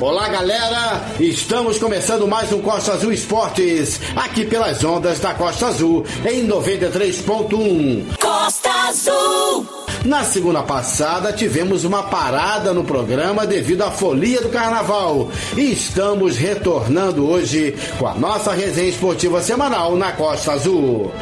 Olá, 0.00 0.30
galera! 0.30 1.02
Estamos 1.20 1.78
começando 1.78 2.26
mais 2.26 2.50
um 2.54 2.62
Costa 2.62 2.94
Azul 2.94 3.12
Esportes, 3.12 4.00
aqui 4.16 4.46
pelas 4.46 4.82
ondas 4.82 5.20
da 5.20 5.34
Costa 5.34 5.66
Azul, 5.66 6.06
em 6.24 6.48
93.1. 6.48 8.06
Costa 8.18 8.70
Azul! 8.88 9.66
Na 10.02 10.24
segunda 10.24 10.62
passada, 10.62 11.34
tivemos 11.34 11.84
uma 11.84 12.04
parada 12.04 12.72
no 12.72 12.82
programa 12.82 13.46
devido 13.46 13.82
à 13.82 13.90
folia 13.90 14.40
do 14.40 14.48
carnaval. 14.48 15.28
E 15.54 15.70
estamos 15.70 16.38
retornando 16.38 17.28
hoje 17.28 17.76
com 17.98 18.06
a 18.06 18.14
nossa 18.14 18.52
resenha 18.52 18.88
esportiva 18.88 19.42
semanal 19.42 19.96
na 19.96 20.12
Costa 20.12 20.52
Azul. 20.52 21.12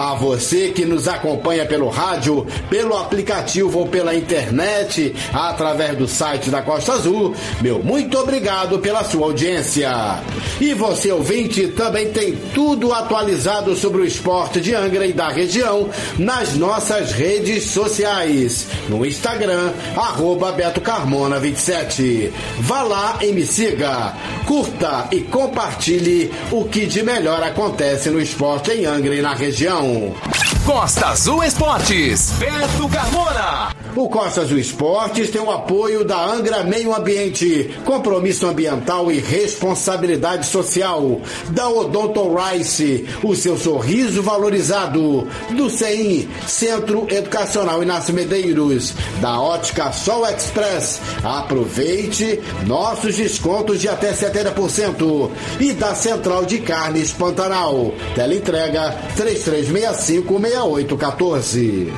A 0.00 0.14
você 0.14 0.68
que 0.68 0.86
nos 0.86 1.06
acompanha 1.06 1.66
pelo 1.66 1.90
rádio, 1.90 2.46
pelo 2.70 2.96
aplicativo 2.96 3.80
ou 3.80 3.86
pela 3.86 4.14
internet, 4.14 5.14
através 5.30 5.94
do 5.94 6.08
site 6.08 6.48
da 6.48 6.62
Costa 6.62 6.94
Azul, 6.94 7.34
meu 7.60 7.80
muito 7.80 8.16
obrigado 8.18 8.78
pela 8.78 9.04
sua 9.04 9.26
audiência. 9.26 9.90
E 10.58 10.72
você, 10.72 11.12
ouvinte, 11.12 11.68
também 11.68 12.10
tem 12.12 12.34
tudo 12.54 12.94
atualizado 12.94 13.76
sobre 13.76 14.00
o 14.00 14.06
esporte 14.06 14.58
de 14.58 14.74
Angra 14.74 15.04
e 15.04 15.12
da 15.12 15.28
região 15.28 15.90
nas 16.18 16.54
nossas 16.54 17.12
redes 17.12 17.64
sociais. 17.64 18.68
No 18.88 19.04
Instagram, 19.04 19.70
arroba 19.94 20.50
Beto 20.50 20.80
Carmona 20.80 21.38
27. 21.38 22.32
Vá 22.60 22.82
lá 22.84 23.18
e 23.20 23.32
me 23.32 23.44
siga, 23.44 24.14
curta 24.46 25.08
e 25.12 25.20
compartilhe 25.20 26.32
o 26.50 26.64
que 26.64 26.86
de 26.86 27.02
melhor 27.02 27.42
acontece 27.42 28.08
no 28.08 28.18
esporte 28.18 28.70
em 28.70 28.86
Angra 28.86 29.14
e 29.14 29.20
na 29.20 29.34
região. 29.34 29.89
오. 29.90 30.49
Costa 30.70 31.06
Azul 31.08 31.42
Esportes. 31.42 32.30
Beto 32.38 32.88
Carmona. 32.88 33.74
O 33.96 34.08
Costa 34.08 34.42
Azul 34.42 34.56
Esportes 34.56 35.28
tem 35.28 35.40
o 35.40 35.50
apoio 35.50 36.04
da 36.04 36.24
Angra 36.24 36.62
Meio 36.62 36.94
Ambiente, 36.94 37.76
compromisso 37.84 38.46
ambiental 38.46 39.10
e 39.10 39.18
responsabilidade 39.18 40.46
social, 40.46 41.20
da 41.48 41.68
Odonto 41.68 42.32
Rice, 42.32 43.04
o 43.24 43.34
seu 43.34 43.58
sorriso 43.58 44.22
valorizado, 44.22 45.26
do 45.56 45.68
CEIM, 45.68 46.28
Centro 46.46 47.04
Educacional 47.10 47.82
Inácio 47.82 48.14
Medeiros, 48.14 48.94
da 49.20 49.40
Ótica 49.40 49.90
Sol 49.90 50.24
Express, 50.24 51.00
aproveite 51.24 52.40
nossos 52.64 53.16
descontos 53.16 53.80
de 53.80 53.88
até 53.88 54.12
70% 54.12 55.30
e 55.58 55.72
da 55.72 55.96
Central 55.96 56.44
de 56.44 56.60
Carnes 56.60 57.10
Pantanal, 57.10 57.92
teleentrega 58.14 58.96
33656814. 60.60 61.92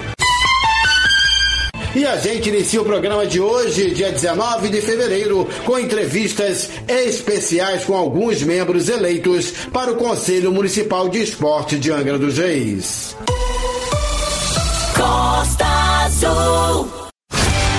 E 1.94 2.06
a 2.06 2.16
gente 2.16 2.48
inicia 2.48 2.80
o 2.80 2.84
programa 2.84 3.26
de 3.26 3.38
hoje, 3.38 3.90
dia 3.90 4.10
19 4.10 4.70
de 4.70 4.80
fevereiro, 4.80 5.46
com 5.66 5.78
entrevistas 5.78 6.70
especiais 6.88 7.84
com 7.84 7.94
alguns 7.94 8.42
membros 8.42 8.88
eleitos 8.88 9.52
para 9.70 9.92
o 9.92 9.96
Conselho 9.96 10.50
Municipal 10.50 11.10
de 11.10 11.22
Esporte 11.22 11.78
de 11.78 11.90
Angra 11.90 12.18
dos 12.18 12.38
Reis. 12.38 13.14
Costa 14.96 15.66
Azul! 16.04 16.88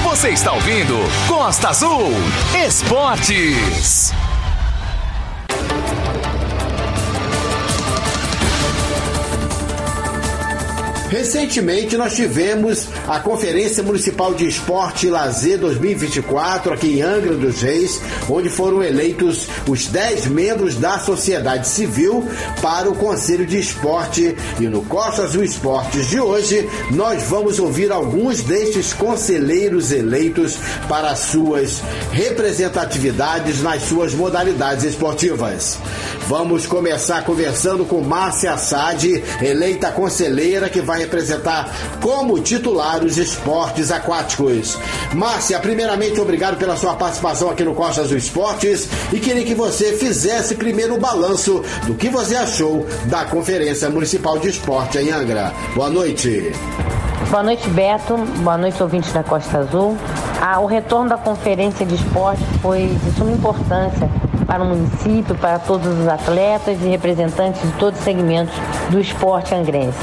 Você 0.03 0.29
está 0.29 0.53
ouvindo 0.53 0.95
Costa 1.27 1.69
Azul 1.69 2.11
Esportes. 2.67 4.13
Recentemente 11.13 11.95
nós 11.95 12.15
tivemos 12.15 12.87
a 13.07 13.19
Conferência 13.19 13.83
Municipal 13.83 14.33
de 14.33 14.47
Esporte 14.47 15.05
e 15.05 15.09
Lazer 15.11 15.59
2024 15.59 16.73
aqui 16.73 16.97
em 16.97 17.01
Angra 17.03 17.35
dos 17.35 17.61
Reis, 17.61 18.01
onde 18.27 18.49
foram 18.49 18.81
eleitos 18.81 19.47
os 19.67 19.85
10 19.85 20.25
membros 20.25 20.75
da 20.75 20.97
sociedade 20.97 21.67
civil 21.67 22.27
para 22.63 22.89
o 22.89 22.95
Conselho 22.95 23.45
de 23.45 23.59
Esporte. 23.59 24.35
E 24.59 24.63
no 24.63 24.81
Costa 24.85 25.21
Azul 25.21 25.43
Esportes 25.43 26.09
de 26.09 26.19
hoje, 26.19 26.67
nós 26.89 27.21
vamos 27.29 27.59
ouvir 27.59 27.91
alguns 27.91 28.41
destes 28.41 28.91
conselheiros 28.91 29.91
eleitos 29.91 30.57
para 30.89 31.15
suas 31.15 31.83
representatividades 32.11 33.61
nas 33.61 33.83
suas 33.83 34.15
modalidades 34.15 34.83
esportivas. 34.83 35.77
Vamos 36.27 36.65
começar 36.65 37.23
conversando 37.23 37.85
com 37.85 38.01
Márcia 38.01 38.53
Assad, 38.53 39.03
eleita 39.39 39.91
conselheira 39.91 40.69
que 40.69 40.81
vai 40.81 41.02
representar 41.03 41.69
como 42.01 42.39
titular 42.39 43.03
os 43.03 43.17
esportes 43.17 43.91
aquáticos. 43.91 44.77
Márcia, 45.13 45.59
primeiramente, 45.59 46.19
obrigado 46.19 46.57
pela 46.57 46.75
sua 46.75 46.95
participação 46.95 47.49
aqui 47.49 47.63
no 47.63 47.75
Costa 47.75 48.01
Azul 48.01 48.17
Esportes 48.17 48.87
e 49.11 49.19
queria 49.19 49.43
que 49.43 49.55
você 49.55 49.93
fizesse 49.93 50.55
primeiro 50.55 50.95
o 50.95 50.99
balanço 50.99 51.63
do 51.85 51.93
que 51.95 52.09
você 52.09 52.35
achou 52.35 52.85
da 53.05 53.25
Conferência 53.25 53.89
Municipal 53.89 54.37
de 54.39 54.49
Esporte 54.49 54.97
em 54.97 55.11
Angra. 55.11 55.53
Boa 55.75 55.89
noite. 55.89 56.51
Boa 57.29 57.43
noite, 57.43 57.67
Beto. 57.69 58.17
Boa 58.43 58.57
noite, 58.57 58.81
ouvintes 58.81 59.11
da 59.11 59.23
Costa 59.23 59.59
Azul. 59.59 59.97
Ah, 60.41 60.59
o 60.59 60.65
retorno 60.65 61.09
da 61.09 61.17
Conferência 61.17 61.85
de 61.85 61.95
Esporte 61.95 62.43
foi 62.61 62.87
de 62.87 63.11
suma 63.17 63.31
importância 63.31 64.09
para 64.45 64.63
o 64.63 64.67
município, 64.67 65.35
para 65.35 65.57
todos 65.59 65.87
os 65.87 66.07
atletas 66.07 66.77
e 66.81 66.87
representantes 66.87 67.61
de 67.61 67.71
todos 67.79 67.97
os 67.97 68.05
segmentos 68.05 68.53
do 68.89 68.99
esporte 68.99 69.55
angrense. 69.55 69.97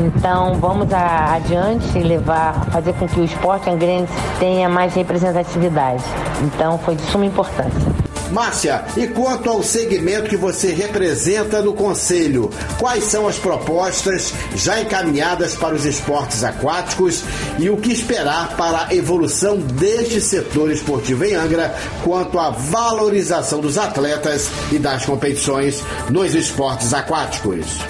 Então 0.00 0.54
vamos 0.54 0.90
a, 0.94 1.34
adiante 1.34 1.98
e 1.98 2.02
levar, 2.02 2.64
fazer 2.70 2.94
com 2.94 3.06
que 3.06 3.20
o 3.20 3.24
esporte 3.24 3.68
angrense 3.68 4.12
tenha 4.38 4.68
mais 4.68 4.94
representatividade. 4.94 6.02
Então 6.42 6.78
foi 6.78 6.94
de 6.94 7.02
suma 7.02 7.26
importância. 7.26 8.09
Márcia, 8.30 8.84
e 8.96 9.08
quanto 9.08 9.50
ao 9.50 9.62
segmento 9.62 10.28
que 10.28 10.36
você 10.36 10.72
representa 10.72 11.60
no 11.60 11.74
Conselho, 11.74 12.50
quais 12.78 13.04
são 13.04 13.26
as 13.26 13.38
propostas 13.38 14.32
já 14.54 14.80
encaminhadas 14.80 15.54
para 15.56 15.74
os 15.74 15.84
esportes 15.84 16.44
aquáticos 16.44 17.24
e 17.58 17.68
o 17.68 17.76
que 17.76 17.92
esperar 17.92 18.56
para 18.56 18.86
a 18.86 18.94
evolução 18.94 19.56
deste 19.56 20.20
setor 20.20 20.70
esportivo 20.70 21.24
em 21.24 21.34
Angra 21.34 21.74
quanto 22.04 22.38
à 22.38 22.50
valorização 22.50 23.60
dos 23.60 23.76
atletas 23.76 24.48
e 24.70 24.78
das 24.78 25.04
competições 25.04 25.82
nos 26.08 26.34
esportes 26.34 26.94
aquáticos? 26.94 27.80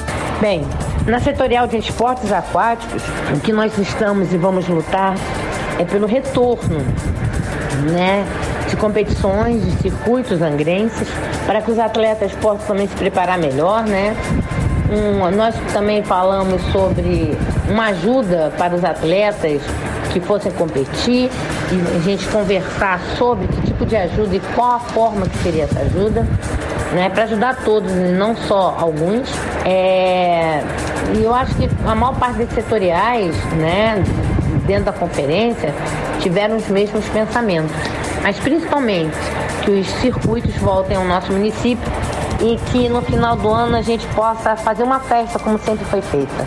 Bem, 0.40 0.62
na 1.06 1.20
setorial 1.20 1.66
de 1.66 1.76
esportes 1.76 2.32
aquáticos, 2.32 3.02
o 3.36 3.40
que 3.40 3.52
nós 3.52 3.76
estamos 3.76 4.32
e 4.32 4.38
vamos 4.38 4.66
lutar 4.68 5.14
é 5.78 5.84
pelo 5.84 6.06
retorno, 6.06 6.78
né? 7.92 8.26
De 8.70 8.76
competições, 8.76 9.62
de 9.64 9.82
circuitos 9.82 10.40
angrenses, 10.40 11.08
para 11.44 11.60
que 11.60 11.70
os 11.70 11.78
atletas 11.78 12.32
possam 12.34 12.68
também 12.68 12.86
se 12.86 12.94
preparar 12.94 13.36
melhor, 13.36 13.84
né? 13.84 14.16
Um, 14.90 15.36
nós 15.36 15.54
também 15.72 16.02
falamos 16.02 16.62
sobre 16.72 17.36
uma 17.68 17.88
ajuda 17.88 18.52
para 18.56 18.74
os 18.74 18.84
atletas 18.84 19.60
que 20.12 20.20
fossem 20.20 20.50
competir 20.52 21.30
e 21.70 21.96
a 21.96 22.00
gente 22.00 22.26
conversar 22.28 23.00
sobre 23.16 23.46
que 23.46 23.60
tipo 23.62 23.86
de 23.86 23.96
ajuda 23.96 24.34
e 24.34 24.40
qual 24.54 24.72
a 24.72 24.80
forma 24.80 25.26
que 25.26 25.38
seria 25.38 25.64
essa 25.64 25.80
ajuda, 25.80 26.26
né? 26.92 27.08
Para 27.10 27.24
ajudar 27.24 27.56
todos 27.64 27.90
e 27.90 28.12
não 28.12 28.36
só 28.36 28.76
alguns. 28.78 29.28
É, 29.64 30.62
e 31.16 31.22
eu 31.22 31.34
acho 31.34 31.54
que 31.56 31.68
a 31.86 31.94
maior 31.94 32.16
parte 32.16 32.44
dos 32.44 32.54
setoriais, 32.54 33.34
né, 33.54 34.02
dentro 34.66 34.84
da 34.84 34.92
conferência, 34.92 35.72
tiveram 36.20 36.56
os 36.56 36.68
mesmos 36.68 37.04
pensamentos 37.06 37.99
mas 38.22 38.38
principalmente 38.38 39.16
que 39.64 39.70
os 39.70 39.86
circuitos 40.00 40.54
voltem 40.56 40.96
ao 40.96 41.04
nosso 41.04 41.32
município 41.32 41.90
e 42.40 42.56
que 42.70 42.88
no 42.88 43.02
final 43.02 43.36
do 43.36 43.48
ano 43.48 43.76
a 43.76 43.82
gente 43.82 44.06
possa 44.08 44.56
fazer 44.56 44.82
uma 44.82 45.00
festa 45.00 45.38
como 45.38 45.58
sempre 45.58 45.84
foi 45.84 46.00
feita. 46.00 46.46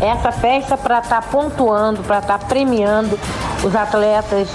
Essa 0.00 0.32
festa 0.32 0.76
para 0.76 0.98
estar 0.98 1.22
tá 1.22 1.28
pontuando, 1.28 2.02
para 2.02 2.18
estar 2.18 2.38
tá 2.38 2.46
premiando 2.46 3.18
os 3.62 3.74
atletas 3.74 4.48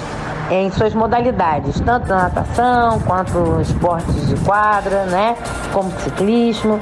em 0.51 0.69
suas 0.71 0.93
modalidades, 0.93 1.79
tanto 1.79 2.07
na 2.07 2.23
natação 2.23 2.99
quanto 3.01 3.61
esportes 3.61 4.27
de 4.27 4.35
quadra, 4.43 5.05
né? 5.05 5.35
Como 5.71 5.91
ciclismo. 5.99 6.79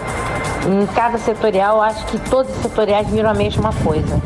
Em 0.66 0.86
cada 0.88 1.18
setorial, 1.18 1.82
acho 1.82 2.06
que 2.08 2.18
todos 2.30 2.54
os 2.54 2.62
setoriais 2.62 3.08
viram 3.08 3.30
a 3.30 3.34
mesma 3.34 3.72
coisa, 3.84 4.20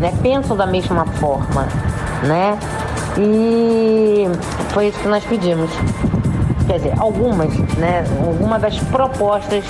né? 0.00 0.12
Pensam 0.22 0.56
da 0.56 0.66
mesma 0.66 1.04
forma, 1.04 1.68
né? 2.22 2.58
E 3.18 4.24
foi 4.72 4.88
isso 4.88 4.98
que 4.98 5.08
nós 5.08 5.24
pedimos. 5.24 5.70
Quer 6.66 6.78
dizer, 6.78 6.94
algumas, 6.98 7.54
né? 7.76 8.04
Alguma 8.26 8.58
das 8.58 8.78
propostas 8.78 9.64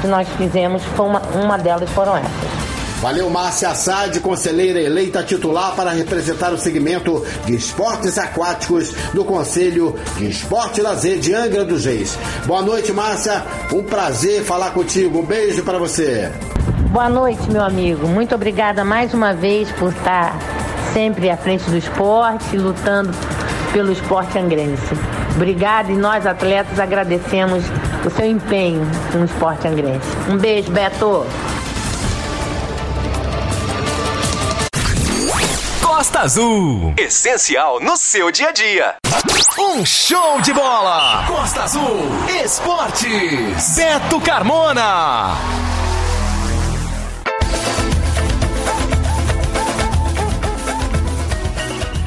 que 0.00 0.06
nós 0.06 0.28
fizemos, 0.36 0.82
foi 0.84 1.06
uma, 1.06 1.20
uma 1.34 1.58
delas 1.58 1.90
foram 1.90 2.16
essas. 2.16 2.56
Valeu, 3.00 3.28
Márcia 3.28 3.68
Assad, 3.68 4.18
conselheira 4.20 4.80
eleita 4.80 5.22
titular 5.22 5.76
para 5.76 5.90
representar 5.90 6.52
o 6.52 6.58
segmento 6.58 7.24
de 7.44 7.54
esportes 7.54 8.16
aquáticos 8.16 8.92
do 9.12 9.22
Conselho 9.22 9.94
de 10.16 10.30
Esporte 10.30 10.80
e 10.80 10.82
Lazer 10.82 11.18
de 11.18 11.34
Angra 11.34 11.64
dos 11.64 11.84
Reis. 11.84 12.18
Boa 12.46 12.62
noite, 12.62 12.92
Márcia. 12.92 13.44
Um 13.70 13.82
prazer 13.82 14.42
falar 14.44 14.70
contigo. 14.70 15.18
Um 15.18 15.26
beijo 15.26 15.62
para 15.62 15.78
você. 15.78 16.32
Boa 16.90 17.10
noite, 17.10 17.50
meu 17.50 17.62
amigo. 17.62 18.06
Muito 18.08 18.34
obrigada 18.34 18.82
mais 18.82 19.12
uma 19.12 19.34
vez 19.34 19.70
por 19.72 19.92
estar 19.92 20.34
sempre 20.96 21.28
à 21.28 21.36
frente 21.36 21.68
do 21.68 21.76
esporte, 21.76 22.56
lutando 22.56 23.12
pelo 23.70 23.92
esporte 23.92 24.38
angrense. 24.38 24.94
Obrigada 25.34 25.92
e 25.92 25.94
nós, 25.94 26.26
atletas, 26.26 26.80
agradecemos 26.80 27.64
o 28.02 28.08
seu 28.08 28.24
empenho 28.24 28.80
no 29.12 29.26
esporte 29.26 29.68
angrense. 29.68 30.06
Um 30.26 30.38
beijo, 30.38 30.70
Beto. 30.70 31.26
Costa 35.82 36.20
Azul. 36.20 36.94
Essencial 36.96 37.78
no 37.78 37.94
seu 37.98 38.30
dia 38.30 38.48
a 38.48 38.52
dia. 38.52 38.94
Um 39.58 39.84
show 39.84 40.40
de 40.40 40.54
bola. 40.54 41.26
Costa 41.26 41.64
Azul. 41.64 42.08
Esportes. 42.42 43.76
Beto 43.76 44.18
Carmona. 44.22 45.65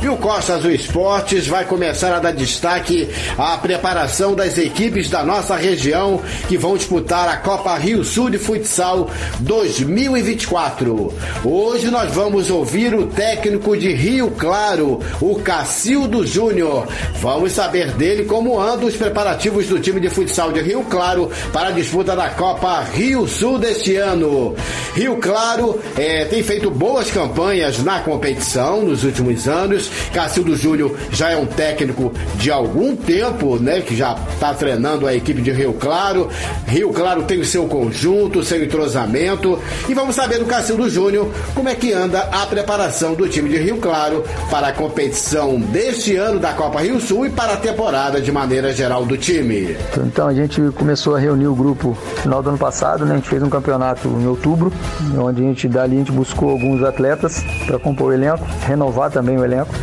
E 0.02 0.08
o 0.08 0.16
Costa 0.16 0.56
Azul 0.56 0.72
Esportes 0.72 1.46
vai 1.46 1.66
começar 1.66 2.16
a 2.16 2.20
dar 2.20 2.32
destaque 2.32 3.10
à 3.38 3.58
preparação 3.58 4.34
das 4.34 4.58
equipes 4.58 5.10
da 5.10 5.26
nossa 5.26 5.58
região 5.58 6.22
que 6.48 6.58
vão 6.58 6.78
disputar 6.78 7.28
a 7.28 7.36
Copa 7.36 7.76
Rio 7.76 8.02
Sul 8.06 8.30
de 8.30 8.38
Futsal 8.38 9.10
2024. 9.42 11.14
Hoje 11.44 11.92
nós 11.92 12.14
vamos 12.14 12.50
ouvir 12.50 12.94
o 12.96 13.08
técnico 13.08 13.76
de 13.76 13.92
Rio 13.94 14.32
Claro, 14.32 15.02
o 15.20 15.36
Cacildo 15.36 16.26
Júnior. 16.26 16.88
Vamos 17.16 17.52
saber 17.52 17.92
dele 17.92 18.24
como 18.24 18.58
andam 18.58 18.88
os 18.88 18.96
preparativos 18.96 19.68
do 19.68 19.80
time 19.80 20.00
de 20.00 20.10
futsal 20.10 20.54
de 20.54 20.62
Rio 20.62 20.86
Claro 20.86 21.30
para 21.52 21.68
a 21.68 21.72
disputa 21.72 22.16
da 22.16 22.30
Copa 22.30 22.86
Rio 22.94 23.28
Sul 23.28 23.58
deste 23.58 23.98
ano. 23.98 24.56
Rio 24.96 25.18
Claro 25.18 25.78
é, 25.98 26.24
tem 26.24 26.42
feito 26.42 26.72
boas 26.72 27.12
campanhas 27.12 27.84
na 27.84 28.00
competição 28.00 28.82
nos 28.82 29.04
últimos 29.04 29.46
anos 29.46 29.89
Cacildo 30.14 30.56
Júnior 30.56 30.96
já 31.12 31.32
é 31.32 31.38
um 31.38 31.46
técnico 31.46 32.12
de 32.36 32.52
algum 32.52 32.96
tempo, 32.96 33.58
né? 33.58 33.82
Que 33.82 33.96
já 33.96 34.16
está 34.34 34.54
treinando 34.54 35.08
a 35.08 35.16
equipe 35.16 35.42
de 35.42 35.52
Rio 35.52 35.74
Claro. 35.74 36.30
Rio 36.68 36.92
Claro 36.92 37.24
tem 37.24 37.40
o 37.40 37.46
seu 37.46 37.66
conjunto, 37.68 38.44
seu 38.44 38.64
entrosamento. 38.64 39.60
E 39.88 39.94
vamos 39.94 40.16
saber 40.16 40.40
do 40.40 40.46
Cacildo 40.46 40.90
Júnior 40.90 41.30
como 41.54 41.70
é 41.70 41.76
que 41.76 41.94
anda 41.94 42.22
a 42.32 42.46
preparação 42.46 43.14
do 43.14 43.28
time 43.28 43.50
de 43.50 43.58
Rio 43.58 43.78
Claro 43.78 44.24
para 44.50 44.68
a 44.68 44.72
competição 44.74 45.60
deste 45.60 46.16
ano 46.16 46.40
da 46.40 46.54
Copa 46.54 46.82
Rio 46.82 47.00
Sul 47.00 47.26
e 47.26 47.30
para 47.30 47.54
a 47.54 47.58
temporada 47.58 48.22
de 48.22 48.32
maneira 48.32 48.74
geral 48.74 49.06
do 49.06 49.18
time. 49.18 49.76
Então 49.98 50.28
a 50.28 50.34
gente 50.34 50.62
começou 50.76 51.16
a 51.16 51.20
reunir 51.20 51.48
o 51.48 51.56
grupo 51.56 51.90
no 51.90 52.22
final 52.22 52.42
do 52.42 52.50
ano 52.50 52.58
passado, 52.58 53.06
né? 53.06 53.14
A 53.14 53.16
gente 53.18 53.30
fez 53.30 53.42
um 53.44 53.50
campeonato 53.50 54.08
em 54.08 54.28
outubro, 54.28 54.72
onde 55.18 55.42
a 55.42 55.46
gente 55.46 55.68
dali 55.68 55.96
a 55.96 56.00
gente 56.00 56.12
buscou 56.12 56.50
alguns 56.50 56.84
atletas 56.84 57.44
para 57.66 57.80
compor 57.80 58.10
o 58.10 58.14
elenco, 58.14 58.46
renovar 58.66 59.12
também 59.12 59.38
o 59.38 59.44
elenco. 59.44 59.74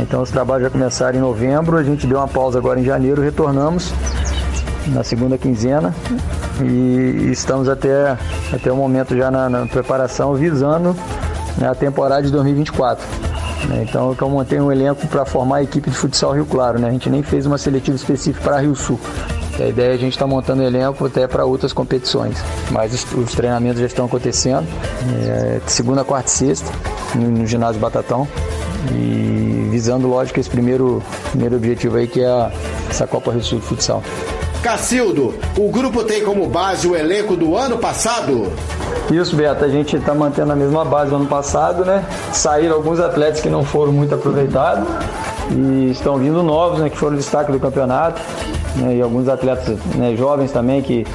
Então 0.00 0.22
os 0.22 0.30
trabalhos 0.30 0.64
já 0.64 0.70
começaram 0.70 1.18
em 1.18 1.20
novembro, 1.20 1.76
a 1.76 1.82
gente 1.82 2.06
deu 2.06 2.18
uma 2.18 2.28
pausa 2.28 2.58
agora 2.58 2.80
em 2.80 2.84
janeiro, 2.84 3.20
retornamos 3.20 3.92
na 4.88 5.02
segunda 5.02 5.38
quinzena 5.38 5.94
e 6.62 7.30
estamos 7.30 7.68
até, 7.68 8.16
até 8.52 8.70
o 8.70 8.76
momento 8.76 9.16
já 9.16 9.30
na, 9.30 9.48
na 9.48 9.66
preparação 9.66 10.34
visando 10.34 10.94
né, 11.56 11.68
a 11.68 11.74
temporada 11.74 12.22
de 12.22 12.30
2024. 12.30 13.04
Né. 13.68 13.86
Então 13.88 14.14
eu 14.18 14.28
montei 14.28 14.60
um 14.60 14.70
elenco 14.70 15.06
para 15.06 15.24
formar 15.24 15.56
a 15.56 15.62
equipe 15.62 15.90
de 15.90 15.96
futsal 15.96 16.32
Rio 16.32 16.46
Claro. 16.46 16.78
Né? 16.78 16.88
A 16.88 16.90
gente 16.90 17.08
nem 17.08 17.22
fez 17.22 17.46
uma 17.46 17.58
seletiva 17.58 17.96
específica 17.96 18.44
para 18.44 18.60
Rio 18.60 18.74
Sul. 18.74 19.00
A 19.58 19.66
ideia 19.66 19.92
é 19.92 19.94
a 19.94 19.98
gente 19.98 20.14
estar 20.14 20.24
tá 20.24 20.30
montando 20.30 20.62
elenco 20.62 21.06
até 21.06 21.26
para 21.28 21.44
outras 21.44 21.72
competições. 21.72 22.36
Mas 22.70 22.92
os, 22.92 23.12
os, 23.12 23.34
treinamentos 23.34 23.80
já 23.80 23.86
estão 23.86 24.06
acontecendo. 24.06 24.66
É, 25.26 25.60
segunda, 25.66 26.04
quarta 26.04 26.28
e 26.28 26.32
sexta, 26.32 26.70
no, 27.14 27.30
no 27.30 27.46
ginásio 27.46 27.80
Batatão 27.80 28.26
e 28.92 29.68
visando, 29.70 30.08
lógico, 30.08 30.40
esse 30.40 30.50
primeiro, 30.50 31.02
primeiro 31.30 31.56
objetivo 31.56 31.96
aí 31.96 32.06
que 32.06 32.20
é 32.20 32.26
a, 32.26 32.50
essa 32.90 33.06
Copa 33.06 33.32
Rio 33.32 33.42
Sul 33.42 33.58
de 33.58 33.66
Futsal. 33.66 34.02
Cacildo, 34.62 35.34
o 35.58 35.70
grupo 35.70 36.04
tem 36.04 36.24
como 36.24 36.46
base 36.46 36.88
o 36.88 36.96
elenco 36.96 37.36
do 37.36 37.54
ano 37.56 37.76
passado? 37.76 38.50
Isso, 39.10 39.36
Beto, 39.36 39.62
a 39.62 39.68
gente 39.68 39.96
está 39.96 40.14
mantendo 40.14 40.52
a 40.52 40.56
mesma 40.56 40.84
base 40.84 41.10
do 41.10 41.16
ano 41.16 41.26
passado, 41.26 41.84
né? 41.84 42.02
Saíram 42.32 42.76
alguns 42.76 42.98
atletas 42.98 43.42
que 43.42 43.50
não 43.50 43.62
foram 43.62 43.92
muito 43.92 44.14
aproveitados 44.14 44.88
e 45.50 45.90
estão 45.90 46.16
vindo 46.16 46.42
novos, 46.42 46.80
né, 46.80 46.88
que 46.88 46.96
foram 46.96 47.16
destaque 47.16 47.52
do 47.52 47.60
campeonato, 47.60 48.20
né, 48.76 48.96
e 48.96 49.02
alguns 49.02 49.28
atletas 49.28 49.78
né, 49.94 50.16
jovens 50.16 50.50
também 50.50 50.80
que 50.80 51.06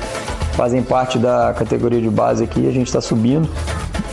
fazem 0.54 0.84
parte 0.84 1.18
da 1.18 1.54
categoria 1.58 2.00
de 2.00 2.10
base 2.10 2.44
aqui, 2.44 2.68
a 2.68 2.72
gente 2.72 2.88
está 2.88 3.02
subindo. 3.02 3.50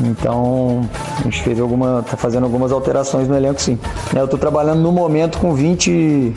Então, 0.00 0.88
a 1.19 1.23
gente 1.23 1.43
fez 1.43 1.61
alguma, 1.61 2.03
tá 2.03 2.17
fazendo 2.17 2.44
algumas 2.44 2.73
alterações 2.73 3.29
no 3.29 3.37
elenco, 3.37 3.61
sim. 3.61 3.79
Eu 4.15 4.25
estou 4.25 4.38
trabalhando 4.38 4.81
no 4.81 4.93
momento 4.93 5.38
com 5.38 5.55
20, 5.55 6.35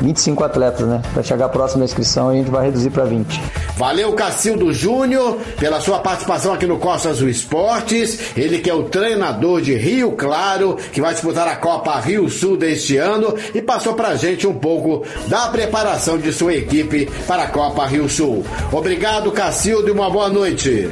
25 0.00 0.44
atletas, 0.44 0.86
né? 0.86 1.02
Para 1.12 1.22
chegar 1.22 1.48
próximo 1.48 1.80
da 1.80 1.84
inscrição, 1.84 2.30
a 2.30 2.34
gente 2.34 2.50
vai 2.50 2.64
reduzir 2.64 2.90
para 2.90 3.04
20. 3.04 3.40
Valeu, 3.76 4.12
Cacildo 4.12 4.72
Júnior, 4.72 5.38
pela 5.58 5.80
sua 5.80 5.98
participação 5.98 6.52
aqui 6.52 6.66
no 6.66 6.78
Costa 6.78 7.08
Azul 7.08 7.28
Esportes. 7.28 8.36
Ele 8.36 8.58
que 8.58 8.70
é 8.70 8.74
o 8.74 8.84
treinador 8.84 9.60
de 9.60 9.74
Rio 9.74 10.12
Claro, 10.12 10.76
que 10.92 11.00
vai 11.00 11.12
disputar 11.12 11.48
a 11.48 11.56
Copa 11.56 11.98
Rio 11.98 12.28
Sul 12.28 12.56
deste 12.56 12.96
ano 12.96 13.34
e 13.54 13.62
passou 13.62 13.94
pra 13.94 14.14
gente 14.14 14.46
um 14.46 14.54
pouco 14.54 15.04
da 15.26 15.48
preparação 15.48 16.18
de 16.18 16.32
sua 16.32 16.54
equipe 16.54 17.10
para 17.26 17.44
a 17.44 17.48
Copa 17.48 17.86
Rio 17.86 18.08
Sul. 18.08 18.44
Obrigado, 18.70 19.32
Cacildo, 19.32 19.88
e 19.88 19.90
uma 19.90 20.10
boa 20.10 20.28
noite. 20.28 20.90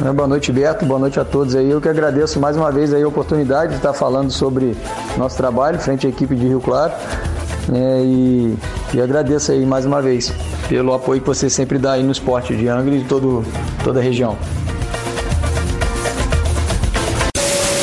Né, 0.00 0.12
boa 0.12 0.26
noite, 0.26 0.50
Beto. 0.50 0.86
Boa 0.86 0.98
noite 0.98 1.20
a 1.20 1.24
todos 1.24 1.54
aí. 1.54 1.70
Eu 1.70 1.80
que 1.80 1.88
agradeço 1.88 2.40
mais 2.40 2.56
uma 2.56 2.72
vez 2.72 2.92
aí 2.92 3.02
a 3.02 3.08
oportunidade 3.08 3.72
de 3.72 3.76
estar 3.76 3.92
falando 3.92 4.30
sobre 4.30 4.74
nosso 5.16 5.36
trabalho 5.36 5.78
frente 5.78 6.06
à 6.06 6.10
equipe 6.10 6.34
de 6.34 6.48
Rio 6.48 6.60
Claro. 6.60 6.92
Né, 7.68 8.02
e, 8.02 8.56
e 8.94 9.00
agradeço 9.00 9.52
aí 9.52 9.64
mais 9.66 9.84
uma 9.84 10.00
vez 10.00 10.32
pelo 10.68 10.94
apoio 10.94 11.20
que 11.20 11.26
você 11.26 11.50
sempre 11.50 11.78
dá 11.78 11.92
aí 11.92 12.02
no 12.02 12.10
esporte 12.10 12.56
de 12.56 12.66
Angra 12.66 12.94
e 12.94 13.00
de 13.00 13.04
todo, 13.04 13.44
toda 13.84 14.00
a 14.00 14.02
região. 14.02 14.36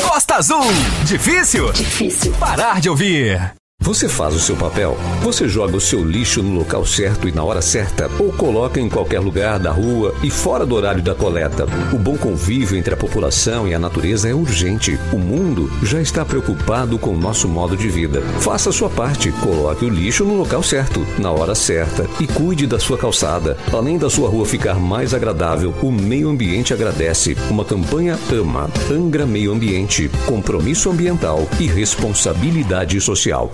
Costa 0.02 0.34
Azul. 0.34 0.64
Difícil? 1.04 1.72
Difícil. 1.72 2.32
Parar 2.40 2.80
de 2.80 2.90
ouvir. 2.90 3.57
Você 3.88 4.06
faz 4.06 4.34
o 4.34 4.38
seu 4.38 4.54
papel? 4.54 4.98
Você 5.22 5.48
joga 5.48 5.74
o 5.74 5.80
seu 5.80 6.04
lixo 6.04 6.42
no 6.42 6.58
local 6.58 6.84
certo 6.84 7.26
e 7.26 7.32
na 7.32 7.42
hora 7.42 7.62
certa? 7.62 8.10
Ou 8.18 8.30
coloca 8.30 8.78
em 8.78 8.86
qualquer 8.86 9.18
lugar 9.18 9.58
da 9.58 9.72
rua 9.72 10.14
e 10.22 10.30
fora 10.30 10.66
do 10.66 10.74
horário 10.74 11.02
da 11.02 11.14
coleta? 11.14 11.64
O 11.90 11.96
bom 11.96 12.14
convívio 12.14 12.76
entre 12.76 12.92
a 12.92 12.96
população 12.98 13.66
e 13.66 13.72
a 13.72 13.78
natureza 13.78 14.28
é 14.28 14.34
urgente. 14.34 14.98
O 15.10 15.16
mundo 15.16 15.72
já 15.82 16.02
está 16.02 16.22
preocupado 16.22 16.98
com 16.98 17.14
o 17.14 17.18
nosso 17.18 17.48
modo 17.48 17.78
de 17.78 17.88
vida. 17.88 18.20
Faça 18.40 18.68
a 18.68 18.72
sua 18.74 18.90
parte. 18.90 19.32
Coloque 19.32 19.86
o 19.86 19.88
lixo 19.88 20.22
no 20.22 20.34
local 20.34 20.62
certo, 20.62 21.06
na 21.18 21.32
hora 21.32 21.54
certa 21.54 22.06
e 22.20 22.26
cuide 22.26 22.66
da 22.66 22.78
sua 22.78 22.98
calçada. 22.98 23.56
Além 23.72 23.96
da 23.96 24.10
sua 24.10 24.28
rua 24.28 24.44
ficar 24.44 24.74
mais 24.74 25.14
agradável, 25.14 25.74
o 25.82 25.90
meio 25.90 26.28
ambiente 26.28 26.74
agradece. 26.74 27.38
Uma 27.48 27.64
campanha 27.64 28.18
AMA, 28.30 28.68
Angra 28.92 29.24
Meio 29.24 29.50
Ambiente, 29.50 30.10
Compromisso 30.26 30.90
Ambiental 30.90 31.48
e 31.58 31.66
Responsabilidade 31.66 33.00
Social. 33.00 33.50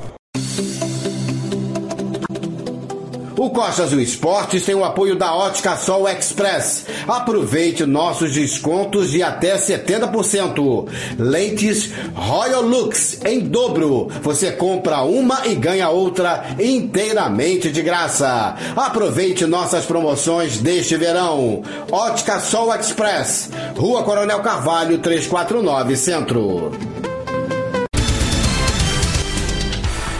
O 3.44 3.50
Costa 3.50 3.82
Azul 3.82 4.00
Esportes 4.00 4.64
tem 4.64 4.74
o 4.74 4.82
apoio 4.82 5.16
da 5.16 5.34
Ótica 5.34 5.76
Sol 5.76 6.08
Express. 6.08 6.86
Aproveite 7.06 7.84
nossos 7.84 8.32
descontos 8.32 9.10
de 9.10 9.22
até 9.22 9.54
70%. 9.58 10.88
Lentes 11.18 11.90
Royal 12.14 12.62
Lux 12.62 13.20
em 13.22 13.40
dobro. 13.40 14.08
Você 14.22 14.52
compra 14.52 15.02
uma 15.02 15.46
e 15.46 15.54
ganha 15.54 15.90
outra 15.90 16.56
inteiramente 16.58 17.70
de 17.70 17.82
graça. 17.82 18.54
Aproveite 18.74 19.44
nossas 19.44 19.84
promoções 19.84 20.56
deste 20.56 20.96
verão. 20.96 21.62
Ótica 21.92 22.40
Sol 22.40 22.74
Express. 22.74 23.50
Rua 23.76 24.04
Coronel 24.04 24.40
Carvalho 24.40 24.96
349 24.96 25.96
Centro. 25.96 26.93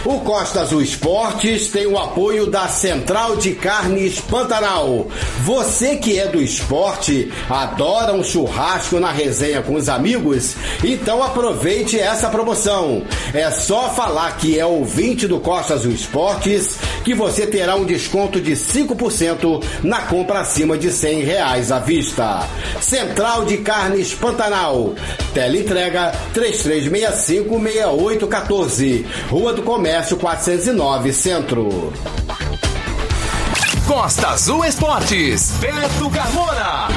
O 0.05 0.21
Costa 0.21 0.61
Azul 0.61 0.83
Esportes 0.83 1.69
tem 1.69 1.87
o 1.87 1.99
apoio 1.99 2.47
da 2.47 2.69
Central 2.69 3.39
de 3.39 3.55
Carnes 3.55 4.21
Pantanal. 4.21 5.07
Você 5.45 5.97
que 5.97 6.19
é 6.19 6.29
do 6.29 6.43
esporte, 6.43 7.33
adora 7.49 8.13
um 8.13 8.23
churrasco 8.23 9.01
na 9.01 9.11
resenha 9.11 9.63
com 9.63 9.77
os 9.77 9.89
amigos? 9.89 10.57
Então 10.85 11.23
aproveite 11.23 11.99
essa 11.99 12.29
promoção. 12.29 13.03
É 13.33 13.51
só 13.51 13.89
falar 13.95 14.37
que 14.37 14.59
é 14.59 14.67
ouvinte 14.67 15.27
do 15.27 15.41
Costa 15.41 15.73
Azul 15.73 15.93
Esportes 15.93 16.77
que 17.03 17.15
você 17.15 17.47
terá 17.47 17.75
um 17.75 17.87
desconto 17.87 18.43
de 18.43 18.53
5% 18.53 19.65
na 19.83 20.03
compra 20.03 20.41
acima 20.41 20.77
de 20.77 20.91
100 20.91 21.23
reais 21.23 21.73
à 21.73 21.79
vista. 21.79 22.47
Central 22.79 23.47
de 23.47 23.59
Carnes 23.59 24.13
Pantanal. 24.13 24.95
Teleentrega 25.33 26.13
3365 26.35 27.59
6814. 27.59 29.07
Rua 29.31 29.53
do 29.55 29.63
Comércio 29.63 29.94
Comércio 29.95 30.17
409 30.17 31.13
Centro. 31.13 31.93
Costa 33.87 34.31
Azul 34.31 34.65
Esportes, 34.65 35.53
Beto 35.61 36.11
Carmona. 36.11 36.89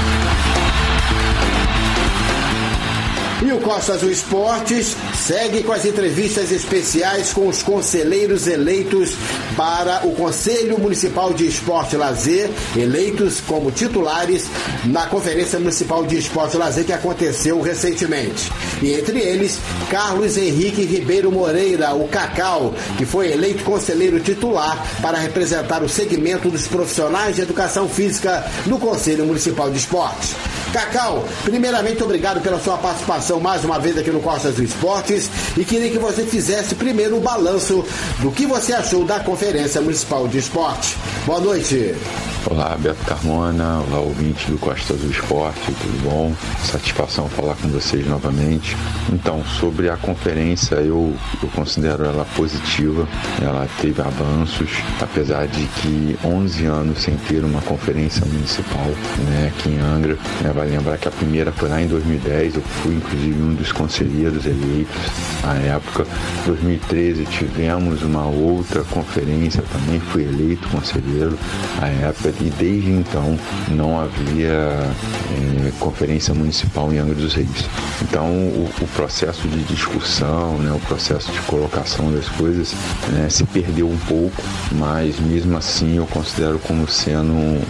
E 3.39 3.51
o 3.51 3.59
Costa 3.59 3.93
Azul 3.93 4.09
Esportes 4.09 4.95
segue 5.15 5.61
com 5.61 5.71
as 5.71 5.85
entrevistas 5.85 6.51
especiais 6.51 7.31
com 7.31 7.47
os 7.47 7.61
conselheiros 7.61 8.47
eleitos 8.47 9.11
para 9.55 10.07
o 10.07 10.15
Conselho 10.15 10.79
Municipal 10.79 11.31
de 11.31 11.45
Esporte 11.45 11.93
e 11.93 11.99
Lazer, 11.99 12.49
eleitos 12.75 13.39
como 13.41 13.69
titulares 13.69 14.47
na 14.85 15.05
Conferência 15.05 15.59
Municipal 15.59 16.03
de 16.03 16.17
Esporte 16.17 16.55
e 16.55 16.57
Lazer 16.57 16.83
que 16.83 16.93
aconteceu 16.93 17.61
recentemente. 17.61 18.51
E 18.81 18.93
entre 18.93 19.19
eles, 19.19 19.59
Carlos 19.91 20.35
Henrique 20.35 20.81
Ribeiro 20.83 21.31
Moreira, 21.31 21.93
o 21.93 22.07
Cacau, 22.07 22.73
que 22.97 23.05
foi 23.05 23.31
eleito 23.31 23.63
conselheiro 23.63 24.19
titular 24.19 24.83
para 24.99 25.19
representar 25.19 25.83
o 25.83 25.89
segmento 25.89 26.49
dos 26.49 26.67
profissionais 26.67 27.35
de 27.35 27.43
educação 27.43 27.87
física 27.87 28.43
no 28.65 28.79
Conselho 28.79 29.27
Municipal 29.27 29.69
de 29.69 29.77
Esportes. 29.77 30.35
Cacau, 30.77 31.25
primeiramente 31.43 32.03
obrigado 32.03 32.39
pela 32.39 32.59
sua 32.59 32.77
participação 32.77 33.39
mais 33.39 33.65
uma 33.65 33.79
vez 33.79 33.97
aqui 33.97 34.11
no 34.11 34.19
Costas 34.19 34.57
do 34.57 34.63
Esportes 34.63 35.27
e 35.57 35.65
queria 35.65 35.89
que 35.89 35.97
você 35.97 36.23
fizesse 36.23 36.75
primeiro 36.75 37.17
o 37.17 37.19
balanço 37.19 37.83
do 38.19 38.29
que 38.29 38.45
você 38.45 38.73
achou 38.73 39.03
da 39.03 39.19
Conferência 39.19 39.81
Municipal 39.81 40.27
de 40.27 40.37
Esporte. 40.37 40.95
Boa 41.25 41.39
noite. 41.39 41.95
Olá, 42.49 42.77
Beto 42.79 43.03
Carmona, 43.03 43.81
olá, 43.89 43.99
ouvinte 43.99 44.49
do 44.49 44.57
Costa 44.57 44.93
do 44.93 45.11
Esporte, 45.11 45.59
tudo 45.65 46.03
bom? 46.03 46.33
Satisfação 46.63 47.27
falar 47.27 47.55
com 47.55 47.67
vocês 47.67 48.07
novamente. 48.07 48.77
Então, 49.11 49.43
sobre 49.59 49.89
a 49.89 49.97
conferência, 49.97 50.75
eu, 50.75 51.13
eu 51.43 51.49
considero 51.49 52.05
ela 52.05 52.25
positiva, 52.37 53.05
ela 53.41 53.67
teve 53.81 54.01
avanços, 54.01 54.69
apesar 55.01 55.45
de 55.47 55.65
que 55.65 56.17
11 56.23 56.65
anos 56.65 57.01
sem 57.01 57.17
ter 57.17 57.43
uma 57.43 57.61
conferência 57.61 58.25
municipal 58.25 58.87
né, 59.29 59.51
aqui 59.53 59.69
em 59.69 59.79
Angra. 59.79 60.17
Né, 60.41 60.53
lembrar 60.69 60.97
que 60.97 61.07
a 61.07 61.11
primeira 61.11 61.51
foi 61.51 61.69
lá 61.69 61.81
em 61.81 61.87
2010, 61.87 62.55
eu 62.55 62.61
fui 62.61 62.95
inclusive 62.95 63.41
um 63.41 63.53
dos 63.53 63.71
conselheiros 63.71 64.45
eleitos 64.45 64.95
na 65.43 65.53
época. 65.55 66.05
Em 66.43 66.47
2013 66.47 67.25
tivemos 67.25 68.03
uma 68.03 68.25
outra 68.25 68.83
conferência, 68.83 69.63
também 69.71 69.99
fui 69.99 70.23
eleito 70.23 70.67
conselheiro 70.69 71.37
na 71.79 71.87
época 71.87 72.33
e 72.41 72.49
desde 72.57 72.91
então 72.91 73.37
não 73.69 73.99
havia 73.99 74.47
é, 74.47 75.71
conferência 75.79 76.33
municipal 76.33 76.91
em 76.91 76.97
Angra 76.97 77.15
dos 77.15 77.33
Reis. 77.33 77.69
Então 78.01 78.25
o, 78.27 78.69
o, 78.81 78.87
processo 78.95 79.47
de 79.47 79.63
discussão, 79.63 80.57
né, 80.57 80.71
o 80.71 80.79
processo 80.87 81.31
de 81.31 81.39
colocação 81.41 82.11
das 82.11 82.27
coisas 82.29 82.73
né, 83.09 83.27
se 83.29 83.43
perdeu 83.45 83.89
um 83.89 83.97
pouco, 84.07 84.43
mas 84.73 85.19
mesmo 85.19 85.57
assim 85.57 85.97
eu 85.97 86.07
considero 86.07 86.59
como 86.59 86.87
sendo 86.87 87.31
um, 87.31 87.61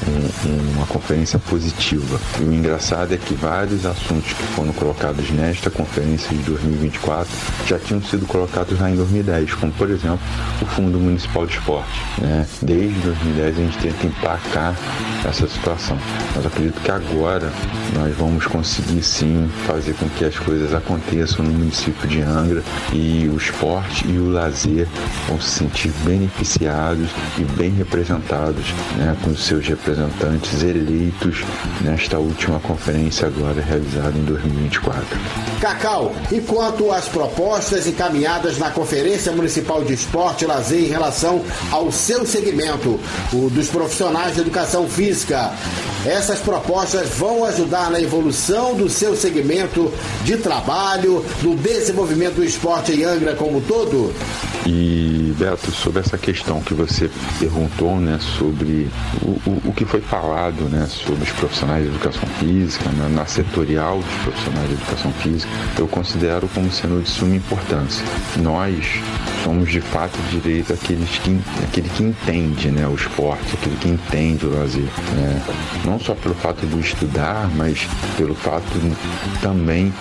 um, 0.46 0.76
uma 0.76 0.86
conferência 0.88 1.40
positiva. 1.40 2.20
E 2.40 2.44
o 2.44 2.54
engraçado 2.54 2.77
é 2.78 3.18
que 3.18 3.34
vários 3.34 3.86
assuntos 3.86 4.34
que 4.34 4.44
foram 4.54 4.72
colocados 4.72 5.32
nesta 5.32 5.70
conferência 5.70 6.30
de 6.30 6.44
2024 6.44 7.28
já 7.66 7.80
tinham 7.80 8.02
sido 8.04 8.28
colocados 8.28 8.80
lá 8.80 8.90
em 8.92 8.96
2010, 8.96 9.56
como 9.56 9.72
por 9.74 9.90
exemplo 9.90 10.20
o 10.62 10.66
Fundo 10.68 11.00
Municipal 11.00 11.48
de 11.48 11.54
Esporte. 11.54 12.02
Né? 12.20 12.46
Desde 12.62 13.00
2010 13.00 13.58
a 13.58 13.62
gente 13.62 13.78
tenta 13.80 14.08
emplacar 14.08 14.76
essa 15.26 15.48
situação. 15.48 15.98
Mas 16.36 16.46
acredito 16.46 16.80
que 16.82 16.92
agora 16.92 17.52
nós 17.96 18.16
vamos 18.16 18.46
conseguir 18.46 19.02
sim 19.02 19.50
fazer 19.66 19.94
com 19.96 20.08
que 20.10 20.26
as 20.26 20.38
coisas 20.38 20.74
aconteçam 20.74 21.44
no 21.44 21.54
município 21.54 22.08
de 22.08 22.22
Angra 22.22 22.64
e 22.94 23.28
o 23.28 23.38
esporte 23.38 24.08
e 24.08 24.20
o 24.20 24.30
lazer 24.30 24.88
vão 25.28 25.42
se 25.42 25.50
sentir 25.50 25.92
beneficiados 26.06 27.10
e 27.38 27.44
bem 27.58 27.72
representados 27.72 28.72
né, 28.98 29.18
com 29.24 29.36
seus 29.36 29.68
representantes 29.68 30.62
eleitos 30.62 31.44
nesta 31.82 32.20
última 32.20 32.60
conferência 32.68 33.28
agora 33.28 33.62
realizada 33.62 34.18
em 34.18 34.24
2024. 34.26 35.06
Cacau, 35.62 36.14
e 36.32 36.42
quanto 36.42 36.92
às 36.92 37.08
propostas 37.08 37.88
encaminhadas 37.88 38.58
na 38.58 38.70
Conferência 38.70 39.32
Municipal 39.32 39.84
de 39.84 39.94
Esporte 39.94 40.44
e 40.44 40.48
Lazer 40.48 40.84
em 40.84 40.88
relação 40.88 41.42
ao 41.72 41.92
seu 41.92 42.26
segmento, 42.26 43.00
o 43.32 43.50
dos 43.50 43.70
profissionais 43.70 44.36
de 44.36 44.42
educação 44.42 44.88
física. 44.88 45.54
Essas 46.08 46.40
propostas 46.40 47.10
vão 47.10 47.44
ajudar 47.44 47.92
na 47.92 48.00
evolução 48.00 48.76
do 48.76 48.90
seu 48.90 49.14
segmento 49.14 49.94
de 50.24 50.38
trabalho, 50.38 51.24
no 51.44 51.54
desenvolvimento 51.54 52.36
do 52.36 52.46
esporte 52.46 52.94
em 52.94 53.04
Angra 53.04 53.36
como 53.36 53.60
todo? 53.60 54.14
E, 54.66 55.34
Beto, 55.38 55.70
sobre 55.72 56.00
essa 56.00 56.18
questão 56.18 56.62
que 56.62 56.74
você 56.74 57.10
perguntou, 57.40 57.98
né, 58.00 58.20
sobre 58.38 58.90
o, 59.22 59.50
o, 59.50 59.62
o 59.66 59.74
que 59.74 59.86
foi 59.86 60.02
falado, 60.02 60.64
né, 60.70 60.88
sobre 60.90 61.24
os 61.24 61.32
profissionais 61.32 61.84
de 61.84 61.90
educação 61.90 62.28
física, 62.40 62.90
né, 62.92 63.10
na 63.14 63.26
setorial 63.26 64.00
dos 64.00 64.24
profissionais 64.24 64.68
de 64.68 64.74
educação 64.76 65.12
física, 65.14 65.52
eu 65.78 65.88
considero 65.88 66.50
como 66.54 66.72
sendo 66.72 67.02
de 67.02 67.10
suma 67.10 67.36
importância. 67.36 68.06
Nós 68.38 69.02
somos, 69.44 69.70
de 69.70 69.82
fato, 69.82 70.18
direito 70.30 70.74
aqueles 70.74 71.18
que, 71.20 71.40
aquele 71.64 71.90
que 71.90 72.04
entende, 72.04 72.72
né, 72.72 72.88
o 72.88 72.96
esporte, 72.96 73.54
aquele 73.54 73.76
que 73.76 73.90
entende 73.90 74.46
o 74.46 74.58
lazer, 74.58 74.90
né, 75.16 75.42
não 75.86 75.97
só 76.00 76.16
pelo 76.16 76.36
fato 76.36 76.66
do 76.66 76.80
estudar, 76.80 77.50
mas 77.56 77.88
pelo 78.18 78.36
fato 78.36 78.66
também 79.42 79.94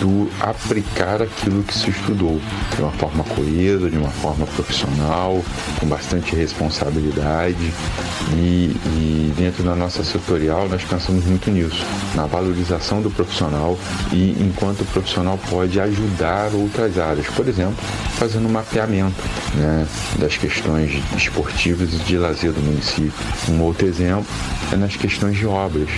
do 0.00 0.30
aplicar 0.40 1.20
aquilo 1.22 1.62
que 1.62 1.74
se 1.74 1.90
estudou 1.90 2.40
de 2.74 2.82
uma 2.82 2.90
forma 2.92 3.22
coesa, 3.24 3.90
de 3.90 3.98
uma 3.98 4.10
forma 4.10 4.46
profissional, 4.46 5.42
com 5.78 5.86
bastante 5.86 6.34
responsabilidade 6.34 7.72
e, 8.32 8.74
e 8.86 9.34
dentro 9.36 9.62
da 9.62 9.74
nossa 9.74 10.02
setorial 10.02 10.68
nós 10.68 10.82
pensamos 10.82 11.24
muito 11.24 11.50
nisso, 11.50 11.84
na 12.14 12.26
valorização 12.26 13.02
do 13.02 13.10
profissional 13.10 13.78
e 14.12 14.36
enquanto 14.40 14.82
o 14.82 14.86
profissional 14.86 15.38
pode 15.50 15.78
ajudar 15.80 16.50
outras 16.54 16.98
áreas, 16.98 17.26
por 17.26 17.46
exemplo, 17.46 17.76
fazendo 18.14 18.46
um 18.46 18.52
mapeamento 18.52 19.22
né, 19.54 19.86
das 20.18 20.36
questões 20.36 21.02
esportivas 21.16 21.92
e 21.92 21.96
de 21.98 22.16
lazer 22.16 22.52
do 22.52 22.60
município. 22.60 23.12
Um 23.48 23.60
outro 23.62 23.86
exemplo 23.86 24.26
é 24.72 24.76
nas 24.76 24.96
questões 24.96 25.29
de 25.30 25.46
obras. 25.46 25.88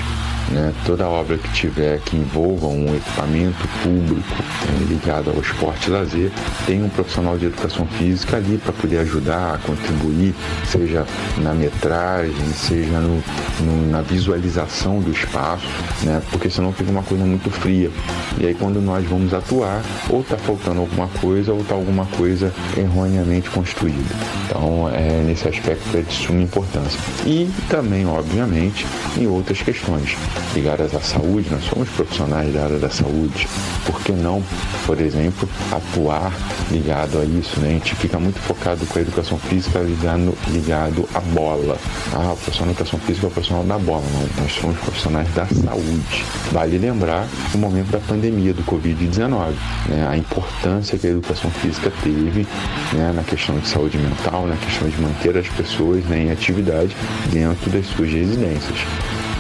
Né? 0.50 0.72
Toda 0.84 1.08
obra 1.08 1.38
que 1.38 1.50
tiver 1.52 1.98
que 2.00 2.16
envolva 2.16 2.66
um 2.66 2.94
equipamento 2.94 3.66
público 3.82 4.42
né, 4.66 4.86
ligado 4.88 5.30
ao 5.30 5.40
esporte 5.40 5.88
e 5.88 5.90
lazer, 5.90 6.30
tem 6.66 6.82
um 6.82 6.88
profissional 6.88 7.38
de 7.38 7.46
educação 7.46 7.86
física 7.86 8.36
ali 8.36 8.58
para 8.58 8.72
poder 8.72 8.98
ajudar, 8.98 9.58
contribuir, 9.62 10.34
seja 10.66 11.06
na 11.38 11.54
metragem, 11.54 12.52
seja 12.54 13.00
no, 13.00 13.22
no, 13.60 13.90
na 13.90 14.02
visualização 14.02 15.00
do 15.00 15.10
espaço, 15.10 15.66
né? 16.02 16.20
porque 16.30 16.50
senão 16.50 16.72
fica 16.72 16.90
uma 16.90 17.02
coisa 17.02 17.24
muito 17.24 17.50
fria. 17.50 17.90
E 18.38 18.46
aí 18.46 18.54
quando 18.54 18.80
nós 18.80 19.06
vamos 19.06 19.32
atuar, 19.32 19.82
ou 20.10 20.20
está 20.20 20.36
faltando 20.36 20.80
alguma 20.80 21.08
coisa, 21.20 21.52
ou 21.52 21.60
está 21.60 21.74
alguma 21.74 22.04
coisa 22.06 22.52
erroneamente 22.76 23.48
construída. 23.50 24.14
Então, 24.46 24.90
é, 24.92 25.22
nesse 25.22 25.48
aspecto 25.48 25.96
é 25.96 26.00
de 26.00 26.12
suma 26.12 26.42
importância. 26.42 26.98
E 27.24 27.48
também, 27.68 28.06
obviamente, 28.06 28.86
em 29.19 29.26
outras 29.26 29.61
questões 29.61 30.16
ligadas 30.54 30.95
à 30.95 31.00
saúde, 31.00 31.49
nós 31.50 31.64
somos 31.64 31.88
profissionais 31.90 32.52
da 32.52 32.64
área 32.64 32.78
da 32.78 32.90
saúde, 32.90 33.49
por 33.85 34.00
que 34.02 34.12
não, 34.12 34.42
por 34.87 35.00
exemplo, 35.00 35.49
atuar 35.71 36.33
ligado 36.71 37.19
a 37.19 37.25
isso? 37.25 37.61
Né? 37.61 37.69
A 37.69 37.73
gente 37.73 37.95
fica 37.97 38.19
muito 38.19 38.38
focado 38.40 38.85
com 38.87 38.99
a 38.99 39.02
educação 39.02 39.38
física 39.38 39.81
ligado, 39.81 40.37
ligado 40.49 41.09
à 41.14 41.21
bola. 41.21 41.76
Ah, 42.12 42.33
o 42.33 42.37
profissional 42.37 42.75
de 42.75 42.81
educação 42.81 42.99
física 43.00 43.26
é 43.26 43.28
o 43.28 43.31
profissional 43.31 43.64
da 43.64 43.78
bola, 43.78 44.04
não, 44.12 44.42
nós 44.42 44.52
somos 44.52 44.78
profissionais 44.78 45.28
da 45.35 45.47
saúde. 45.47 46.25
Vale 46.52 46.78
lembrar 46.78 47.26
o 47.54 47.59
momento 47.59 47.90
da 47.90 47.99
pandemia 48.00 48.54
do 48.54 48.62
Covid-19, 48.64 49.52
né? 49.88 50.07
a 50.09 50.16
importância 50.16 50.99
que 50.99 51.07
a 51.07 51.11
educação 51.11 51.50
física 51.50 51.92
teve 52.02 52.47
né? 52.92 53.12
na 53.14 53.23
questão 53.23 53.59
de 53.59 53.69
saúde 53.69 53.99
mental, 53.99 54.47
na 54.47 54.57
questão 54.57 54.88
de 54.88 55.00
manter 55.00 55.37
as 55.37 55.49
pessoas 55.49 56.04
né, 56.04 56.25
em 56.25 56.31
atividade 56.31 56.97
dentro 57.31 57.71
das 57.71 57.87
suas 57.87 58.11
residências. 58.11 58.78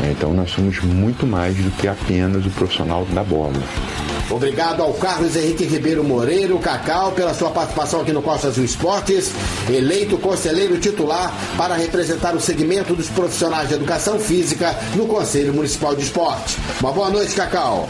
Então 0.02 0.32
nós 0.32 0.50
somos 0.50 0.80
muito 0.80 1.26
mais 1.26 1.56
do 1.56 1.70
que 1.72 1.86
apenas 1.86 2.44
o 2.44 2.50
profissional 2.50 3.04
da 3.06 3.22
bola. 3.22 3.52
Obrigado 4.30 4.82
ao 4.82 4.94
Carlos 4.94 5.36
Henrique 5.36 5.64
Ribeiro 5.64 6.02
Moreiro, 6.02 6.58
Cacau, 6.58 7.12
pela 7.12 7.34
sua 7.34 7.50
participação 7.50 8.00
aqui 8.00 8.12
no 8.12 8.22
Costa 8.22 8.48
Azul 8.48 8.64
Esportes, 8.64 9.32
eleito 9.68 10.16
conselheiro 10.18 10.78
titular 10.78 11.32
para 11.56 11.74
representar 11.74 12.34
o 12.34 12.40
segmento 12.40 12.94
dos 12.94 13.08
profissionais 13.08 13.68
de 13.68 13.74
educação 13.74 14.18
física 14.18 14.74
no 14.96 15.06
Conselho 15.06 15.52
Municipal 15.52 15.94
de 15.94 16.02
Esporte. 16.02 16.56
Uma 16.80 16.92
boa 16.92 17.10
noite, 17.10 17.34
Cacau. 17.34 17.88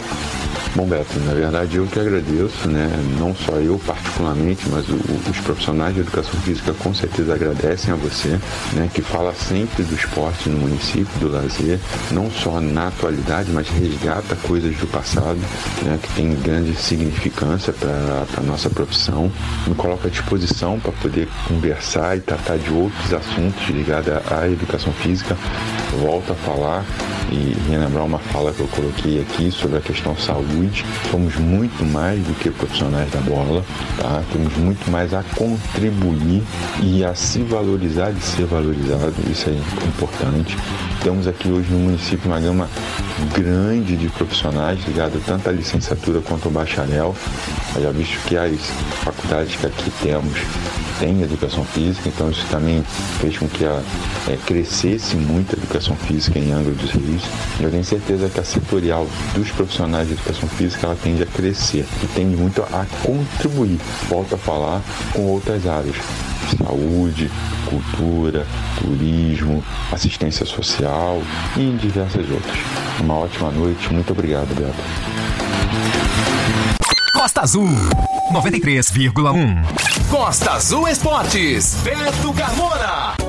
Bom, 0.75 0.87
Beto, 0.87 1.21
na 1.21 1.35
verdade 1.35 1.77
eu 1.77 1.87
que 1.87 2.01
agradeço, 2.01 2.67
né? 2.67 2.89
Não 3.19 3.37
só 3.37 3.57
eu 3.57 3.79
particularmente, 3.87 4.67
mas 4.71 4.89
o, 4.89 4.95
os 5.31 5.39
profissionais 5.41 5.95
de 5.95 6.01
educação 6.01 6.33
física 6.41 6.73
com 6.73 6.95
certeza 6.95 7.35
agradecem 7.35 7.93
a 7.93 7.97
você, 7.97 8.41
né? 8.73 8.89
Que 8.95 9.03
fala 9.03 9.35
sempre 9.35 9.83
do 9.83 9.95
esporte 9.95 10.49
no 10.49 10.57
município, 10.57 11.13
do 11.21 11.29
lazer, 11.29 11.79
não 12.11 12.31
só 12.31 12.59
na 12.59 12.89
atualidade, 12.89 13.51
mas 13.53 13.69
resgata 13.69 14.35
coisas 14.37 14.75
do 14.79 14.87
passado, 14.87 15.39
né? 15.83 15.99
Que 16.03 16.09
tem 16.15 16.35
grande 16.37 16.75
significância 16.75 17.71
para 17.75 18.25
a 18.39 18.41
nossa 18.41 18.71
profissão. 18.71 19.31
Me 19.67 19.75
coloca 19.75 20.09
à 20.09 20.11
disposição 20.11 20.81
para 20.81 20.93
poder 20.93 21.29
conversar 21.49 22.17
e 22.17 22.21
tratar 22.21 22.57
de 22.57 22.73
outros 22.73 23.13
assuntos 23.13 23.69
ligados 23.69 24.11
à 24.31 24.49
educação 24.49 24.91
física. 24.95 25.37
Volto 26.01 26.33
a 26.33 26.35
falar 26.35 26.83
e 27.31 27.57
relembrar 27.71 28.05
uma 28.05 28.19
fala 28.19 28.53
que 28.53 28.61
eu 28.61 28.69
coloquei 28.69 29.21
aqui 29.21 29.51
sobre 29.51 29.79
a 29.79 29.81
questão 29.81 30.17
saúde. 30.17 30.62
Somos 31.11 31.37
muito 31.37 31.85
mais 31.85 32.21
do 32.21 32.35
que 32.35 32.51
profissionais 32.51 33.11
da 33.11 33.21
bola, 33.21 33.65
tá? 33.99 34.23
Temos 34.33 34.57
muito 34.57 34.91
mais 34.91 35.13
a 35.15 35.23
contribuir 35.37 36.43
e 36.83 37.05
a 37.05 37.15
se 37.15 37.43
valorizar 37.43 38.11
e 38.11 38.21
ser 38.21 38.47
valorizado. 38.47 39.15
Isso 39.31 39.51
é 39.51 39.87
importante. 39.87 40.57
Temos 41.03 41.27
aqui 41.27 41.51
hoje 41.51 41.71
no 41.71 41.79
município 41.79 42.31
uma 42.31 42.41
gama 42.41 42.69
grande 43.35 43.97
de 43.97 44.09
profissionais 44.09 44.79
ligados 44.87 45.23
tanto 45.25 45.49
à 45.49 45.53
licenciatura 45.53 46.21
quanto 46.21 46.47
ao 46.47 46.53
bacharel. 46.53 47.15
Já 47.81 47.91
visto 47.91 48.19
que 48.27 48.37
as 48.37 48.61
faculdades 49.03 49.57
que 49.57 49.67
aqui 49.67 49.91
temos 50.03 50.39
têm 50.99 51.23
educação 51.23 51.65
física, 51.65 52.09
então 52.09 52.31
isso 52.31 52.47
também 52.51 52.85
fez 53.21 53.37
com 53.37 53.49
que 53.49 53.65
a, 53.65 53.83
é, 54.29 54.37
crescesse 54.47 55.17
muito 55.17 55.57
a 55.57 55.59
educação 55.59 55.97
física 55.97 56.39
em 56.39 56.53
Angra 56.53 56.73
dos 56.73 56.91
Reis. 56.93 57.23
Eu 57.61 57.71
tenho 57.71 57.85
certeza 57.85 58.29
que 58.29 58.39
a 58.39 58.45
setorial 58.45 59.07
dos 59.35 59.51
profissionais 59.51 60.07
de 60.07 60.15
educação 60.15 60.49
física 60.57 60.87
ela 60.87 60.97
tende 61.03 61.23
a 61.23 61.27
crescer 61.27 61.87
e 62.03 62.07
tende 62.09 62.37
muito 62.37 62.63
a 62.63 62.87
contribuir, 63.03 63.79
volto 64.09 64.35
a 64.35 64.39
falar, 64.39 64.83
com 65.13 65.23
outras 65.27 65.67
áreas 65.67 65.97
saúde, 66.57 67.31
cultura, 67.67 68.47
turismo, 68.79 69.65
assistência 69.91 70.45
social 70.45 71.23
e 71.57 71.77
diversas 71.81 72.29
outras. 72.31 72.59
Uma 73.01 73.15
ótima 73.15 73.51
noite, 73.51 73.93
muito 73.93 74.13
obrigado, 74.13 74.49
Beto. 74.55 74.75
Costa 77.15 77.43
Azul 77.43 77.69
93,1. 78.33 79.65
Costa 80.11 80.53
Azul 80.53 80.89
Esportes, 80.89 81.77
Beto 81.83 82.33
Carmona. 82.35 83.22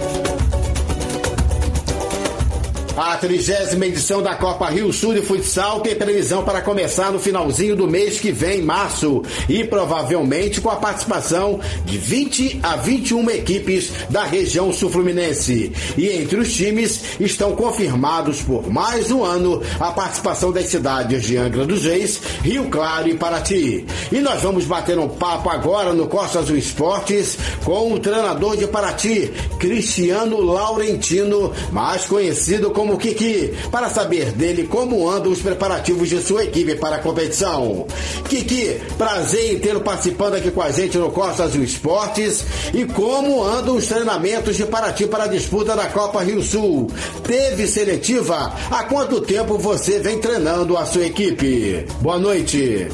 A 2.96 3.18
trigésima 3.18 3.88
edição 3.88 4.22
da 4.22 4.36
Copa 4.36 4.70
Rio 4.70 4.94
Sul 4.94 5.16
de 5.16 5.22
Futsal 5.24 5.80
tem 5.80 5.96
previsão 5.96 6.44
para 6.44 6.62
começar 6.62 7.12
no 7.12 7.18
finalzinho 7.18 7.76
do 7.76 7.88
mês 7.88 8.20
que 8.20 8.32
vem, 8.32 8.62
março, 8.62 9.24
e 9.50 9.64
provavelmente 9.64 10.62
com 10.62 10.70
a 10.70 10.76
participação 10.76 11.60
de 11.86 11.98
20 11.98 12.60
a 12.62 12.76
21 12.76 13.32
equipes 13.32 13.92
da 14.12 14.24
região 14.24 14.72
sul-fluminense. 14.72 15.72
E 15.98 16.08
entre 16.08 16.38
os 16.38 16.54
times 16.54 17.20
estão 17.20 17.56
confirmados 17.56 18.44
por 18.44 18.70
mais 18.70 19.10
um 19.10 19.24
ano 19.24 19.64
a 19.80 19.92
participação 19.92 20.52
das 20.52 20.68
cidades 20.68 21.24
de 21.24 21.36
Angra 21.36 21.66
dos 21.66 21.86
Reis, 21.86 22.22
Rio 22.44 22.66
Claro 22.70 23.10
e 23.10 23.16
Paraty. 23.16 23.88
E 24.12 24.20
nós 24.20 24.44
vamos 24.44 24.66
bater 24.66 25.00
um 25.00 25.10
papo 25.10 25.50
agora 25.50 25.94
no 25.94 26.06
Costa 26.06 26.40
Azul 26.40 26.58
Esportes 26.58 27.40
com 27.66 27.92
o 27.92 27.98
treinador 27.98 28.56
de 28.56 28.68
Paraty, 28.68 29.34
Cristiano 29.58 30.40
Laurentino, 30.42 31.52
mais 31.72 32.06
conhecido 32.06 32.70
como 32.70 32.83
como 32.84 32.98
Kiki, 32.98 33.54
para 33.72 33.90
saber 33.90 34.34
dele 34.34 34.68
como 34.68 35.10
andam 35.10 35.32
os 35.32 35.42
preparativos 35.42 36.10
de 36.10 36.22
sua 36.22 36.44
equipe 36.44 36.76
para 36.76 36.98
a 36.98 37.00
competição. 37.00 37.88
Kiki, 38.28 38.82
prazer 38.98 39.54
em 39.54 39.60
tê-lo 39.60 39.80
participando 39.80 40.36
aqui 40.36 40.52
com 40.52 40.62
a 40.62 40.70
gente 40.70 40.98
no 40.98 41.10
Costa 41.10 41.46
Azul 41.46 41.64
Esportes 41.64 42.44
e 42.74 42.84
como 42.84 43.42
andam 43.42 43.78
os 43.78 43.88
treinamentos 43.88 44.58
de 44.58 44.66
Paraty 44.66 45.08
para 45.08 45.24
a 45.24 45.28
disputa 45.28 45.78
da 45.78 45.86
Copa 45.86 46.22
Rio 46.24 46.44
Sul. 46.44 46.88
Teve 47.24 47.68
seletiva? 47.68 48.52
Há 48.70 48.84
quanto 48.84 49.22
tempo 49.22 49.58
você 49.58 50.00
vem 50.00 50.20
treinando 50.20 50.78
a 50.78 50.86
sua 50.86 51.06
equipe? 51.06 51.86
Boa 52.02 52.20
noite. 52.20 52.90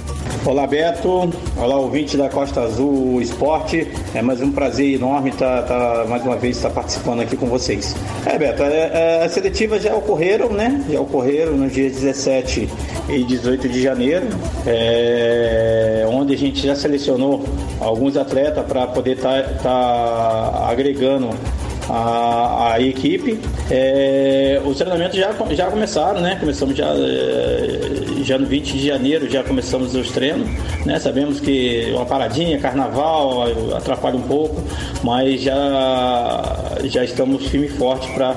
Olá 0.45 0.65
Beto, 0.65 1.29
olá 1.57 1.75
ouvinte 1.75 2.15
da 2.15 2.29
Costa 2.29 2.61
Azul 2.61 3.21
Esporte, 3.21 3.87
é 4.15 4.21
mais 4.21 4.41
um 4.41 4.51
prazer 4.51 4.95
enorme 4.95 5.31
estar, 5.31 5.63
tá, 5.63 6.03
tá, 6.03 6.05
mais 6.07 6.23
uma 6.23 6.37
vez 6.37 6.55
estar 6.55 6.69
participando 6.69 7.21
aqui 7.21 7.35
com 7.35 7.47
vocês. 7.47 7.93
É 8.25 8.37
Beto, 8.37 8.63
é, 8.63 8.91
é, 8.93 9.23
as 9.25 9.33
já 9.79 9.95
ocorreram, 9.95 10.49
né? 10.49 10.83
Já 10.89 10.99
ocorreram 10.99 11.53
nos 11.53 11.73
dias 11.73 11.93
17 11.93 12.69
e 13.09 13.23
18 13.23 13.69
de 13.69 13.81
janeiro, 13.81 14.27
é, 14.65 16.05
onde 16.09 16.33
a 16.33 16.37
gente 16.37 16.65
já 16.65 16.75
selecionou 16.75 17.43
alguns 17.79 18.17
atletas 18.17 18.65
para 18.65 18.87
poder 18.87 19.17
estar 19.17 19.43
tá, 19.43 19.59
tá 19.63 20.67
agregando 20.69 21.29
a, 21.89 22.73
a 22.73 22.81
equipe. 22.81 23.39
É, 23.69 24.61
os 24.63 24.77
treinamentos 24.77 25.17
já, 25.17 25.33
já 25.51 25.65
começaram, 25.67 26.21
né? 26.21 26.37
Começamos 26.39 26.77
já, 26.77 26.87
é, 26.87 28.23
já 28.23 28.37
no 28.37 28.45
20 28.45 28.73
de 28.73 28.87
janeiro, 28.87 29.29
já 29.29 29.43
começamos 29.43 29.95
os 29.95 30.11
treinos. 30.11 30.47
Né? 30.85 30.99
Sabemos 30.99 31.39
que 31.39 31.91
uma 31.93 32.05
paradinha, 32.05 32.59
carnaval, 32.59 33.45
atrapalha 33.75 34.17
um 34.17 34.21
pouco, 34.21 34.61
mas 35.03 35.41
já, 35.41 36.77
já 36.83 37.03
estamos 37.03 37.47
firme 37.47 37.67
e 37.67 37.69
forte 37.69 38.09
para 38.13 38.35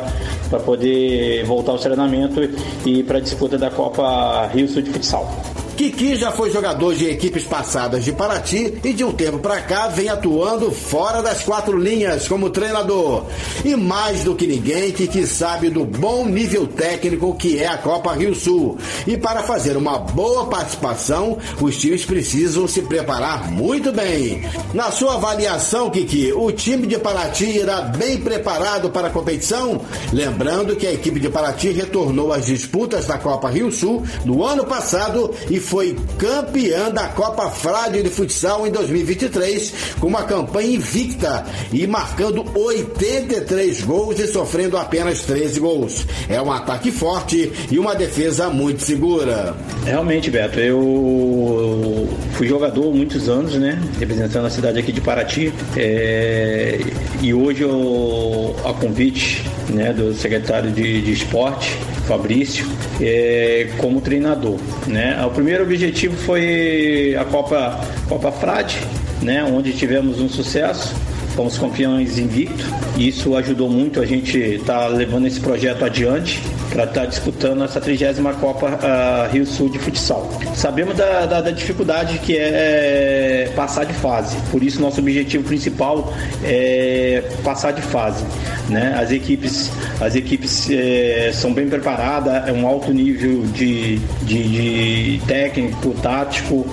poder 0.61 1.45
voltar 1.45 1.73
ao 1.73 1.79
treinamento 1.79 2.41
e 2.85 3.03
para 3.03 3.19
a 3.19 3.21
disputa 3.21 3.59
da 3.59 3.71
Copa 3.71 4.47
Rio 4.49 4.69
Sul 4.69 4.83
de 4.83 4.91
Futsal. 4.91 5.52
Kiki 5.77 6.17
já 6.17 6.31
foi 6.31 6.51
jogador 6.51 6.95
de 6.95 7.09
equipes 7.09 7.45
passadas 7.45 8.05
de 8.05 8.13
Paraty 8.13 8.75
e 8.85 8.93
de 8.93 9.03
um 9.03 9.13
tempo 9.13 9.39
para 9.39 9.61
cá 9.63 9.89
vem 9.89 10.09
atuando 10.09 10.71
fora 10.71 11.23
das 11.23 11.43
quatro 11.43 11.79
linhas 11.79 12.29
como 12.29 12.51
treinador. 12.51 13.25
E 13.65 13.75
mais 13.75 14.23
do 14.23 14.35
que 14.35 14.47
ninguém, 14.47 14.93
Kiki 14.93 15.27
sabe 15.27 15.71
do 15.71 15.85
bom 15.85 16.27
nível 16.27 16.67
técnico 16.67 17.35
que 17.35 17.59
é 17.59 17.67
a 17.67 17.79
Copa 17.79 18.13
Rio 18.13 18.35
Sul. 18.35 18.77
E 19.07 19.17
para 19.17 19.43
fazer 19.43 19.77
uma 19.77 19.99
boa 19.99 20.47
participação, 20.47 21.39
os 21.61 21.77
times 21.79 22.05
precisam 22.05 22.69
se 22.69 22.83
preparar 22.83 23.51
muito 23.51 23.91
bem. 23.93 24.43
Na 24.75 24.91
sua 24.91 25.15
avaliação, 25.15 25.91
Kiki, 25.91 26.33
o 26.33 26.53
time 26.53 26.87
de 26.87 26.99
Paraty 26.99 27.47
irá 27.47 27.81
bem 27.81 28.19
preparado 28.19 28.91
para 28.91 29.09
a 29.09 29.11
competição? 29.11 29.81
Lembrando 30.13 30.77
que 30.77 30.87
a 30.87 30.93
equipe 30.93 31.19
de 31.19 31.31
Paraty 31.31 31.73
retornou 31.73 32.33
às 32.33 32.47
disputas 32.47 33.07
da 33.07 33.17
Copa 33.17 33.49
Rio 33.49 33.73
Sul 33.73 34.03
no 34.25 34.45
ano 34.45 34.65
passado 34.65 35.35
e 35.51 35.62
foi 35.63 35.97
campeã 36.19 36.91
da 36.91 37.09
Copa 37.09 37.49
Frade 37.49 38.03
de 38.03 38.11
Futsal 38.11 38.67
em 38.67 38.71
2023, 38.71 39.73
com 39.99 40.09
uma 40.09 40.25
campanha 40.25 40.75
invicta 40.75 41.47
e 41.73 41.87
marcando 41.87 42.45
83 42.55 43.83
gols 43.83 44.19
e 44.19 44.27
sofrendo 44.27 44.77
apenas 44.77 45.23
13 45.23 45.61
gols. 45.61 46.07
É 46.29 46.43
um 46.43 46.53
ataque 46.53 46.91
forte 46.91 47.51
e 47.71 47.79
uma 47.79 47.95
defesa 47.95 48.51
muito 48.51 48.83
segura. 48.83 49.55
Realmente, 49.85 50.31
Beto, 50.31 50.59
eu 50.59 52.09
fui 52.33 52.47
jogador 52.47 52.93
muitos 52.93 53.29
anos, 53.29 53.55
né? 53.55 53.81
Representando 53.99 54.47
a 54.47 54.51
cidade 54.51 54.79
aqui 54.79 54.93
de 54.93 55.01
Paraty. 55.01 55.53
É... 55.77 56.81
E 57.21 57.33
hoje, 57.33 57.63
eu, 57.63 58.57
a 58.65 58.73
convite 58.73 59.45
né, 59.69 59.93
do 59.93 60.13
secretário 60.15 60.71
de, 60.71 61.03
de 61.03 61.13
esporte, 61.13 61.79
Fabrício, 62.13 62.67
é, 63.01 63.71
como 63.79 64.03
treinador. 64.03 64.59
Né? 64.87 65.25
O 65.25 65.31
primeiro 65.31 65.65
objetivo 65.65 66.15
foi 66.15 67.17
a 67.19 67.25
Copa, 67.25 67.81
Copa 68.07 68.31
Frade, 68.31 68.79
né, 69.23 69.43
onde 69.43 69.73
tivemos 69.73 70.21
um 70.21 70.29
sucesso 70.29 70.95
fomos 71.35 71.57
campeões 71.57 72.19
invicto 72.19 72.63
e 72.99 73.09
isso 73.09 73.35
ajudou 73.37 73.71
muito 73.71 74.03
a 74.03 74.05
gente 74.05 74.37
estar 74.37 74.81
tá 74.81 74.89
levando 74.89 75.27
esse 75.27 75.41
projeto 75.41 75.83
adiante 75.83 76.43
para 76.73 76.85
estar 76.85 77.03
tá 77.03 77.07
disputando 77.07 77.63
essa 77.63 77.81
trigésima 77.81 78.33
Copa 78.35 78.67
uh, 78.67 79.33
Rio 79.33 79.47
Sul 79.47 79.69
de 79.69 79.79
futsal. 79.79 80.29
Sabemos 80.55 80.97
da, 80.97 81.27
da, 81.27 81.41
da, 81.41 81.51
dificuldade 81.51 82.19
que 82.19 82.37
é 82.37 83.53
passar 83.55 83.85
de 83.85 83.93
fase, 83.93 84.37
por 84.51 84.63
isso 84.63 84.81
nosso 84.81 85.01
objetivo 85.01 85.45
principal 85.45 86.13
é 86.43 87.23
passar 87.45 87.73
de 87.73 87.83
fase. 87.83 88.25
Né? 88.69 88.97
As 88.99 89.11
equipes, 89.11 89.71
as 90.01 90.15
equipes 90.15 90.71
é, 90.71 91.31
são 91.33 91.53
bem 91.53 91.69
preparadas, 91.69 92.49
é 92.49 92.53
um 92.53 92.67
alto 92.67 92.93
nível 92.93 93.43
de, 93.43 93.99
de, 94.23 95.19
de 95.19 95.27
técnico, 95.27 95.95
tático, 96.03 96.67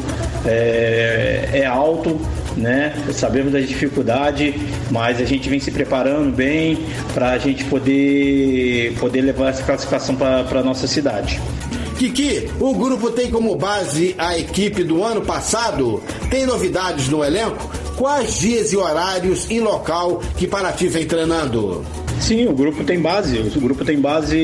é, 0.46 1.50
é 1.54 1.66
alto 1.66 2.20
né? 2.60 2.94
Sabemos 3.14 3.52
das 3.52 3.68
dificuldades, 3.68 4.54
mas 4.92 5.20
a 5.20 5.26
gente 5.26 5.50
vem 5.50 5.60
se 5.60 5.72
preparando 5.72 6.36
bem 6.36 6.78
para 7.14 7.32
a 7.32 7.38
gente 7.38 7.64
poder, 7.66 8.94
poder 9.00 9.22
levar 9.22 9.50
essa 9.50 9.64
classificação 9.64 10.16
para 10.16 10.60
a 10.60 10.64
nossa 10.64 10.88
cidade. 10.88 11.40
Kiki, 11.98 12.50
o 12.62 12.74
grupo 12.74 13.12
tem 13.12 13.30
como 13.30 13.56
base 13.56 14.16
a 14.18 14.38
equipe 14.38 14.86
do 14.86 15.04
ano 15.04 15.22
passado? 15.22 16.02
Tem 16.30 16.46
novidades 16.46 17.10
no 17.10 17.24
elenco? 17.24 17.70
Quais 17.98 18.40
dias 18.40 18.72
e 18.72 18.78
horários 18.78 19.52
e 19.52 19.60
local 19.60 20.22
que 20.38 20.48
Paraty 20.48 20.88
vem 20.88 21.06
treinando? 21.06 21.84
Sim, 22.20 22.48
o 22.48 22.54
grupo 22.54 22.84
tem 22.84 23.00
base. 23.00 23.40
O 23.40 23.62
grupo 23.62 23.84
tem 23.86 24.00
base 24.00 24.38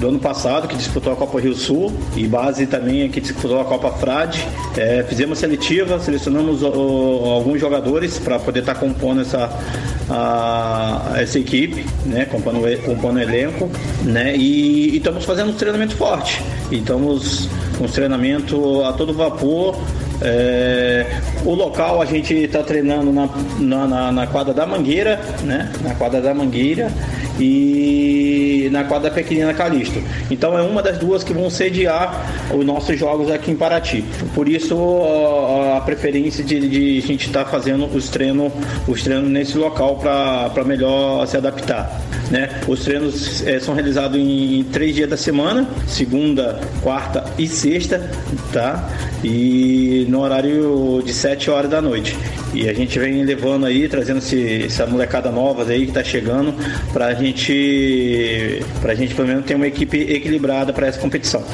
do 0.00 0.08
ano 0.08 0.18
passado, 0.18 0.66
que 0.66 0.76
disputou 0.76 1.12
a 1.12 1.16
Copa 1.16 1.40
Rio 1.40 1.54
Sul, 1.54 1.92
e 2.16 2.26
base 2.26 2.66
também 2.66 3.08
que 3.08 3.20
disputou 3.20 3.60
a 3.60 3.64
Copa 3.64 3.90
Frade. 3.92 4.46
É, 4.76 5.04
fizemos 5.08 5.38
seletiva, 5.38 5.98
selecionamos 6.00 6.62
o, 6.62 6.68
o, 6.68 7.30
alguns 7.30 7.60
jogadores 7.60 8.18
para 8.18 8.38
poder 8.38 8.60
estar 8.60 8.74
tá 8.74 8.80
compondo 8.80 9.20
essa, 9.20 9.50
a, 10.10 11.14
essa 11.16 11.38
equipe, 11.38 11.86
né, 12.06 12.24
compondo, 12.24 12.60
compondo 12.84 13.20
elenco, 13.20 13.70
né, 14.02 14.36
e, 14.36 14.90
e 14.90 14.96
estamos 14.96 15.24
fazendo 15.24 15.50
um 15.50 15.54
treinamento 15.54 15.96
forte. 15.96 16.42
E 16.70 16.78
estamos 16.78 17.48
com 17.78 17.84
um 17.84 17.88
treinamento 17.88 18.84
a 18.84 18.92
todo 18.92 19.12
vapor, 19.12 19.76
é, 20.20 21.06
o 21.44 21.54
local 21.54 22.00
a 22.00 22.06
gente 22.06 22.34
está 22.34 22.62
treinando 22.62 23.12
na, 23.12 23.28
na, 23.86 24.12
na, 24.12 24.26
quadra 24.26 24.54
da 24.54 24.66
Mangueira, 24.66 25.20
né? 25.42 25.70
Na 25.82 25.94
quadra 25.94 26.20
da 26.20 26.34
Mangueira 26.34 26.90
e 27.38 28.68
na 28.72 28.84
quadra 28.84 29.10
Pequenina 29.10 29.52
Calixto. 29.52 30.02
Então 30.30 30.56
é 30.56 30.62
uma 30.62 30.82
das 30.82 30.98
duas 30.98 31.22
que 31.22 31.32
vão 31.32 31.50
sediar 31.50 32.48
os 32.52 32.64
nossos 32.64 32.98
jogos 32.98 33.30
aqui 33.30 33.50
em 33.50 33.56
Paraty. 33.56 34.04
Por 34.34 34.48
isso 34.48 34.76
a, 35.76 35.80
preferência 35.82 36.42
de, 36.42 36.68
de, 36.68 36.98
a 36.98 37.06
gente 37.06 37.26
estar 37.26 37.44
tá 37.44 37.50
fazendo 37.50 37.86
os 37.86 38.08
treinos, 38.08 38.52
os 38.88 39.02
treinos 39.02 39.28
nesse 39.30 39.58
local 39.58 39.96
para 39.96 40.64
melhor 40.64 41.26
se 41.26 41.36
adaptar. 41.36 42.00
Né? 42.34 42.50
Os 42.66 42.80
treinos 42.80 43.46
é, 43.46 43.60
são 43.60 43.74
realizados 43.74 44.18
em, 44.18 44.58
em, 44.58 44.64
três 44.64 44.92
dias 44.92 45.08
da 45.08 45.16
semana, 45.16 45.68
segunda, 45.86 46.60
quarta 46.82 47.24
e 47.38 47.46
sexta, 47.46 48.10
tá? 48.52 48.90
E 49.22 50.04
no 50.08 50.18
horário 50.18 51.00
de 51.06 51.14
7 51.14 51.48
horas 51.48 51.70
da 51.70 51.80
noite. 51.80 52.18
E 52.52 52.68
a 52.68 52.72
gente 52.72 52.98
vem 52.98 53.22
levando 53.22 53.66
aí, 53.66 53.88
trazendo 53.88 54.18
esse, 54.18 54.64
essa 54.64 54.84
molecada 54.84 55.30
nova 55.30 55.62
aí 55.62 55.82
que 55.82 55.90
está 55.90 56.02
chegando, 56.02 56.52
para 56.92 57.06
a 57.06 57.14
gente, 57.14 58.60
pra 58.82 58.96
gente 58.96 59.14
pelo 59.14 59.28
menos 59.28 59.44
ter 59.44 59.54
uma 59.54 59.68
equipe 59.68 59.96
equilibrada 59.96 60.72
para 60.72 60.88
essa 60.88 60.98
competição. 60.98 61.44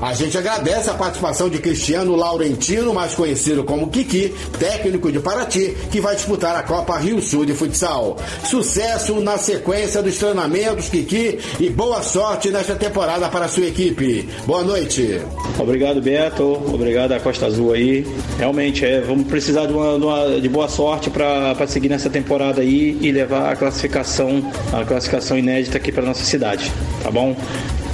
A 0.00 0.12
gente 0.12 0.36
agradece 0.36 0.90
a 0.90 0.94
participação 0.94 1.48
de 1.48 1.58
Cristiano 1.58 2.14
Laurentino, 2.14 2.92
mais 2.92 3.14
conhecido 3.14 3.64
como 3.64 3.88
Kiki, 3.88 4.34
técnico 4.58 5.10
de 5.10 5.18
Paraty, 5.20 5.74
que 5.90 6.00
vai 6.00 6.14
disputar 6.14 6.54
a 6.54 6.62
Copa 6.62 6.98
Rio 6.98 7.20
Sul 7.22 7.46
de 7.46 7.54
Futsal. 7.54 8.16
Sucesso 8.44 9.20
na 9.20 9.38
sequência 9.38 10.02
dos 10.02 10.18
treinamentos, 10.18 10.90
Kiki, 10.90 11.38
e 11.58 11.70
boa 11.70 12.02
sorte 12.02 12.50
nesta 12.50 12.74
temporada 12.74 13.28
para 13.30 13.46
a 13.46 13.48
sua 13.48 13.66
equipe. 13.66 14.28
Boa 14.46 14.62
noite. 14.62 15.20
Obrigado, 15.58 16.02
Beto. 16.02 16.44
Obrigado 16.44 17.12
a 17.12 17.20
Costa 17.20 17.46
Azul 17.46 17.72
aí. 17.72 18.06
Realmente, 18.38 18.84
é, 18.84 19.00
vamos 19.00 19.26
precisar 19.26 19.64
de, 19.64 19.72
uma, 19.72 19.98
de, 19.98 20.04
uma, 20.04 20.40
de 20.40 20.48
boa 20.48 20.68
sorte 20.68 21.08
para 21.08 21.66
seguir 21.66 21.88
nessa 21.88 22.10
temporada 22.10 22.60
aí 22.60 22.98
e 23.00 23.10
levar 23.10 23.50
a 23.50 23.56
classificação, 23.56 24.52
a 24.72 24.84
classificação 24.84 25.38
inédita 25.38 25.78
aqui 25.78 25.90
para 25.90 26.04
nossa 26.04 26.24
cidade. 26.24 26.70
Tá 27.02 27.10
bom? 27.10 27.34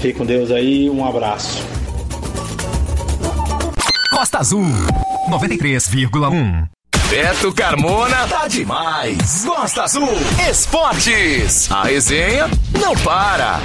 Fique 0.01 0.19
com 0.19 0.27
Deus 0.27 0.51
aí. 0.51 0.91
Um 0.91 1.07
abraço. 1.07 1.82
Costa 4.23 4.39
Azul 4.39 4.71
93,1. 5.31 6.69
Beto 7.11 7.53
Carmona 7.53 8.25
tá 8.29 8.47
demais. 8.47 9.45
Costa 9.45 9.83
Azul 9.83 10.17
Esportes. 10.49 11.69
A 11.73 11.83
resenha 11.83 12.49
não 12.81 12.95
para. 12.99 13.59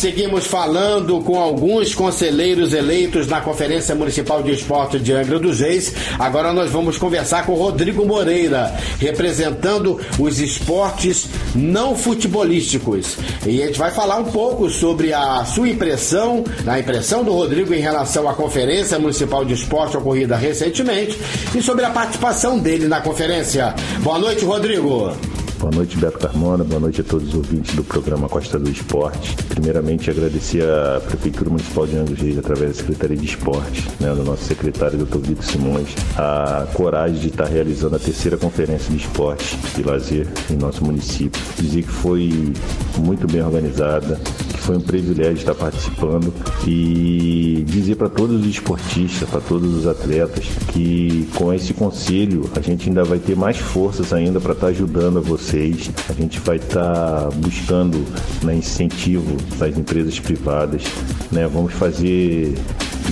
Seguimos 0.00 0.46
falando 0.46 1.20
com 1.20 1.38
alguns 1.38 1.94
conselheiros 1.94 2.72
eleitos 2.72 3.26
na 3.26 3.42
Conferência 3.42 3.94
Municipal 3.94 4.42
de 4.42 4.50
Esporte 4.50 4.98
de 4.98 5.12
Angra 5.12 5.38
dos 5.38 5.60
Reis. 5.60 5.92
Agora 6.18 6.54
nós 6.54 6.70
vamos 6.70 6.96
conversar 6.96 7.44
com 7.44 7.52
Rodrigo 7.52 8.06
Moreira, 8.06 8.74
representando 8.98 10.00
os 10.18 10.40
esportes 10.40 11.28
não 11.54 11.94
futebolísticos. 11.94 13.18
E 13.46 13.62
a 13.62 13.66
gente 13.66 13.78
vai 13.78 13.90
falar 13.90 14.16
um 14.16 14.24
pouco 14.24 14.70
sobre 14.70 15.12
a 15.12 15.44
sua 15.44 15.68
impressão, 15.68 16.44
a 16.66 16.80
impressão 16.80 17.22
do 17.22 17.32
Rodrigo 17.32 17.74
em 17.74 17.80
relação 17.80 18.26
à 18.26 18.32
Conferência 18.32 18.98
Municipal 18.98 19.44
de 19.44 19.52
Esporte 19.52 19.98
ocorrida 19.98 20.34
recentemente 20.34 21.18
e 21.54 21.60
sobre 21.60 21.84
a 21.84 21.90
participação 21.90 22.58
dele 22.58 22.88
na 22.88 23.02
conferência. 23.02 23.74
Boa 23.98 24.18
noite, 24.18 24.46
Rodrigo. 24.46 25.14
Boa 25.60 25.72
noite, 25.72 25.94
Beto 25.98 26.18
Carmona. 26.18 26.64
Boa 26.64 26.80
noite 26.80 27.02
a 27.02 27.04
todos 27.04 27.28
os 27.28 27.34
ouvintes 27.34 27.74
do 27.74 27.84
programa 27.84 28.30
Costa 28.30 28.58
do 28.58 28.70
Esporte. 28.70 29.36
Primeiramente, 29.44 30.08
agradecer 30.10 30.62
à 30.62 30.98
Prefeitura 31.00 31.50
Municipal 31.50 31.86
de 31.86 31.98
Angra 31.98 32.14
Reis, 32.14 32.38
através 32.38 32.70
da 32.70 32.76
Secretaria 32.78 33.16
de 33.18 33.26
Esporte, 33.26 33.86
né, 34.00 34.08
do 34.14 34.24
nosso 34.24 34.42
secretário, 34.44 35.04
Dr. 35.04 35.18
Vitor 35.18 35.44
Simões, 35.44 35.94
a 36.16 36.66
coragem 36.72 37.20
de 37.20 37.28
estar 37.28 37.44
realizando 37.44 37.94
a 37.94 37.98
terceira 37.98 38.38
Conferência 38.38 38.90
de 38.90 38.96
Esporte 38.96 39.54
e 39.78 39.82
Lazer 39.82 40.26
em 40.50 40.56
nosso 40.56 40.82
município. 40.82 41.38
Dizer 41.58 41.82
que 41.82 41.90
foi 41.90 42.54
muito 42.96 43.26
bem 43.30 43.42
organizada, 43.42 44.18
foi 44.60 44.76
um 44.76 44.80
privilégio 44.80 45.34
estar 45.34 45.54
participando 45.54 46.32
e 46.66 47.64
dizer 47.66 47.96
para 47.96 48.08
todos 48.08 48.40
os 48.40 48.46
esportistas, 48.46 49.28
para 49.28 49.40
todos 49.40 49.74
os 49.74 49.86
atletas, 49.86 50.46
que 50.72 51.28
com 51.34 51.52
esse 51.52 51.74
conselho 51.74 52.48
a 52.56 52.60
gente 52.60 52.88
ainda 52.88 53.04
vai 53.04 53.18
ter 53.18 53.36
mais 53.36 53.58
forças 53.58 54.12
ainda 54.12 54.40
para 54.40 54.52
estar 54.52 54.68
ajudando 54.68 55.18
a 55.18 55.20
você 55.20 55.40
vocês. 55.40 55.90
A 56.08 56.12
gente 56.12 56.38
vai 56.40 56.56
estar 56.56 56.92
tá 56.92 57.28
buscando 57.36 58.04
né, 58.44 58.54
incentivo 58.54 59.36
das 59.58 59.76
empresas 59.76 60.18
privadas. 60.20 60.84
Né? 61.32 61.46
Vamos 61.46 61.72
fazer 61.72 62.54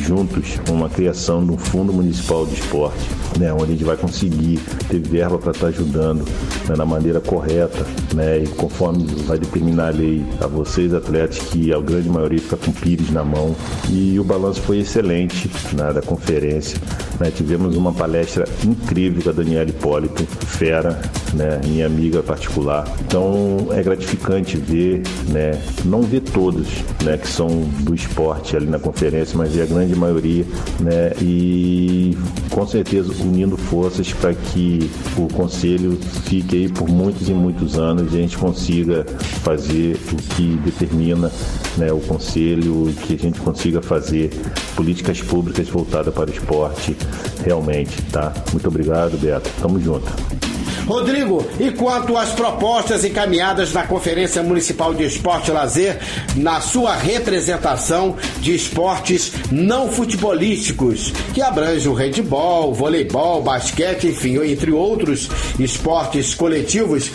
juntos 0.00 0.58
uma 0.68 0.88
criação 0.88 1.44
de 1.44 1.52
um 1.52 1.58
fundo 1.58 1.92
municipal 1.92 2.46
de 2.46 2.54
esporte, 2.54 3.08
né, 3.38 3.52
onde 3.52 3.64
a 3.64 3.66
gente 3.68 3.84
vai 3.84 3.96
conseguir 3.96 4.58
ter 4.88 4.98
verba 4.98 5.38
para 5.38 5.50
estar 5.50 5.66
tá 5.66 5.68
ajudando 5.68 6.24
né, 6.68 6.74
na 6.76 6.84
maneira 6.84 7.20
correta, 7.20 7.84
né, 8.14 8.38
e 8.38 8.46
conforme 8.46 9.04
vai 9.26 9.38
determinar 9.38 9.88
a 9.88 9.90
lei 9.90 10.24
a 10.40 10.46
vocês 10.46 10.92
atletas 10.94 11.38
que 11.38 11.72
a 11.72 11.80
grande 11.80 12.08
maioria 12.08 12.38
fica 12.38 12.56
com 12.56 12.72
pires 12.72 13.10
na 13.10 13.24
mão 13.24 13.54
e 13.90 14.18
o 14.18 14.24
balanço 14.24 14.60
foi 14.62 14.78
excelente 14.78 15.50
né, 15.74 15.92
da 15.92 16.02
conferência. 16.02 16.78
Né, 17.18 17.32
tivemos 17.34 17.76
uma 17.76 17.92
palestra 17.92 18.44
incrível 18.64 19.22
com 19.22 19.30
a 19.30 19.32
Daniela 19.32 19.68
Hipólito, 19.68 20.24
fera, 20.24 21.00
né, 21.34 21.60
minha 21.64 21.86
amiga 21.86 22.22
particular. 22.22 22.86
Então 23.00 23.68
é 23.72 23.82
gratificante 23.82 24.56
ver, 24.56 25.02
né, 25.28 25.60
não 25.84 26.02
ver 26.02 26.20
todos 26.20 26.68
né, 27.02 27.16
que 27.18 27.28
são 27.28 27.48
do 27.80 27.94
esporte 27.94 28.56
ali 28.56 28.66
na 28.66 28.78
conferência, 28.78 29.36
mas 29.36 29.52
ver 29.52 29.62
a 29.62 29.66
grande 29.88 29.96
maioria, 29.96 30.44
né, 30.80 31.12
e 31.20 32.16
com 32.50 32.66
certeza 32.66 33.12
unindo 33.22 33.56
forças 33.56 34.12
para 34.12 34.34
que 34.34 34.90
o 35.16 35.28
conselho 35.32 35.98
fique 36.24 36.56
aí 36.56 36.68
por 36.68 36.88
muitos 36.88 37.28
e 37.28 37.32
muitos 37.32 37.78
anos 37.78 38.12
e 38.12 38.16
a 38.16 38.20
gente 38.20 38.36
consiga 38.36 39.04
fazer 39.42 39.96
o 40.12 40.16
que 40.34 40.56
determina 40.64 41.30
né, 41.76 41.92
o 41.92 42.00
conselho, 42.00 42.92
que 43.06 43.14
a 43.14 43.18
gente 43.18 43.40
consiga 43.40 43.80
fazer 43.80 44.30
políticas 44.76 45.20
públicas 45.22 45.68
voltadas 45.68 46.12
para 46.12 46.30
o 46.30 46.32
esporte 46.32 46.96
realmente, 47.44 48.00
tá? 48.12 48.32
Muito 48.52 48.68
obrigado, 48.68 49.16
Beto. 49.18 49.50
Tamo 49.60 49.80
junto. 49.80 50.57
Rodrigo, 50.88 51.46
e 51.60 51.70
quanto 51.70 52.16
às 52.16 52.30
propostas 52.30 53.04
encaminhadas 53.04 53.74
na 53.74 53.86
Conferência 53.86 54.42
Municipal 54.42 54.94
de 54.94 55.04
Esporte 55.04 55.50
e 55.50 55.52
Lazer, 55.52 55.98
na 56.34 56.62
sua 56.62 56.96
representação 56.96 58.16
de 58.40 58.54
esportes 58.54 59.30
não 59.52 59.92
futebolísticos, 59.92 61.12
que 61.34 61.42
abrange 61.42 61.86
o 61.90 61.92
handball, 61.92 62.72
voleibol, 62.72 63.42
basquete, 63.42 64.06
enfim, 64.06 64.42
entre 64.42 64.72
outros 64.72 65.28
esportes 65.58 66.34
coletivos, 66.34 67.10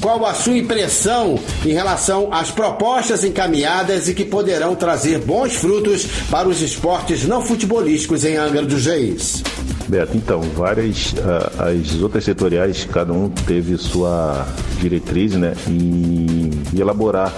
qual 0.00 0.24
a 0.24 0.32
sua 0.32 0.56
impressão 0.56 1.38
em 1.66 1.74
relação 1.74 2.32
às 2.32 2.50
propostas 2.50 3.24
encaminhadas 3.24 4.08
e 4.08 4.14
que 4.14 4.24
poderão 4.24 4.74
trazer 4.74 5.18
bons 5.18 5.54
frutos 5.54 6.06
para 6.30 6.48
os 6.48 6.62
esportes 6.62 7.26
não 7.26 7.42
futebolísticos 7.42 8.24
em 8.24 8.36
Angra 8.36 8.62
dos 8.62 8.86
Reis? 8.86 9.42
Beto, 9.88 10.16
então, 10.16 10.42
várias 10.54 11.12
uh, 11.14 11.62
as 11.62 12.02
outras 12.02 12.22
setoriais, 12.22 12.86
cada 12.92 13.10
um 13.10 13.17
teve 13.26 13.76
sua 13.76 14.46
diretriz, 14.80 15.34
né, 15.34 15.54
em 15.66 16.50
elaborar, 16.78 17.32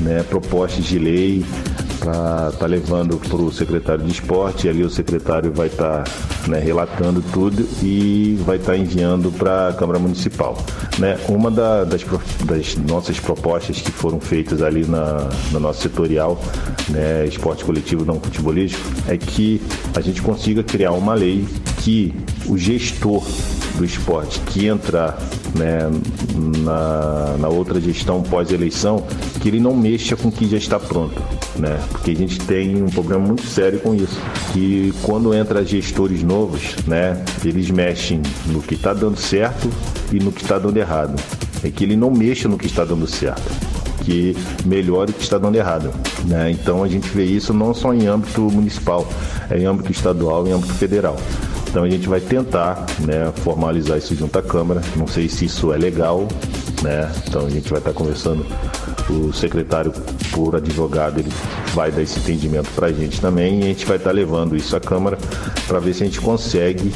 né, 0.00 0.22
propostas 0.22 0.84
de 0.84 0.98
lei 0.98 1.44
para 2.04 2.52
tá 2.52 2.66
levando 2.66 3.16
para 3.16 3.36
o 3.36 3.50
secretário 3.50 4.04
de 4.04 4.12
esporte, 4.12 4.66
e 4.66 4.70
ali 4.70 4.82
o 4.82 4.90
secretário 4.90 5.52
vai 5.52 5.68
estar 5.68 6.04
tá, 6.04 6.48
né, 6.48 6.58
relatando 6.58 7.22
tudo 7.32 7.66
e 7.82 8.38
vai 8.44 8.56
estar 8.56 8.72
tá 8.72 8.78
enviando 8.78 9.32
para 9.32 9.68
a 9.68 9.72
Câmara 9.72 9.98
Municipal. 9.98 10.56
Né? 10.98 11.18
Uma 11.28 11.50
da, 11.50 11.84
das, 11.84 12.04
das, 12.44 12.76
nossas 12.76 13.18
propostas 13.18 13.80
que 13.80 13.90
foram 13.90 14.20
feitas 14.20 14.62
ali 14.62 14.84
na, 14.84 15.28
no 15.50 15.58
nosso 15.58 15.80
setorial, 15.80 16.38
né, 16.90 17.24
esporte 17.26 17.64
coletivo 17.64 18.04
não 18.04 18.20
futebolístico, 18.20 18.82
é 19.08 19.16
que 19.16 19.62
a 19.96 20.00
gente 20.00 20.20
consiga 20.20 20.62
criar 20.62 20.92
uma 20.92 21.14
lei 21.14 21.46
que 21.78 22.14
o 22.46 22.58
gestor 22.58 23.24
do 23.76 23.84
esporte 23.84 24.40
que 24.40 24.66
entrar 24.66 25.18
né, 25.54 25.90
na, 26.62 27.36
na 27.38 27.48
outra 27.48 27.80
gestão 27.80 28.22
pós-eleição, 28.22 29.04
que 29.40 29.48
ele 29.48 29.60
não 29.60 29.74
mexa 29.74 30.16
com 30.16 30.28
o 30.28 30.32
que 30.32 30.48
já 30.48 30.56
está 30.56 30.78
pronto. 30.78 31.20
Né? 31.56 31.78
Porque 31.90 32.10
a 32.10 32.16
gente 32.16 32.38
tem 32.40 32.82
um 32.82 32.88
problema 32.88 33.24
muito 33.26 33.46
sério 33.46 33.80
com 33.80 33.94
isso. 33.94 34.20
Que 34.52 34.92
quando 35.02 35.34
entra 35.34 35.64
gestores 35.64 36.22
novos, 36.22 36.76
né, 36.86 37.22
eles 37.44 37.70
mexem 37.70 38.22
no 38.46 38.60
que 38.60 38.74
está 38.74 38.92
dando 38.92 39.18
certo 39.18 39.68
e 40.12 40.18
no 40.18 40.32
que 40.32 40.42
está 40.42 40.58
dando 40.58 40.76
errado. 40.76 41.20
É 41.62 41.70
que 41.70 41.82
ele 41.82 41.96
não 41.96 42.10
mexa 42.10 42.48
no 42.48 42.58
que 42.58 42.66
está 42.66 42.84
dando 42.84 43.06
certo 43.06 43.74
que 44.04 44.36
melhore 44.64 45.10
o 45.10 45.14
que 45.14 45.22
está 45.22 45.38
dando 45.38 45.56
errado. 45.56 45.90
Né? 46.26 46.50
Então 46.50 46.84
a 46.84 46.88
gente 46.88 47.08
vê 47.08 47.24
isso 47.24 47.52
não 47.52 47.74
só 47.74 47.92
em 47.92 48.06
âmbito 48.06 48.42
municipal, 48.42 49.08
é 49.50 49.58
em 49.58 49.64
âmbito 49.64 49.90
estadual 49.90 50.46
em 50.46 50.52
âmbito 50.52 50.74
federal. 50.74 51.16
Então 51.74 51.82
a 51.82 51.90
gente 51.90 52.08
vai 52.08 52.20
tentar 52.20 52.86
né, 53.00 53.32
formalizar 53.42 53.98
isso 53.98 54.14
junto 54.14 54.38
à 54.38 54.42
Câmara. 54.42 54.80
Não 54.94 55.08
sei 55.08 55.28
se 55.28 55.46
isso 55.46 55.72
é 55.72 55.76
legal, 55.76 56.28
né? 56.84 57.10
Então 57.26 57.44
a 57.44 57.50
gente 57.50 57.68
vai 57.68 57.80
estar 57.80 57.92
conversando. 57.92 58.46
O 59.10 59.32
secretário 59.32 59.92
por 60.30 60.54
advogado 60.54 61.18
ele 61.18 61.32
vai 61.74 61.90
dar 61.90 62.00
esse 62.00 62.20
entendimento 62.20 62.70
para 62.76 62.86
a 62.86 62.92
gente 62.92 63.20
também 63.20 63.58
e 63.58 63.62
a 63.64 63.66
gente 63.66 63.86
vai 63.86 63.96
estar 63.96 64.12
levando 64.12 64.54
isso 64.54 64.76
à 64.76 64.80
Câmara 64.80 65.18
para 65.66 65.80
ver 65.80 65.94
se 65.94 66.04
a 66.04 66.06
gente 66.06 66.20
consegue 66.20 66.92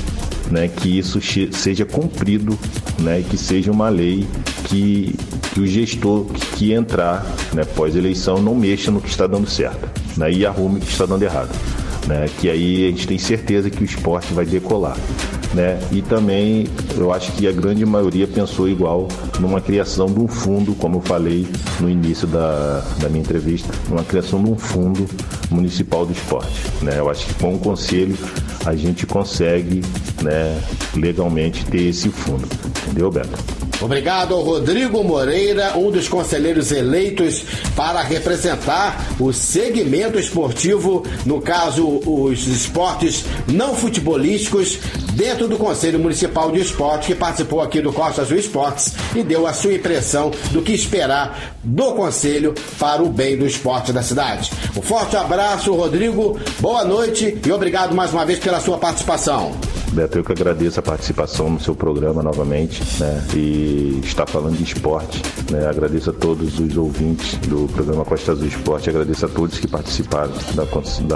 né, 0.49 0.69
que 0.69 0.97
isso 0.97 1.19
seja 1.51 1.85
cumprido 1.85 2.57
né, 3.01 3.25
que 3.29 3.37
seja 3.37 3.73
uma 3.73 3.89
lei 3.89 4.29
que, 4.69 5.13
que 5.53 5.61
o 5.61 5.67
gestor 5.67 6.25
que 6.57 6.73
entrar 6.73 7.27
né, 7.53 7.65
pós-eleição 7.65 8.41
não 8.41 8.55
mexa 8.55 8.93
no 8.93 9.01
que 9.01 9.09
está 9.09 9.27
dando 9.27 9.51
certo 9.51 9.89
né, 10.17 10.31
e 10.31 10.47
arrume 10.47 10.79
o 10.79 10.81
que 10.81 10.91
está 10.91 11.05
dando 11.05 11.23
errado 11.25 11.51
né? 12.09 12.27
Que 12.41 12.49
aí 12.49 12.87
a 12.87 12.91
gente 12.91 13.07
tem 13.07 13.19
certeza 13.19 13.69
que 13.71 13.83
o 13.83 13.85
esporte 13.85 14.33
vai 14.33 14.47
decolar. 14.47 14.97
Né? 15.55 15.79
E 15.93 16.03
também 16.03 16.67
eu 16.97 17.13
acho 17.13 17.31
que 17.33 17.47
a 17.47 17.53
grande 17.53 17.85
maioria 17.85 18.27
pensou 18.27 18.69
igual 18.69 19.09
numa 19.39 19.61
criação 19.61 20.07
de 20.07 20.21
um 20.21 20.29
fundo, 20.29 20.75
como 20.75 20.99
eu 20.99 21.01
falei 21.01 21.47
no 21.81 21.89
início 21.89 22.27
da, 22.27 22.81
da 22.99 23.09
minha 23.09 23.23
entrevista, 23.23 23.73
uma 23.91 24.05
criação 24.05 24.43
de 24.43 24.51
um 24.51 24.57
fundo 24.57 25.07
municipal 25.51 26.05
do 26.05 26.13
esporte. 26.13 26.61
Né? 26.83 26.99
Eu 26.99 27.11
acho 27.11 27.27
que 27.27 27.35
com 27.35 27.55
o 27.55 27.59
conselho 27.59 28.17
a 28.65 28.75
gente 28.75 29.07
consegue 29.07 29.83
né, 30.23 30.61
legalmente 30.95 31.65
ter 31.67 31.89
esse 31.89 32.09
fundo. 32.09 32.47
Entendeu, 32.87 33.11
Beto? 33.11 33.59
Obrigado 33.81 34.35
ao 34.35 34.43
Rodrigo 34.43 35.05
Moreira, 35.05 35.79
um 35.79 35.91
dos 35.91 36.09
conselheiros 36.09 36.73
eleitos 36.73 37.45
para 37.77 38.03
representar 38.03 39.07
o 39.21 39.33
segmento 39.33 40.19
esportivo, 40.19 41.05
no 41.25 41.41
caso, 41.41 41.87
os 42.05 42.49
esportes 42.49 43.25
não 43.47 43.77
futebolísticos, 43.77 44.81
dentro 45.13 45.47
do 45.47 45.57
Conselho 45.57 45.99
Municipal 45.99 46.51
de 46.51 46.61
Esporte, 46.61 47.09
que 47.09 47.15
participou 47.15 47.61
aqui 47.61 47.81
do 47.81 47.93
Costa 47.93 48.23
Azul 48.23 48.37
Esportes 48.37 48.95
e 49.15 49.23
deu 49.29 49.47
a 49.47 49.53
sua 49.53 49.75
impressão 49.75 50.33
do 50.51 50.63
que 50.63 50.73
esperar 50.73 51.58
do 51.69 51.93
Conselho 51.93 52.55
para 52.79 53.03
o 53.03 53.11
bem 53.11 53.37
do 53.37 53.47
esporte 53.47 53.93
da 53.93 54.03
cidade. 54.03 54.51
Um 54.77 54.81
forte 54.81 55.17
abraço, 55.17 55.75
Rodrigo, 55.75 56.39
boa 56.61 56.85
noite 56.85 57.39
e 57.45 57.53
obrigado 57.53 57.95
mais 57.95 58.13
uma 58.13 58.25
vez 58.25 58.39
pela 58.39 58.59
sua 58.59 58.79
participação. 58.79 59.53
Beto, 59.93 60.19
eu 60.19 60.25
que 60.25 60.33
agradeço 60.33 60.79
a 60.81 60.83
participação 60.83 61.49
no 61.51 61.61
seu 61.61 61.75
programa 61.75 62.23
novamente, 62.23 62.83
né? 63.01 63.25
E 63.35 64.01
estar 64.05 64.27
falando 64.27 64.57
de 64.57 64.63
esporte, 64.63 65.23
né? 65.51 65.67
Agradeço 65.67 66.11
a 66.11 66.13
todos 66.13 66.59
os 66.59 66.77
ouvintes 66.77 67.37
do 67.49 67.69
programa 67.73 68.05
Costa 68.05 68.33
Azul 68.33 68.47
Esporte, 68.47 68.91
agradeço 68.91 69.25
a 69.25 69.29
todos 69.29 69.59
que 69.59 69.67
participaram 69.67 70.33
da, 70.55 70.65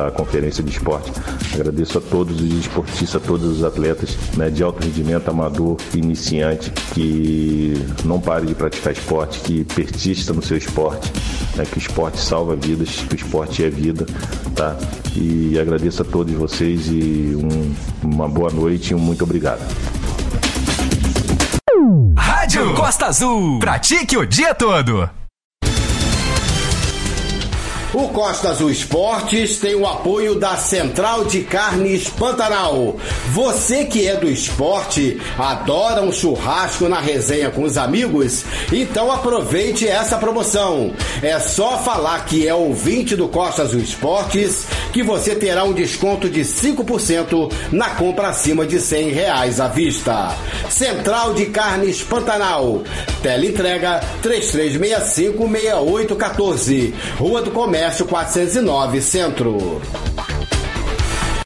da 0.05 0.11
conferência 0.11 0.65
de 0.65 0.71
esporte, 0.71 1.13
agradeço 1.55 1.99
a 1.99 2.01
todos 2.01 2.41
os 2.41 2.53
esportistas, 2.53 3.23
a 3.23 3.25
todos 3.25 3.59
os 3.59 3.65
atletas, 3.65 4.17
né? 4.37 4.49
De 4.49 4.63
alto 4.63 4.83
rendimento, 4.83 5.29
amador, 5.29 5.77
iniciante, 5.95 6.73
que 6.95 7.75
não 8.05 8.21
pare 8.21 8.47
de 8.47 8.55
praticar 8.55 8.93
esporte, 8.93 9.41
que 9.41 9.65
persista 9.65 10.33
no 10.33 10.42
seu 10.43 10.57
esporte, 10.57 11.13
né? 11.57 11.65
Que 11.65 11.79
o 11.79 11.81
esporte 11.81 12.21
salva 12.21 12.57
vidas, 12.57 12.91
que 12.91 13.15
o 13.15 13.17
esporte 13.17 13.65
é 13.65 13.71
vida, 13.71 14.07
tá? 14.55 14.77
E 15.15 15.59
agradeço 15.59 16.03
a 16.03 16.05
todos 16.05 16.33
vocês 16.35 16.89
e 16.89 17.37
um, 17.37 17.75
uma 18.03 18.29
boa 18.29 18.51
noite 18.51 18.63
noite 18.73 18.93
e 18.93 18.95
um 18.95 18.99
muito 18.99 19.25
obrigado. 19.25 19.61
Rádio 22.17 22.75
Costa 22.75 23.07
Azul. 23.07 23.59
Pratique 23.59 24.17
o 24.17 24.27
dia 24.27 24.55
todo. 24.55 25.22
O 27.95 28.09
Costa 28.09 28.49
Azul 28.49 28.71
Esportes 28.71 29.59
tem 29.59 29.75
o 29.75 29.87
apoio 29.87 30.35
da 30.35 30.57
Central 30.57 31.27
de 31.27 31.43
Carnes 31.43 32.09
Pantanal. 32.09 32.97
Você 33.33 33.85
que 33.85 34.09
é 34.09 34.17
do 34.17 34.31
esporte, 34.31 35.21
adora 35.39 36.01
um 36.01 36.11
churrasco 36.11 36.89
na 36.89 36.99
resenha 37.01 37.51
com 37.51 37.65
os 37.65 37.77
amigos? 37.77 38.47
Então 38.73 39.13
aproveite 39.13 39.87
essa 39.87 40.17
promoção. 40.17 40.95
É 41.21 41.39
só 41.39 41.81
falar 41.81 42.25
que 42.25 42.49
é 42.49 42.55
ouvinte 42.55 43.15
do 43.15 43.29
Costa 43.29 43.61
Azul 43.61 43.81
Esportes 43.81 44.67
que 44.91 45.03
você 45.03 45.35
terá 45.35 45.65
um 45.65 45.75
desconto 45.75 46.31
de 46.31 46.41
5% 46.41 47.53
na 47.71 47.91
compra 47.91 48.29
acima 48.29 48.65
de 48.65 48.81
100 48.81 49.11
reais 49.11 49.61
à 49.61 49.69
vista. 49.69 50.35
Central 50.71 51.35
de 51.35 51.47
Carnes 51.47 52.03
Pantanal. 52.03 52.85
Teleentrega 53.23 54.01
3365 54.23 55.47
6814. 55.47 56.95
Rua 57.19 57.43
do 57.43 57.51
Comércio 57.51 57.82
Comércio 57.83 58.07
409 58.07 59.01
Centro. 59.01 60.12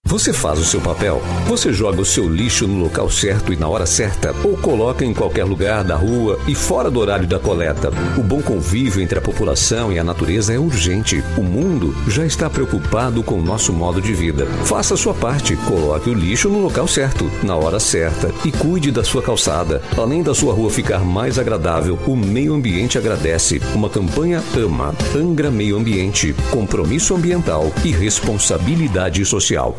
Você 0.07 0.33
faz 0.33 0.61
o 0.61 0.65
seu 0.65 0.81
papel? 0.81 1.21
Você 1.49 1.73
joga 1.73 2.01
o 2.01 2.05
seu 2.05 2.29
lixo 2.29 2.69
no 2.69 2.85
local 2.85 3.11
certo 3.11 3.53
e 3.53 3.57
na 3.57 3.67
hora 3.69 3.85
certa? 3.85 4.33
Ou 4.45 4.57
coloca 4.57 5.05
em 5.05 5.13
qualquer 5.13 5.43
lugar 5.43 5.83
da 5.83 5.97
rua 5.97 6.39
e 6.47 6.55
fora 6.55 6.89
do 6.89 7.01
horário 7.01 7.27
da 7.27 7.41
coleta? 7.41 7.91
O 8.17 8.23
bom 8.23 8.41
convívio 8.41 9.03
entre 9.03 9.19
a 9.19 9.21
população 9.21 9.93
e 9.93 9.99
a 9.99 10.05
natureza 10.05 10.55
é 10.55 10.59
urgente. 10.61 11.25
O 11.37 11.43
mundo 11.43 11.93
já 12.07 12.25
está 12.25 12.49
preocupado 12.49 13.21
com 13.25 13.35
o 13.35 13.43
nosso 13.43 13.73
modo 13.73 14.01
de 14.01 14.15
vida. 14.15 14.47
Faça 14.65 14.95
a 14.95 14.97
sua 14.97 15.13
parte, 15.13 15.57
coloque 15.57 16.09
o 16.09 16.15
lixo 16.15 16.49
no 16.49 16.63
local 16.63 16.87
certo, 16.87 17.29
na 17.43 17.57
hora 17.57 17.81
certa 17.81 18.33
e 18.45 18.53
cuide 18.53 18.93
da 18.93 19.03
sua 19.03 19.23
calçada. 19.23 19.83
Além 19.99 20.23
da 20.23 20.37
sua 20.37 20.55
rua 20.55 20.71
ficar 20.71 21.01
mais 21.05 21.37
agradável, 21.37 21.99
o 22.07 22.15
meio 22.15 22.55
ambiente 22.55 22.97
agradece. 22.97 23.61
Uma 23.75 23.91
campanha 23.91 24.41
AMA, 24.55 24.95
Angra 25.17 25.51
Meio 25.51 25.77
Ambiente, 25.77 26.33
Compromisso 26.53 27.13
Ambiental 27.13 27.73
e 27.85 27.91
Responsabilidade 27.91 29.25
Social. 29.25 29.77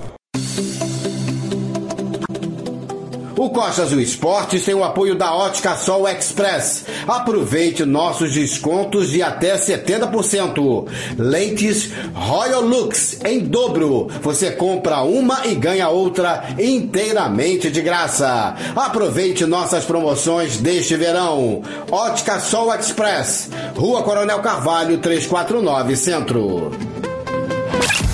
O 3.38 3.52
Costa 3.52 3.84
Azul 3.84 4.02
Esportes 4.02 4.66
tem 4.66 4.74
o 4.74 4.84
apoio 4.84 5.14
da 5.16 5.32
Ótica 5.32 5.76
Sol 5.76 6.10
Express. 6.10 6.86
Aproveite 7.08 7.86
nossos 7.86 8.34
descontos 8.34 9.12
de 9.12 9.22
até 9.22 9.56
70%. 9.56 10.88
Lentes 11.18 11.92
Royal 12.16 12.62
Lux 12.62 13.20
em 13.24 13.40
dobro. 13.40 14.08
Você 14.24 14.52
compra 14.52 15.04
uma 15.04 15.46
e 15.46 15.54
ganha 15.54 15.88
outra 15.88 16.44
inteiramente 16.58 17.70
de 17.70 17.82
graça. 17.82 18.56
Aproveite 18.76 19.46
nossas 19.46 19.86
promoções 19.86 20.58
deste 20.58 20.96
verão. 20.96 21.62
Ótica 21.92 22.40
Sol 22.40 22.74
Express, 22.74 23.50
Rua 23.76 24.02
Coronel 24.02 24.40
Carvalho 24.40 24.98
349 24.98 25.96
Centro. 25.96 26.97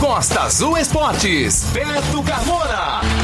Costa 0.04 0.42
Azul 0.42 0.80
Esportes, 0.80 1.64
Beto 1.72 2.22
Carmona. 2.24 3.23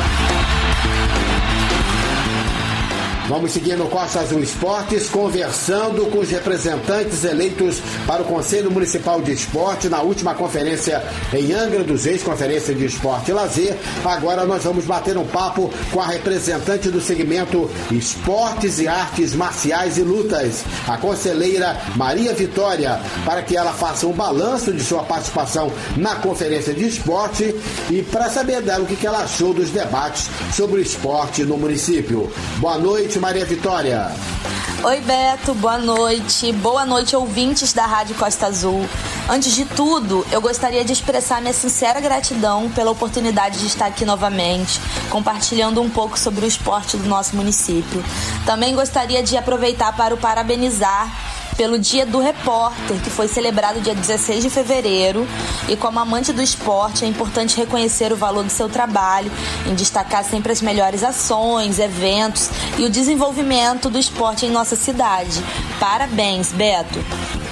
Vamos 3.29 3.51
seguir 3.51 3.77
no 3.77 3.85
Costa 3.85 4.21
Azul 4.21 4.39
Esportes, 4.39 5.07
conversando 5.07 6.07
com 6.07 6.17
os 6.17 6.31
representantes 6.31 7.23
eleitos 7.23 7.79
para 8.07 8.23
o 8.23 8.25
Conselho 8.25 8.71
Municipal 8.71 9.21
de 9.21 9.31
Esporte 9.31 9.87
na 9.87 10.01
última 10.01 10.33
conferência 10.33 11.03
em 11.31 11.53
Angra 11.53 11.83
dos 11.83 12.05
Reis, 12.05 12.23
Conferência 12.23 12.73
de 12.73 12.85
Esporte 12.85 13.29
e 13.29 13.33
Lazer. 13.35 13.77
Agora 14.03 14.45
nós 14.45 14.63
vamos 14.63 14.85
bater 14.85 15.15
um 15.15 15.27
papo 15.27 15.71
com 15.91 16.01
a 16.01 16.07
representante 16.07 16.89
do 16.89 16.99
segmento 16.99 17.69
Esportes 17.91 18.79
e 18.79 18.87
Artes 18.87 19.35
Marciais 19.35 19.99
e 19.99 20.01
Lutas, 20.01 20.63
a 20.87 20.97
conselheira 20.97 21.79
Maria 21.95 22.33
Vitória, 22.33 22.99
para 23.23 23.43
que 23.43 23.55
ela 23.55 23.73
faça 23.73 24.07
um 24.07 24.11
balanço 24.11 24.73
de 24.73 24.83
sua 24.83 25.03
participação 25.03 25.71
na 25.95 26.15
Conferência 26.15 26.73
de 26.73 26.87
Esporte 26.87 27.55
e 27.91 28.01
para 28.01 28.27
saber 28.27 28.63
dela 28.63 28.85
o 28.85 28.87
que 28.87 29.05
ela 29.05 29.19
achou 29.19 29.53
dos 29.53 29.69
debates 29.69 30.27
sobre 30.51 30.79
o 30.79 30.81
esporte 30.81 31.43
no 31.43 31.57
município. 31.57 32.31
Boa 32.57 32.79
noite, 32.79 33.18
Maria 33.19 33.45
Vitória. 33.45 34.11
Oi, 34.81 35.01
Beto, 35.01 35.53
boa 35.53 35.77
noite. 35.77 36.53
Boa 36.53 36.85
noite, 36.85 37.15
ouvintes 37.15 37.73
da 37.73 37.85
Rádio 37.85 38.15
Costa 38.15 38.47
Azul. 38.47 38.87
Antes 39.29 39.53
de 39.53 39.65
tudo, 39.65 40.25
eu 40.31 40.39
gostaria 40.39 40.83
de 40.85 40.93
expressar 40.93 41.41
minha 41.41 41.53
sincera 41.53 41.99
gratidão 41.99 42.69
pela 42.71 42.89
oportunidade 42.89 43.59
de 43.59 43.67
estar 43.67 43.87
aqui 43.87 44.05
novamente, 44.05 44.79
compartilhando 45.09 45.81
um 45.81 45.89
pouco 45.89 46.17
sobre 46.17 46.45
o 46.45 46.47
esporte 46.47 46.95
do 46.97 47.07
nosso 47.07 47.35
município. 47.35 48.03
Também 48.45 48.73
gostaria 48.73 49.21
de 49.21 49.35
aproveitar 49.35 49.95
para 49.95 50.13
o 50.13 50.17
parabenizar 50.17 51.28
pelo 51.59 51.77
Dia 51.77 52.05
do 52.05 52.21
Repórter, 52.21 53.01
que 53.03 53.09
foi 53.09 53.27
celebrado 53.27 53.81
dia 53.81 53.93
16 53.93 54.43
de 54.43 54.49
fevereiro. 54.49 55.27
E 55.67 55.75
como 55.75 55.99
amante 55.99 56.31
do 56.31 56.41
esporte, 56.41 57.03
é 57.03 57.07
importante 57.09 57.57
reconhecer 57.57 58.13
o 58.13 58.15
valor 58.15 58.45
do 58.45 58.49
seu 58.49 58.69
trabalho, 58.69 59.29
em 59.67 59.75
destacar 59.75 60.23
sempre 60.23 60.53
as 60.53 60.61
melhores 60.61 61.03
ações, 61.03 61.77
eventos 61.77 62.49
e 62.77 62.85
o 62.85 62.89
desenvolvimento 62.89 63.89
do 63.89 63.99
esporte 63.99 64.45
em 64.45 64.49
nossa 64.49 64.77
cidade. 64.77 65.43
Parabéns, 65.81 66.53
Beto! 66.53 66.99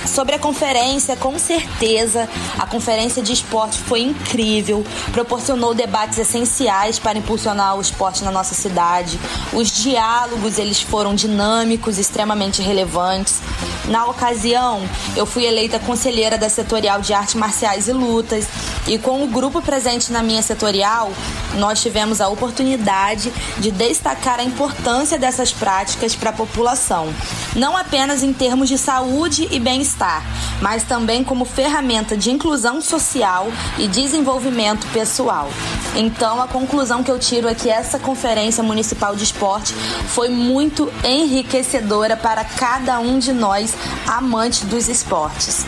Sobre 0.08 0.36
a 0.36 0.40
conferência, 0.40 1.16
com 1.16 1.38
certeza, 1.38 2.28
a 2.58 2.66
conferência 2.66 3.22
de 3.22 3.34
esporte 3.34 3.78
foi 3.78 4.02
incrível, 4.02 4.86
proporcionou 5.12 5.76
debates 5.76 6.18
essenciais 6.18 6.98
para 6.98 7.18
impulsionar 7.18 7.78
o 7.78 7.82
esporte 7.82 8.24
na 8.24 8.32
nossa 8.32 8.56
cidade. 8.56 9.20
Os 9.54 9.70
diálogos, 9.70 10.58
eles 10.58 10.82
foram 10.82 11.14
dinâmicos, 11.14 12.00
extremamente 12.00 12.62
relevantes. 12.62 13.42
Na 13.88 14.06
ocasião, 14.06 14.82
eu 15.16 15.26
fui 15.26 15.46
eleita 15.46 15.80
conselheira 15.80 16.38
da 16.38 16.50
setorial 16.50 17.00
de 17.02 17.14
artes 17.14 17.36
marciais 17.36 17.88
e 17.88 17.94
lutas, 17.94 18.48
e 18.88 18.98
com 18.98 19.24
o 19.24 19.28
grupo 19.28 19.62
presente 19.62 20.12
na 20.12 20.24
minha 20.24 20.42
setorial, 20.42 21.12
nós 21.56 21.82
tivemos 21.82 22.22
a 22.22 22.28
oportunidade 22.28 23.32
de 23.58 23.72
destacar 23.72 24.40
a 24.40 24.44
importância 24.44 25.18
dessas 25.18 25.52
práticas 25.52 26.16
para 26.16 26.30
a 26.30 26.34
população, 26.34 27.14
não 27.58 27.76
apenas 27.76 28.22
em 28.22 28.32
termos 28.32 28.70
de 28.70 28.78
saúde 28.78 29.48
e 29.52 29.60
bem-estar, 29.60 30.24
mas 30.62 30.84
também 30.84 31.24
como 31.24 31.44
ferramenta 31.44 32.16
de 32.16 32.30
inclusão 32.30 32.80
social 32.80 33.48
e 33.80 33.88
desenvolvimento 33.88 34.86
pessoal. 34.94 35.50
Então, 35.96 36.40
a 36.42 36.48
conclusão 36.48 37.04
que 37.04 37.10
eu 37.10 37.18
tiro 37.18 37.48
é 37.48 37.56
que 37.56 37.70
essa 37.70 37.98
Conferência 37.98 38.64
Municipal 38.64 39.16
de 39.16 39.24
Esporte 39.24 39.74
foi 39.74 40.30
muito 40.30 40.94
enriquecedora 41.04 42.16
para 42.16 42.44
cada 42.44 43.00
um 43.00 43.18
de 43.18 43.34
nós 43.34 43.74
amantes 44.06 44.62
dos 44.62 44.88
esportes. 44.88 45.66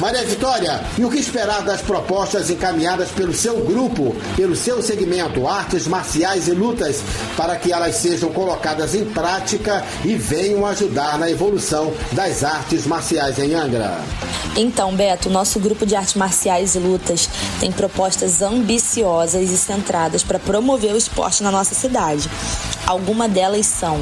Maria 0.00 0.24
Vitória, 0.24 0.80
e 0.96 1.04
o 1.04 1.10
que 1.10 1.18
esperar 1.18 1.62
das 1.62 1.82
propostas 1.82 2.48
encaminhadas 2.48 3.10
pelo 3.10 3.34
seu 3.34 3.60
grupo, 3.60 4.16
pelo 4.34 4.56
seu 4.56 4.82
segmento 4.82 5.46
Artes 5.46 5.86
Marciais 5.86 6.48
e 6.48 6.52
Lutas, 6.52 7.02
para 7.36 7.54
que 7.56 7.70
elas 7.70 7.96
sejam 7.96 8.30
colocadas 8.32 8.94
em 8.94 9.04
prática 9.04 9.84
e 10.02 10.14
venham 10.14 10.64
ajudar 10.64 11.18
na 11.18 11.30
evolução 11.30 11.92
das 12.12 12.42
artes 12.42 12.86
marciais 12.86 13.38
em 13.38 13.54
Angra? 13.54 13.98
Então, 14.56 14.94
Beto, 14.96 15.28
nosso 15.28 15.60
grupo 15.60 15.84
de 15.84 15.94
artes 15.94 16.14
marciais 16.14 16.74
e 16.74 16.78
lutas 16.78 17.28
tem 17.60 17.70
propostas 17.70 18.40
ambiciosas 18.40 19.50
e 19.50 19.56
centradas 19.56 20.22
para 20.22 20.38
promover 20.38 20.94
o 20.94 20.96
esporte 20.96 21.42
na 21.42 21.50
nossa 21.50 21.74
cidade. 21.74 22.28
Algumas 22.90 23.30
delas 23.30 23.66
são. 23.66 24.00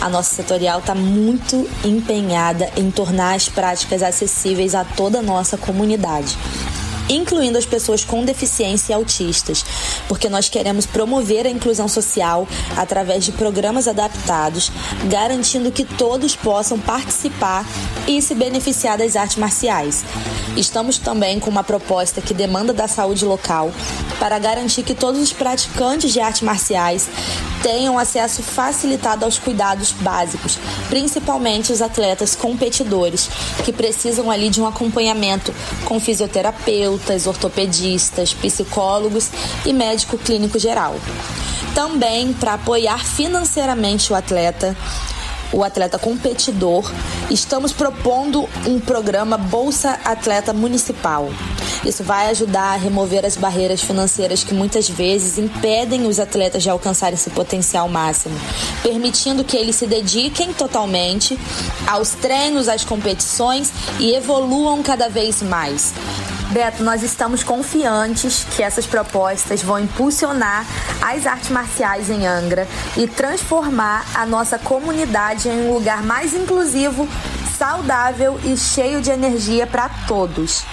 A 0.00 0.08
nossa 0.08 0.34
setorial 0.34 0.80
está 0.80 0.96
muito 0.96 1.64
empenhada 1.84 2.68
em 2.76 2.90
tornar 2.90 3.36
as 3.36 3.48
práticas 3.48 4.02
acessíveis 4.02 4.74
a 4.74 4.84
toda 4.84 5.20
a 5.20 5.22
nossa 5.22 5.56
comunidade 5.56 6.36
incluindo 7.08 7.58
as 7.58 7.66
pessoas 7.66 8.04
com 8.04 8.24
deficiência 8.24 8.92
e 8.92 8.94
autistas, 8.94 9.64
porque 10.08 10.28
nós 10.28 10.48
queremos 10.48 10.86
promover 10.86 11.46
a 11.46 11.50
inclusão 11.50 11.88
social 11.88 12.46
através 12.76 13.24
de 13.24 13.32
programas 13.32 13.88
adaptados, 13.88 14.70
garantindo 15.08 15.70
que 15.70 15.84
todos 15.84 16.34
possam 16.34 16.78
participar 16.78 17.66
e 18.06 18.20
se 18.20 18.34
beneficiar 18.34 18.98
das 18.98 19.16
artes 19.16 19.36
marciais. 19.36 20.04
Estamos 20.56 20.96
também 20.96 21.38
com 21.38 21.50
uma 21.50 21.62
proposta 21.62 22.20
que 22.20 22.32
demanda 22.32 22.72
da 22.72 22.88
saúde 22.88 23.24
local 23.24 23.70
para 24.18 24.38
garantir 24.38 24.82
que 24.82 24.94
todos 24.94 25.20
os 25.20 25.32
praticantes 25.32 26.12
de 26.12 26.20
artes 26.20 26.42
marciais 26.42 27.08
tenham 27.62 27.98
acesso 27.98 28.42
facilitado 28.42 29.24
aos 29.24 29.38
cuidados 29.38 29.90
básicos, 29.90 30.58
principalmente 30.88 31.72
os 31.72 31.82
atletas 31.82 32.34
competidores, 32.34 33.28
que 33.64 33.72
precisam 33.72 34.30
ali 34.30 34.48
de 34.48 34.60
um 34.60 34.66
acompanhamento 34.66 35.52
com 35.84 36.00
ortopedistas, 37.26 38.34
psicólogos 38.34 39.30
e 39.64 39.72
médico 39.72 40.18
clínico 40.18 40.58
geral. 40.58 40.94
Também 41.74 42.32
para 42.32 42.54
apoiar 42.54 43.04
financeiramente 43.04 44.12
o 44.12 44.16
atleta, 44.16 44.76
o 45.52 45.62
atleta 45.62 45.98
competidor, 45.98 46.90
estamos 47.30 47.72
propondo 47.72 48.48
um 48.66 48.80
programa 48.80 49.36
Bolsa 49.36 49.98
Atleta 50.04 50.52
Municipal. 50.52 51.28
Isso 51.84 52.02
vai 52.02 52.28
ajudar 52.30 52.74
a 52.74 52.76
remover 52.76 53.24
as 53.24 53.36
barreiras 53.36 53.80
financeiras 53.80 54.42
que 54.42 54.52
muitas 54.52 54.88
vezes 54.88 55.38
impedem 55.38 56.06
os 56.06 56.18
atletas 56.18 56.62
de 56.62 56.70
alcançar 56.70 57.12
esse 57.12 57.30
potencial 57.30 57.88
máximo, 57.88 58.36
permitindo 58.82 59.44
que 59.44 59.56
eles 59.56 59.76
se 59.76 59.86
dediquem 59.86 60.52
totalmente 60.52 61.38
aos 61.86 62.10
treinos, 62.10 62.68
às 62.68 62.84
competições 62.84 63.72
e 64.00 64.14
evoluam 64.14 64.82
cada 64.82 65.08
vez 65.08 65.42
mais. 65.42 65.94
Beto, 66.50 66.84
nós 66.84 67.02
estamos 67.02 67.42
confiantes 67.42 68.44
que 68.44 68.62
essas 68.62 68.86
propostas 68.86 69.62
vão 69.62 69.80
impulsionar 69.80 70.64
as 71.02 71.26
artes 71.26 71.50
marciais 71.50 72.08
em 72.08 72.24
Angra 72.24 72.68
e 72.96 73.08
transformar 73.08 74.06
a 74.14 74.24
nossa 74.24 74.56
comunidade 74.56 75.48
em 75.48 75.68
um 75.68 75.74
lugar 75.74 76.04
mais 76.04 76.34
inclusivo, 76.34 77.08
saudável 77.58 78.38
e 78.44 78.56
cheio 78.56 79.00
de 79.00 79.10
energia 79.10 79.66
para 79.66 79.88
todos. 80.06 80.64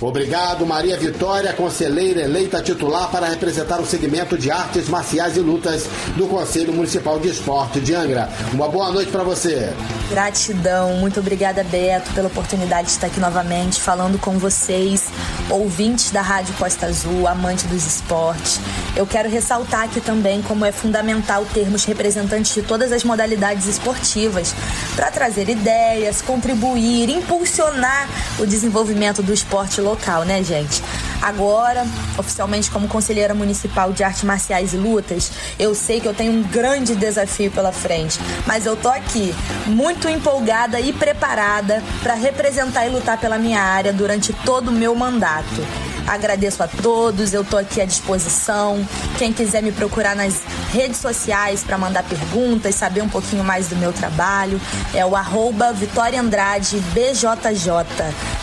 Obrigado, 0.00 0.64
Maria 0.64 0.96
Vitória, 0.96 1.52
conselheira 1.52 2.22
eleita 2.22 2.62
titular 2.62 3.10
para 3.10 3.28
representar 3.28 3.78
o 3.82 3.86
segmento 3.86 4.38
de 4.38 4.50
artes 4.50 4.88
marciais 4.88 5.36
e 5.36 5.40
lutas 5.40 5.84
do 6.16 6.26
Conselho 6.26 6.72
Municipal 6.72 7.20
de 7.20 7.28
Esporte 7.28 7.80
de 7.80 7.94
Angra. 7.94 8.30
Uma 8.54 8.66
boa 8.66 8.90
noite 8.90 9.12
para 9.12 9.22
você. 9.22 9.74
Gratidão, 10.08 10.94
muito 10.94 11.20
obrigada, 11.20 11.62
Beto, 11.62 12.10
pela 12.14 12.28
oportunidade 12.28 12.86
de 12.86 12.94
estar 12.94 13.08
aqui 13.08 13.20
novamente 13.20 13.78
falando 13.78 14.18
com 14.18 14.38
vocês, 14.38 15.04
ouvintes 15.50 16.10
da 16.10 16.22
Rádio 16.22 16.54
Costa 16.54 16.86
Azul, 16.86 17.28
amante 17.28 17.66
dos 17.66 17.86
esportes. 17.86 18.58
Eu 18.96 19.06
quero 19.06 19.28
ressaltar 19.28 19.82
aqui 19.82 20.00
também 20.00 20.40
como 20.40 20.64
é 20.64 20.72
fundamental 20.72 21.44
termos 21.52 21.84
representantes 21.84 22.54
de 22.54 22.62
todas 22.62 22.90
as 22.90 23.04
modalidades 23.04 23.66
esportivas 23.66 24.54
para 24.96 25.10
trazer 25.10 25.48
ideias, 25.50 26.22
contribuir, 26.22 27.10
impulsionar 27.10 28.08
o 28.38 28.46
desenvolvimento 28.46 29.22
do 29.22 29.32
esporte 29.32 29.80
local 29.80 29.89
local, 29.90 30.24
né, 30.24 30.42
gente? 30.42 30.82
Agora, 31.20 31.86
oficialmente 32.16 32.70
como 32.70 32.88
conselheira 32.88 33.34
municipal 33.34 33.92
de 33.92 34.02
artes 34.02 34.22
marciais 34.22 34.72
e 34.72 34.76
lutas, 34.76 35.30
eu 35.58 35.74
sei 35.74 36.00
que 36.00 36.08
eu 36.08 36.14
tenho 36.14 36.32
um 36.32 36.42
grande 36.42 36.94
desafio 36.94 37.50
pela 37.50 37.72
frente, 37.72 38.18
mas 38.46 38.64
eu 38.64 38.76
tô 38.76 38.88
aqui 38.88 39.34
muito 39.66 40.08
empolgada 40.08 40.80
e 40.80 40.92
preparada 40.92 41.82
para 42.02 42.14
representar 42.14 42.86
e 42.86 42.90
lutar 42.90 43.18
pela 43.18 43.38
minha 43.38 43.60
área 43.60 43.92
durante 43.92 44.32
todo 44.32 44.68
o 44.68 44.72
meu 44.72 44.94
mandato. 44.94 45.89
Agradeço 46.06 46.62
a 46.62 46.68
todos, 46.68 47.32
eu 47.32 47.44
tô 47.44 47.56
aqui 47.56 47.80
à 47.80 47.84
disposição. 47.84 48.86
Quem 49.18 49.32
quiser 49.32 49.62
me 49.62 49.72
procurar 49.72 50.16
nas 50.16 50.42
redes 50.72 50.98
sociais 50.98 51.62
para 51.62 51.78
mandar 51.78 52.02
perguntas, 52.02 52.74
saber 52.74 53.02
um 53.02 53.08
pouquinho 53.08 53.44
mais 53.44 53.68
do 53.68 53.76
meu 53.76 53.92
trabalho, 53.92 54.60
é 54.94 55.04
o 55.04 55.14
arroba 55.14 55.72
Vitória 55.72 56.20
Andrade 56.20 56.78
BJJ 56.92 57.70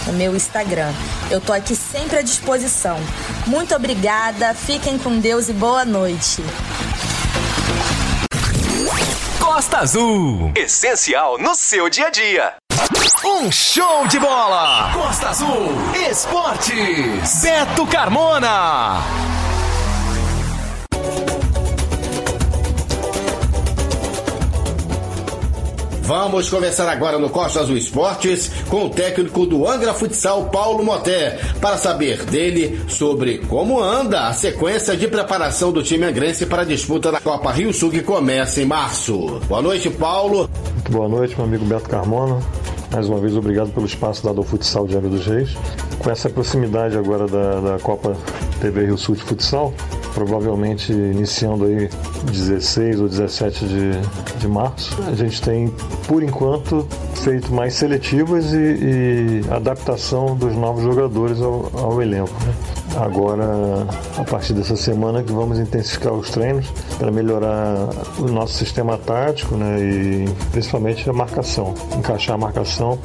no 0.05 0.13
meu 0.13 0.35
Instagram. 0.35 0.93
Eu 1.29 1.41
tô 1.41 1.53
aqui 1.53 1.75
sempre 1.75 2.19
à 2.19 2.21
disposição. 2.21 2.97
Muito 3.45 3.75
obrigada, 3.75 4.53
fiquem 4.53 4.97
com 4.97 5.19
Deus 5.19 5.49
e 5.49 5.53
boa 5.53 5.85
noite. 5.85 6.43
Costa 9.39 9.79
Azul. 9.79 10.51
Essencial 10.55 11.37
no 11.37 11.55
seu 11.55 11.89
dia 11.89 12.07
a 12.07 12.09
dia. 12.09 12.66
Um 13.25 13.51
show 13.51 14.07
de 14.07 14.19
bola! 14.19 14.91
Costa 14.93 15.29
Azul 15.29 15.69
Esportes. 16.09 17.41
Beto 17.41 17.87
Carmona. 17.87 19.01
Vamos 26.03 26.49
conversar 26.49 26.87
agora 26.87 27.17
no 27.17 27.29
Costa 27.31 27.61
Azul 27.61 27.75
Esportes 27.75 28.49
com 28.69 28.85
o 28.85 28.89
técnico 28.89 29.47
do 29.47 29.67
Angra 29.67 29.93
Futsal, 29.93 30.45
Paulo 30.45 30.83
Moté, 30.83 31.39
para 31.59 31.77
saber 31.77 32.23
dele 32.25 32.79
sobre 32.87 33.39
como 33.39 33.81
anda 33.81 34.27
a 34.27 34.33
sequência 34.33 34.95
de 34.95 35.07
preparação 35.07 35.71
do 35.71 35.81
time 35.81 36.05
angrense 36.05 36.45
para 36.45 36.61
a 36.61 36.65
disputa 36.65 37.11
da 37.11 37.19
Copa 37.19 37.51
Rio 37.51 37.73
Sul 37.73 37.89
que 37.89 38.01
começa 38.01 38.61
em 38.61 38.65
março. 38.65 39.41
Boa 39.47 39.63
noite, 39.63 39.89
Paulo. 39.89 40.49
Muito 40.73 40.91
boa 40.91 41.09
noite, 41.09 41.35
meu 41.35 41.45
amigo 41.45 41.65
Beto 41.65 41.89
Carmona. 41.89 42.39
Mais 42.91 43.07
uma 43.07 43.19
vez, 43.19 43.35
obrigado 43.35 43.71
pelo 43.73 43.85
espaço 43.85 44.23
dado 44.23 44.39
ao 44.39 44.43
futsal 44.43 44.87
de 44.87 44.95
Angra 44.95 45.09
dos 45.09 45.25
Reis. 45.25 45.55
Com 45.99 46.09
essa 46.09 46.29
proximidade 46.29 46.97
agora 46.97 47.27
da, 47.27 47.59
da 47.59 47.79
Copa 47.79 48.15
TV 48.61 48.85
Rio 48.85 48.97
Sul 48.97 49.15
de 49.15 49.23
Futsal, 49.23 49.73
provavelmente 50.17 50.91
iniciando 50.91 51.65
aí 51.65 51.87
16 52.31 53.01
ou 53.01 53.07
17 53.07 53.67
de, 53.67 53.91
de 54.39 54.47
março. 54.47 54.97
A 55.07 55.13
gente 55.13 55.39
tem, 55.39 55.71
por 56.07 56.23
enquanto, 56.23 56.87
feito 57.13 57.53
mais 57.53 57.75
seletivas 57.75 58.51
e, 58.51 58.57
e 58.57 59.41
adaptação 59.51 60.35
dos 60.35 60.55
novos 60.55 60.83
jogadores 60.83 61.39
ao, 61.39 61.69
ao 61.75 62.01
elenco. 62.01 62.33
Né? 62.45 62.53
agora, 62.95 63.85
a 64.17 64.23
partir 64.23 64.53
dessa 64.53 64.75
semana, 64.75 65.21
que 65.21 65.31
vamos 65.31 65.59
intensificar 65.59 66.13
os 66.13 66.31
treinos 66.31 66.65
para 66.97 67.11
melhorar 67.11 67.89
o 68.17 68.23
nosso 68.23 68.53
sistema 68.55 68.97
tático 68.97 69.55
né, 69.55 69.79
e 69.79 70.25
principalmente 70.51 71.07
a 71.07 71.13
marcação, 71.13 71.75
encaixar 71.95 72.35
a 72.35 72.37
marcação 72.39 72.97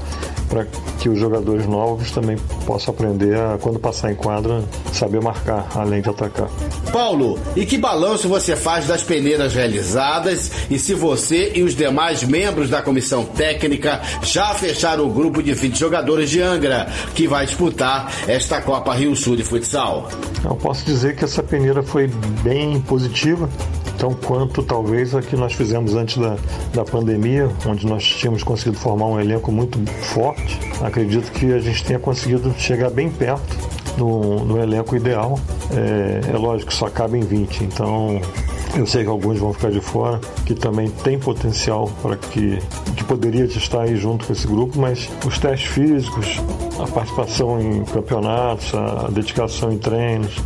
para 0.52 0.66
que 1.00 1.08
os 1.08 1.18
jogadores 1.18 1.66
novos 1.66 2.10
também 2.10 2.36
possam 2.66 2.92
aprender 2.92 3.34
a, 3.34 3.56
quando 3.58 3.78
passar 3.78 4.12
em 4.12 4.14
quadra, 4.14 4.62
saber 4.92 5.22
marcar, 5.22 5.66
além 5.74 6.02
de 6.02 6.10
atacar. 6.10 6.50
Paulo, 6.92 7.38
e 7.56 7.64
que 7.64 7.78
balanço 7.78 8.28
você 8.28 8.54
faz 8.54 8.86
das 8.86 9.02
peneiras 9.02 9.54
realizadas 9.54 10.52
e 10.70 10.78
se 10.78 10.92
você 10.92 11.52
e 11.54 11.62
os 11.62 11.74
demais 11.74 12.22
membros 12.22 12.68
da 12.68 12.82
comissão 12.82 13.24
técnica 13.24 14.02
já 14.22 14.52
fecharam 14.52 15.06
o 15.06 15.10
grupo 15.10 15.42
de 15.42 15.54
20 15.54 15.78
jogadores 15.78 16.28
de 16.28 16.42
Angra 16.42 16.86
que 17.14 17.26
vai 17.26 17.46
disputar 17.46 18.12
esta 18.28 18.60
Copa 18.60 18.92
Rio 18.92 19.16
Sul 19.16 19.36
de 19.36 19.44
Futsal? 19.44 20.10
Eu 20.44 20.56
posso 20.56 20.84
dizer 20.84 21.16
que 21.16 21.24
essa 21.24 21.42
peneira 21.42 21.82
foi 21.82 22.08
bem 22.42 22.78
positiva 22.82 23.48
tão 23.98 24.12
quanto 24.14 24.62
talvez 24.62 25.14
a 25.14 25.22
que 25.22 25.36
nós 25.36 25.52
fizemos 25.52 25.94
antes 25.94 26.18
da, 26.18 26.36
da 26.74 26.84
pandemia, 26.84 27.48
onde 27.66 27.86
nós 27.86 28.04
tínhamos 28.04 28.42
conseguido 28.42 28.78
formar 28.78 29.06
um 29.06 29.20
elenco 29.20 29.50
muito 29.52 29.78
forte. 29.90 30.58
Acredito 30.80 31.30
que 31.32 31.52
a 31.52 31.58
gente 31.58 31.84
tenha 31.84 31.98
conseguido 31.98 32.52
chegar 32.58 32.90
bem 32.90 33.10
perto 33.10 33.56
no, 33.96 34.44
no 34.44 34.62
elenco 34.62 34.96
ideal. 34.96 35.38
É, 35.70 36.32
é 36.32 36.36
lógico 36.36 36.70
que 36.70 36.76
só 36.76 36.88
cabe 36.88 37.18
em 37.18 37.22
20, 37.22 37.64
então 37.64 38.20
eu 38.74 38.86
sei 38.86 39.04
que 39.04 39.10
alguns 39.10 39.38
vão 39.38 39.52
ficar 39.52 39.70
de 39.70 39.80
fora, 39.80 40.18
que 40.46 40.54
também 40.54 40.88
tem 40.88 41.18
potencial 41.18 41.90
para 42.00 42.16
que, 42.16 42.58
que 42.96 43.04
poderia 43.04 43.44
estar 43.44 43.82
aí 43.82 43.96
junto 43.96 44.26
com 44.26 44.32
esse 44.32 44.46
grupo, 44.46 44.78
mas 44.78 45.10
os 45.26 45.38
testes 45.38 45.68
físicos, 45.70 46.40
a 46.80 46.86
participação 46.86 47.60
em 47.60 47.84
campeonatos, 47.84 48.72
a 48.74 49.08
dedicação 49.10 49.70
em 49.70 49.78
treinos, 49.78 50.36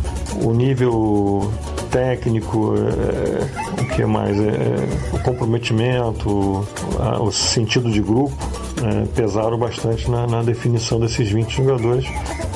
o 0.43 0.51
nível 0.51 1.49
técnico, 1.97 2.75
é, 2.77 3.81
o 3.81 3.95
que 3.95 4.05
mais? 4.05 4.37
É, 4.39 5.15
o 5.15 5.19
comprometimento, 5.23 6.67
a, 6.99 7.19
o 7.19 7.31
sentido 7.31 7.89
de 7.89 8.01
grupo 8.01 8.37
é, 8.83 9.07
pesaram 9.15 9.57
bastante 9.57 10.09
na, 10.09 10.27
na, 10.27 10.43
definição 10.43 10.99
desses 10.99 11.31
20 11.31 11.55
jogadores 11.55 12.05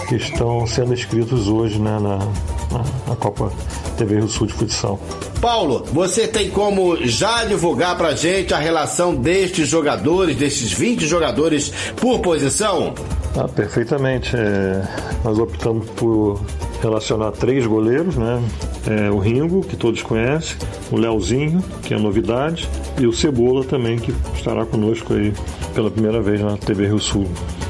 que 0.08 0.16
estão 0.16 0.68
sendo 0.68 0.94
inscritos 0.94 1.48
hoje 1.48 1.80
né, 1.80 1.98
na, 2.00 2.18
na, 2.20 2.86
na 3.08 3.16
Copa 3.16 3.52
TV 3.98 4.18
Rio 4.18 4.28
Sul 4.28 4.46
de 4.46 4.54
Futsal. 4.54 5.00
Paulo, 5.42 5.86
você 5.92 6.28
tem 6.28 6.52
como 6.52 6.96
já 6.98 7.44
divulgar 7.44 7.98
pra 7.98 8.14
gente 8.14 8.54
a 8.54 8.60
relação 8.60 9.16
destes 9.16 9.68
jogadores, 9.68 10.36
destes 10.36 10.72
20 10.72 11.08
jogadores 11.08 11.74
por 11.96 12.20
posição? 12.20 12.94
Ah, 13.36 13.48
perfeitamente. 13.48 14.36
É, 14.36 14.84
nós 15.24 15.40
optamos 15.40 15.90
por 15.92 16.40
relacionar 16.82 17.32
três 17.32 17.66
goleiros, 17.66 18.16
né? 18.18 18.42
É, 18.88 19.12
o 19.12 19.20
Ringo, 19.20 19.62
que 19.62 19.76
todos 19.76 20.02
conhecem, 20.02 20.58
o 20.92 20.98
Leozinho, 20.98 21.64
que 21.84 21.94
é 21.94 22.00
novidade, 22.00 22.68
e 23.00 23.06
o 23.06 23.14
Cebola 23.14 23.64
também, 23.64 23.98
que 23.98 24.14
estará 24.36 24.66
conosco 24.66 25.14
aí 25.14 25.34
pela 25.74 25.92
primeira 25.92 26.22
vez 26.22 26.42
na 26.42 26.58
TV 26.58 26.88
Rio 26.88 27.00
Sul, 27.00 27.28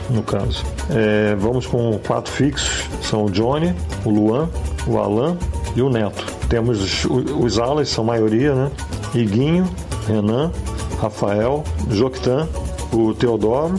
no 0.10 0.24
caso. 0.24 0.64
É, 0.90 1.36
vamos 1.36 1.68
com 1.68 2.00
quatro 2.08 2.32
fixos, 2.32 2.90
são 3.02 3.26
o 3.26 3.32
Johnny, 3.32 3.74
o 4.06 4.10
Luan, 4.10 4.50
o 4.88 4.98
Alan 4.98 5.38
e 5.76 5.82
o 5.82 5.90
Neto. 5.90 6.26
Temos 6.50 6.82
os, 6.82 7.06
os 7.06 7.60
alas, 7.60 7.90
são 7.90 8.04
maioria, 8.04 8.56
né? 8.56 8.72
Iguinho, 9.14 9.68
Renan, 10.08 10.52
Rafael, 11.00 11.64
Joctan, 11.90 12.48
o 12.94 13.14
Teodoro, 13.14 13.76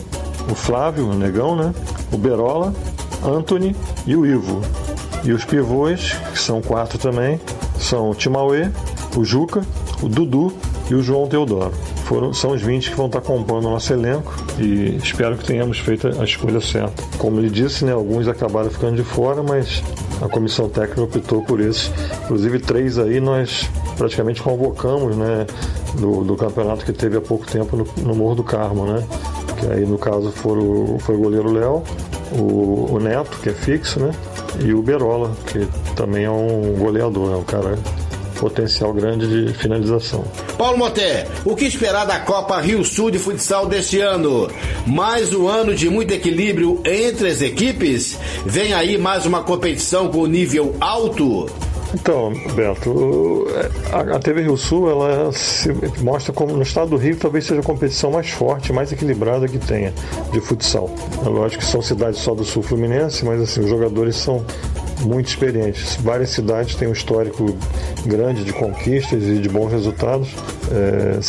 o 0.51 0.55
Flávio, 0.55 1.09
o 1.09 1.15
Negão, 1.15 1.57
né? 1.57 1.75
O 2.13 2.19
Berola, 2.19 2.75
Anthony 3.25 3.75
e 4.07 4.17
o 4.17 4.27
Ivo. 4.27 4.61
E 5.25 5.33
os 5.33 5.45
pivôs, 5.45 6.15
que 6.33 6.39
são 6.39 6.61
quatro 6.61 6.99
também, 6.99 7.41
são 7.79 8.11
o 8.11 8.15
Timauê, 8.15 8.69
o 9.17 9.25
Juca, 9.25 9.63
o 10.03 10.09
Dudu 10.09 10.53
e 10.91 10.95
o 10.95 11.03
João 11.03 11.29
Teodoro. 11.29 11.73
Foram, 12.05 12.33
são 12.33 12.51
os 12.51 12.61
20 12.61 12.91
que 12.91 12.97
vão 12.97 13.07
estar 13.07 13.21
compondo 13.21 13.69
o 13.69 13.71
nosso 13.71 13.93
elenco 13.93 14.35
e 14.59 14.97
espero 14.97 15.37
que 15.39 15.45
tenhamos 15.45 15.79
feito 15.79 16.09
a 16.21 16.25
escolha 16.25 16.61
certa. 16.61 17.03
Como 17.19 17.39
ele 17.39 17.49
disse, 17.49 17.85
né, 17.85 17.93
alguns 17.93 18.27
acabaram 18.27 18.69
ficando 18.71 18.97
de 18.97 19.05
fora, 19.05 19.43
mas 19.43 19.83
a 20.21 20.29
comissão 20.29 20.69
técnica 20.69 21.03
optou 21.03 21.43
por 21.43 21.61
esses. 21.61 21.91
Inclusive, 22.25 22.59
três 22.59 22.99
aí 22.99 23.21
nós 23.21 23.71
praticamente 23.97 24.43
convocamos 24.43 25.17
né, 25.17 25.47
do, 25.95 26.25
do 26.25 26.37
campeonato 26.37 26.85
que 26.85 26.93
teve 26.93 27.17
há 27.17 27.21
pouco 27.21 27.47
tempo 27.47 27.77
no, 27.77 27.87
no 28.03 28.15
Morro 28.15 28.35
do 28.35 28.45
Carmo. 28.45 28.85
Né? 28.85 29.07
Que 29.61 29.73
aí, 29.73 29.87
no 29.87 29.99
caso, 29.99 30.33
foram, 30.33 30.99
foi 30.99 31.15
o 31.15 31.19
goleiro 31.19 31.53
Léo, 31.53 31.83
o, 32.33 32.95
o 32.95 33.01
Neto, 33.01 33.39
que 33.41 33.51
é 33.51 33.53
fixo, 33.53 34.01
né? 34.01 34.11
E 34.61 34.73
o 34.73 34.83
Berola, 34.83 35.35
que 35.47 35.67
também 35.95 36.25
é 36.25 36.31
um 36.31 36.75
goleador, 36.79 37.33
é 37.33 37.37
um 37.37 37.45
cara 37.45 37.79
potencial 38.39 38.93
grande 38.93 39.27
de 39.29 39.55
finalização. 39.55 40.25
Paulo 40.59 40.77
Moté, 40.77 41.29
o 41.45 41.55
que 41.55 41.65
esperar 41.65 42.05
da 42.05 42.19
Copa 42.19 42.61
Rio 42.61 42.85
Sul 42.85 43.11
de 43.11 43.19
Futsal 43.19 43.67
deste 43.67 44.01
ano? 44.01 44.51
Mais 44.85 45.33
um 45.33 45.47
ano 45.47 45.75
de 45.75 45.89
muito 45.89 46.13
equilíbrio 46.13 46.81
entre 46.85 47.29
as 47.29 47.41
equipes? 47.41 48.19
Vem 48.45 48.75
aí 48.75 48.99
mais 48.99 49.27
uma 49.27 49.45
competição 49.45 50.09
com 50.09 50.27
nível 50.27 50.75
alto? 50.81 51.49
Então, 51.95 52.33
Beto, 52.55 53.47
a 53.93 54.19
TV 54.19 54.43
Rio 54.43 54.57
Sul 54.57 54.91
ela 54.91 55.31
se 55.33 55.69
mostra 56.03 56.33
como 56.33 56.55
no 56.57 56.63
estado 56.63 56.91
do 56.91 56.97
Rio 56.97 57.17
talvez 57.17 57.45
seja 57.45 57.61
a 57.61 57.65
competição 57.65 58.11
mais 58.11 58.31
forte, 58.31 58.73
mais 58.73 58.91
equilibrada 58.91 59.47
que 59.47 59.59
tenha 59.59 59.93
de 60.33 60.41
futsal. 60.41 60.91
É 61.25 61.29
lógico 61.29 61.63
que 61.63 61.71
são 61.71 61.83
cidades 61.83 62.21
só 62.21 62.35
do 62.35 62.45
sul 62.45 62.63
fluminense, 62.63 63.25
mas 63.25 63.41
assim, 63.41 63.61
os 63.61 63.69
jogadores 63.69 64.17
são 64.17 64.45
muito 65.01 65.29
experientes. 65.29 65.97
Várias 65.97 66.31
cidades 66.31 66.75
têm 66.77 66.89
um 66.89 66.93
histórico 66.93 67.55
grande 68.07 68.45
de 68.45 68.53
conquistas 68.53 69.23
e 69.25 69.39
de 69.39 69.49
bons 69.49 69.71
resultados, 69.71 70.35
é, 70.73 71.21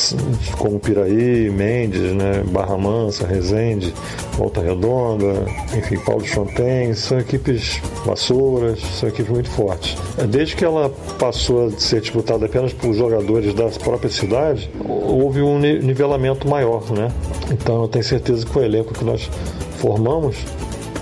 como 0.57 0.79
Piraí, 0.79 1.49
Mendes, 1.49 2.13
né, 2.13 2.43
Barra 2.47 2.77
Mansa, 2.77 3.27
Resende, 3.27 3.93
Volta 4.37 4.61
Redonda, 4.61 5.45
enfim, 5.77 5.97
Paulo 5.99 6.25
Chonten, 6.25 6.93
são 6.93 7.19
equipes 7.19 7.81
vassouras, 8.05 8.79
são 8.79 9.09
equipes 9.09 9.31
muito 9.31 9.49
fortes. 9.49 9.97
É, 10.17 10.25
desde 10.25 10.55
que 10.55 10.63
ela 10.63 10.89
passou 11.19 11.67
a 11.67 11.71
ser 11.71 12.01
disputada 12.01 12.45
apenas 12.45 12.73
por 12.73 12.93
jogadores 12.93 13.53
da 13.53 13.67
própria 13.69 14.09
cidade, 14.09 14.69
houve 14.87 15.41
um 15.41 15.59
nivelamento 15.59 16.47
maior, 16.47 16.89
né? 16.91 17.11
Então 17.51 17.81
eu 17.81 17.87
tenho 17.87 18.03
certeza 18.03 18.45
que 18.45 18.57
o 18.57 18.63
elenco 18.63 18.93
que 18.93 19.03
nós 19.03 19.29
formamos 19.77 20.37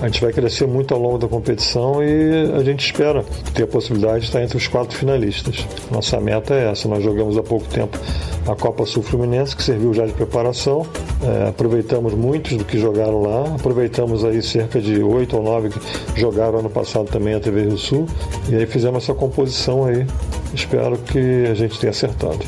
a 0.02 0.06
gente 0.06 0.20
vai 0.20 0.32
crescer 0.32 0.66
muito 0.66 0.92
ao 0.92 1.00
longo 1.00 1.16
da 1.16 1.28
competição 1.28 2.02
e 2.02 2.52
a 2.58 2.64
gente 2.64 2.84
espera 2.84 3.24
ter 3.54 3.62
a 3.62 3.66
possibilidade 3.68 4.20
de 4.20 4.26
estar 4.26 4.42
entre 4.42 4.56
os 4.56 4.66
quatro 4.66 4.98
finalistas. 4.98 5.64
Nossa 5.92 6.20
meta 6.20 6.54
é 6.54 6.72
essa. 6.72 6.88
Nós 6.88 7.04
jogamos 7.04 7.38
há 7.38 7.42
pouco 7.42 7.68
tempo 7.68 7.96
a 8.48 8.56
Copa 8.56 8.84
Sul 8.84 9.04
Fluminense, 9.04 9.54
que 9.54 9.62
serviu 9.62 9.94
já 9.94 10.04
de 10.04 10.12
preparação. 10.12 10.84
É, 11.22 11.48
aproveitamos 11.50 12.14
muitos 12.14 12.56
do 12.56 12.64
que 12.64 12.80
jogaram 12.80 13.22
lá, 13.22 13.54
aproveitamos 13.54 14.24
aí 14.24 14.42
cerca 14.42 14.80
de 14.80 15.00
oito 15.00 15.36
ou 15.36 15.42
nove 15.44 15.68
que 15.68 16.20
jogaram 16.20 16.58
ano 16.58 16.70
passado 16.70 17.06
também 17.06 17.34
a 17.34 17.40
TV 17.40 17.62
Rio 17.62 17.78
Sul, 17.78 18.06
e 18.50 18.56
aí 18.56 18.66
fizemos 18.66 19.04
essa 19.04 19.14
composição 19.14 19.84
aí. 19.84 20.04
Espero 20.52 20.98
que 20.98 21.46
a 21.48 21.54
gente 21.54 21.78
tenha 21.78 21.92
acertado. 21.92 22.40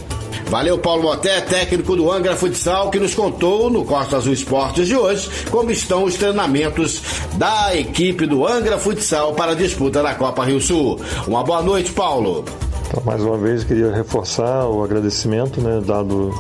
Valeu, 0.49 0.79
Paulo 0.79 1.03
Moté, 1.03 1.41
técnico 1.41 1.97
do 1.97 2.11
Angra 2.11 2.37
Futsal, 2.37 2.91
que 2.91 2.99
nos 2.99 3.15
contou 3.15 3.71
no 3.71 3.85
Costa 3.85 4.17
Azul 4.17 4.33
Esportes 4.33 4.87
de 4.87 4.97
hoje 4.97 5.29
como 5.51 5.71
estão 5.71 6.05
os 6.05 6.15
treinamentos 6.15 7.03
da 7.35 7.77
equipe 7.77 8.27
do 8.27 8.47
Angra 8.47 8.79
Futsal 8.79 9.35
para 9.35 9.53
a 9.53 9.55
disputa 9.55 10.03
da 10.03 10.15
Copa 10.15 10.45
Rio 10.45 10.61
Sul. 10.61 11.01
Uma 11.27 11.43
boa 11.43 11.63
noite, 11.63 11.93
Paulo. 11.93 12.45
Então, 12.89 13.03
mais 13.05 13.23
uma 13.23 13.37
vez, 13.37 13.65
queria 13.65 13.91
reforçar 13.91 14.67
o 14.69 14.85
agradecimento 14.85 15.61
né, 15.61 15.83
dado 15.85 16.33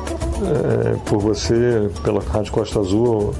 é, 0.42 0.96
por 1.06 1.18
você, 1.18 1.90
pela 2.02 2.22
Rádio 2.22 2.52
Costa 2.52 2.80
Azul, 2.80 3.34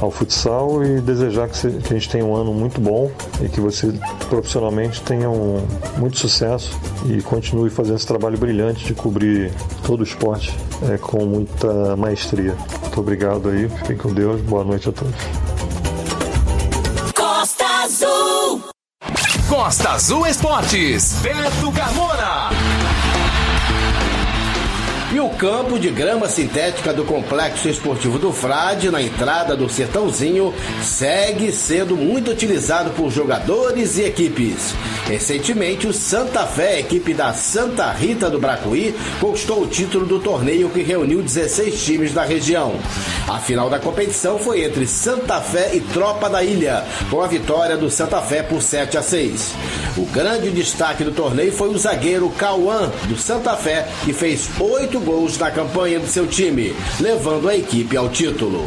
ao 0.00 0.10
futsal 0.10 0.84
e 0.84 1.00
desejar 1.00 1.48
que, 1.48 1.56
você, 1.56 1.70
que, 1.70 1.92
a 1.92 1.98
gente 1.98 2.08
tenha 2.08 2.24
um 2.24 2.34
ano 2.34 2.52
muito 2.52 2.80
bom 2.80 3.10
e 3.42 3.48
que 3.48 3.60
você 3.60 3.92
profissionalmente 4.28 5.00
tenha 5.02 5.28
um, 5.28 5.66
muito 5.96 6.18
sucesso 6.18 6.78
e 7.06 7.20
continue 7.22 7.70
fazendo 7.70 7.96
esse 7.96 8.06
trabalho 8.06 8.38
brilhante 8.38 8.84
de 8.84 8.94
cobrir 8.94 9.52
todo 9.84 10.00
o 10.00 10.02
esporte 10.02 10.56
é, 10.90 10.98
com 10.98 11.24
muita 11.24 11.96
maestria. 11.96 12.54
Muito 12.82 13.00
obrigado 13.00 13.48
aí, 13.48 13.68
fiquem 13.68 13.96
com 13.96 14.12
Deus, 14.12 14.40
boa 14.42 14.64
noite 14.64 14.88
a 14.88 14.92
todos. 14.92 15.14
Costa 17.14 17.64
Azul. 17.84 18.62
Costa 19.48 19.90
Azul 19.90 20.26
Esportes, 20.26 21.14
Beto 21.22 21.72
Carmona. 21.72 23.07
E 25.10 25.18
o 25.18 25.30
campo 25.30 25.78
de 25.78 25.88
grama 25.88 26.28
sintética 26.28 26.92
do 26.92 27.02
Complexo 27.02 27.66
Esportivo 27.66 28.18
do 28.18 28.30
Frade, 28.30 28.90
na 28.90 29.00
entrada 29.00 29.56
do 29.56 29.66
Sertãozinho, 29.66 30.52
segue 30.82 31.50
sendo 31.50 31.96
muito 31.96 32.30
utilizado 32.30 32.90
por 32.90 33.10
jogadores 33.10 33.96
e 33.96 34.02
equipes. 34.02 34.74
Recentemente, 35.06 35.86
o 35.86 35.94
Santa 35.94 36.46
Fé, 36.46 36.80
equipe 36.80 37.14
da 37.14 37.32
Santa 37.32 37.90
Rita 37.90 38.28
do 38.28 38.38
Bracuí, 38.38 38.94
conquistou 39.18 39.62
o 39.62 39.66
título 39.66 40.04
do 40.04 40.20
torneio 40.20 40.68
que 40.68 40.82
reuniu 40.82 41.22
16 41.22 41.82
times 41.82 42.12
da 42.12 42.24
região. 42.24 42.78
A 43.26 43.38
final 43.38 43.70
da 43.70 43.78
competição 43.78 44.38
foi 44.38 44.62
entre 44.62 44.86
Santa 44.86 45.40
Fé 45.40 45.74
e 45.74 45.80
Tropa 45.80 46.28
da 46.28 46.44
Ilha, 46.44 46.84
com 47.10 47.22
a 47.22 47.26
vitória 47.26 47.78
do 47.78 47.90
Santa 47.90 48.20
Fé 48.20 48.42
por 48.42 48.60
7 48.60 48.98
a 48.98 49.02
6. 49.02 49.54
O 49.96 50.04
grande 50.06 50.50
destaque 50.50 51.02
do 51.02 51.12
torneio 51.12 51.52
foi 51.52 51.70
o 51.70 51.78
zagueiro 51.78 52.28
Cauã, 52.30 52.90
do 53.08 53.16
Santa 53.16 53.56
Fé, 53.56 53.88
que 54.04 54.12
fez 54.12 54.50
oito 54.60 54.97
gols 55.00 55.38
na 55.38 55.50
campanha 55.50 56.00
do 56.00 56.06
seu 56.06 56.26
time, 56.26 56.74
levando 57.00 57.48
a 57.48 57.56
equipe 57.56 57.96
ao 57.96 58.08
título. 58.08 58.64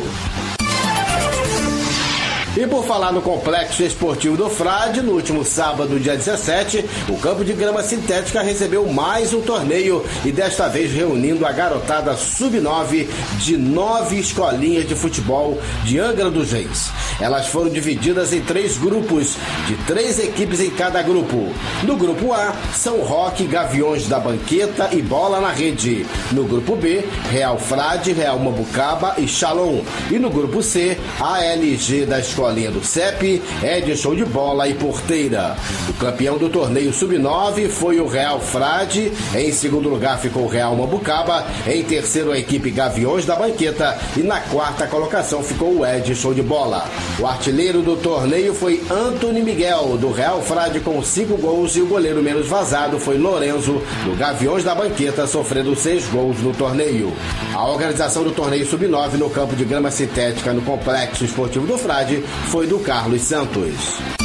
E 2.62 2.68
por 2.68 2.84
falar 2.84 3.12
no 3.12 3.24
Complexo 3.24 3.82
Esportivo 3.82 4.38
do 4.38 4.48
Frade, 4.48 5.02
no 5.02 5.14
último 5.14 5.44
sábado, 5.44 6.00
dia 6.00 6.16
17, 6.16 6.86
o 7.10 7.18
campo 7.18 7.44
de 7.44 7.54
grama 7.54 7.82
sintética 7.82 8.44
recebeu 8.44 8.86
mais 8.86 9.34
um 9.34 9.42
torneio 9.42 10.06
e 10.24 10.32
desta 10.32 10.68
vez 10.68 10.94
reunindo 10.94 11.44
a 11.44 11.52
garotada 11.52 12.16
sub-9 12.16 13.08
de 13.40 13.58
nove 13.58 14.20
escolinhas 14.20 14.88
de 14.88 14.94
futebol 14.94 15.60
de 15.84 15.98
Angra 15.98 16.30
dos 16.30 16.52
Reis. 16.52 16.92
Elas 17.20 17.48
foram 17.48 17.70
divididas 17.70 18.32
em 18.32 18.42
três 18.42 18.78
grupos, 18.78 19.38
de 19.68 19.76
três 19.88 20.20
equipes 20.20 20.60
em 20.60 20.70
cada 20.70 21.02
grupo. 21.02 21.52
No 21.84 21.98
grupo 21.98 22.32
A, 22.32 22.54
São 22.76 23.02
Roque, 23.02 23.46
Gaviões 23.46 24.08
da 24.08 24.20
Banqueta 24.20 24.90
e 24.92 25.02
Bola 25.02 25.42
na 25.42 25.52
Rede. 25.52 26.06
No 26.32 26.44
grupo 26.44 26.76
B, 26.76 27.04
Real 27.32 27.58
Frade, 27.58 28.14
Real 28.14 28.38
Mabucaba 28.38 29.16
e 29.18 29.28
Shalom. 29.28 29.82
E 30.12 30.20
no 30.20 30.30
grupo 30.30 30.62
C, 30.62 30.96
ALG 31.20 32.06
da 32.06 32.20
Escolinha 32.52 32.72
do 32.72 32.84
CEP, 32.84 33.42
Edson 33.64 34.14
de 34.14 34.26
Bola 34.26 34.68
e 34.68 34.74
Porteira. 34.74 35.56
O 35.90 35.94
campeão 35.94 36.38
do 36.38 36.50
torneio 36.50 36.92
Sub-9 36.92 37.70
foi 37.70 38.00
o 38.02 38.08
Real 38.08 38.42
Frade. 38.42 39.12
Em 39.34 39.52
segundo 39.54 39.88
lugar 39.88 40.20
ficou 40.20 40.44
o 40.44 40.48
Real 40.50 40.76
Mabucaba. 40.76 41.46
Em 41.66 41.82
terceiro, 41.84 42.32
a 42.32 42.38
equipe 42.38 42.70
Gaviões 42.70 43.26
da 43.26 43.38
Banqueta. 43.38 43.98
E 44.18 44.20
na 44.20 44.42
quarta 44.42 44.86
colocação 44.86 45.42
ficou 45.42 45.80
o 45.80 45.86
Edson 45.86 46.34
de 46.34 46.42
Bola. 46.42 46.86
O 47.20 47.26
artilheiro 47.26 47.82
do 47.82 47.96
torneio 47.96 48.54
foi 48.54 48.84
Anthony 48.92 49.42
Miguel, 49.42 49.98
do 49.98 50.12
Real 50.12 50.42
Frade, 50.42 50.82
com 50.82 51.02
cinco 51.02 51.38
gols, 51.38 51.78
e 51.78 51.82
o 51.82 51.88
goleiro 51.88 52.22
menos 52.22 52.48
vazado 52.48 53.00
foi 53.00 53.18
Lorenzo, 53.18 53.82
do 54.04 54.18
Gaviões 54.18 54.64
da 54.64 54.76
Banqueta, 54.76 55.26
sofrendo 55.26 55.74
seis 55.76 56.06
gols 56.08 56.42
no 56.42 56.52
torneio. 56.54 57.14
A 57.54 57.66
organização 57.66 58.24
do 58.24 58.32
torneio 58.32 58.66
Sub-9 58.66 59.14
no 59.14 59.30
campo 59.30 59.56
de 59.56 59.64
grama 59.64 59.90
sintética 59.90 60.52
no 60.52 60.62
Complexo 60.62 61.24
Esportivo 61.24 61.66
do 61.66 61.78
Frade 61.78 62.24
foi 62.50 62.68
do 62.68 62.80
Carlos 62.80 63.22
Santos. 63.22 64.21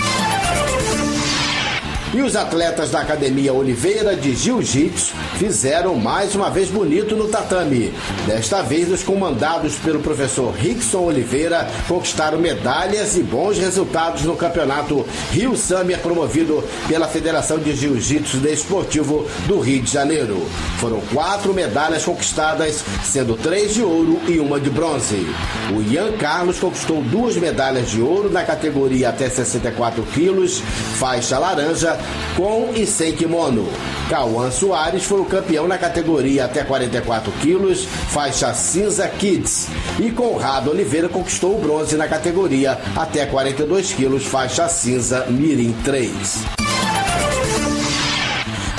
E 2.17 2.23
os 2.23 2.35
atletas 2.35 2.93
da 2.93 3.03
Academia 3.03 3.53
Oliveira 3.53 4.17
de 4.17 4.35
Jiu-Jitsu 4.35 5.13
fizeram 5.39 5.97
mais 5.97 6.35
uma 6.35 6.49
vez 6.49 6.71
bonito 6.71 7.15
no 7.15 7.29
tatame. 7.29 7.93
Desta 8.27 8.63
vez, 8.63 8.91
os 8.91 9.03
comandados 9.03 9.75
pelo 9.75 10.01
professor 10.01 10.51
Rickson 10.51 11.01
Oliveira 11.01 11.69
conquistaram 11.87 12.39
medalhas 12.39 13.19
e 13.19 13.23
bons 13.23 13.59
resultados 13.59 14.23
no 14.23 14.35
campeonato 14.35 15.05
Rio 15.31 15.55
Summer 15.55 15.99
promovido 15.99 16.65
pela 16.89 17.07
Federação 17.07 17.59
de 17.59 17.77
Jiu-Jitsu 17.77 18.39
Desportivo 18.39 19.27
do 19.47 19.61
Rio 19.61 19.83
de 19.83 19.93
Janeiro. 19.93 20.49
Foram 20.79 21.03
quatro 21.13 21.53
medalhas 21.53 22.03
conquistadas, 22.03 22.83
sendo 23.05 23.37
três 23.37 23.75
de 23.75 23.83
ouro 23.83 24.23
e 24.27 24.41
uma 24.41 24.59
de 24.59 24.71
bronze. 24.71 25.27
O 25.71 25.83
Ian 25.83 26.13
Carlos 26.17 26.59
conquistou 26.59 27.03
duas 27.03 27.37
medalhas 27.37 27.91
de 27.91 28.01
ouro 28.01 28.31
na 28.31 28.43
categoria 28.43 29.11
até 29.11 29.29
64 29.29 30.03
quilos, 30.15 30.63
faixa 30.99 31.39
laranja, 31.39 32.06
com 32.37 32.73
e 32.75 32.87
sem 32.87 33.13
kimono. 33.13 33.69
Cauã 34.09 34.51
Soares 34.51 35.05
foi 35.05 35.21
o 35.21 35.25
campeão 35.25 35.67
na 35.67 35.79
categoria 35.79 36.45
até 36.45 36.63
44 36.63 37.33
quilos, 37.41 37.85
faixa 37.85 38.55
cinza 38.55 39.09
kids. 39.09 39.69
E 39.99 40.11
Conrado 40.11 40.71
Oliveira 40.71 41.09
conquistou 41.09 41.57
o 41.57 41.61
bronze 41.61 41.97
na 41.97 42.07
categoria 42.07 42.79
até 42.95 43.27
42 43.27 43.93
quilos, 43.93 44.25
faixa 44.25 44.69
cinza 44.69 45.27
mirim 45.29 45.75
3. 45.85 46.57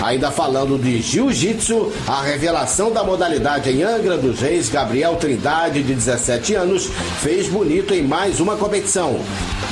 Ainda 0.04 0.32
falando 0.32 0.78
de 0.78 1.02
jiu-jitsu, 1.02 1.92
a 2.08 2.22
revelação 2.22 2.92
da 2.92 3.04
modalidade 3.04 3.70
em 3.70 3.84
Angra 3.84 4.18
dos 4.18 4.40
Reis, 4.40 4.70
Gabriel 4.70 5.16
Trindade, 5.16 5.84
de 5.84 5.94
17 5.94 6.56
anos, 6.56 6.90
fez 7.22 7.50
bonito 7.50 7.94
em 7.94 8.04
mais 8.04 8.40
uma 8.40 8.56
competição. 8.56 9.20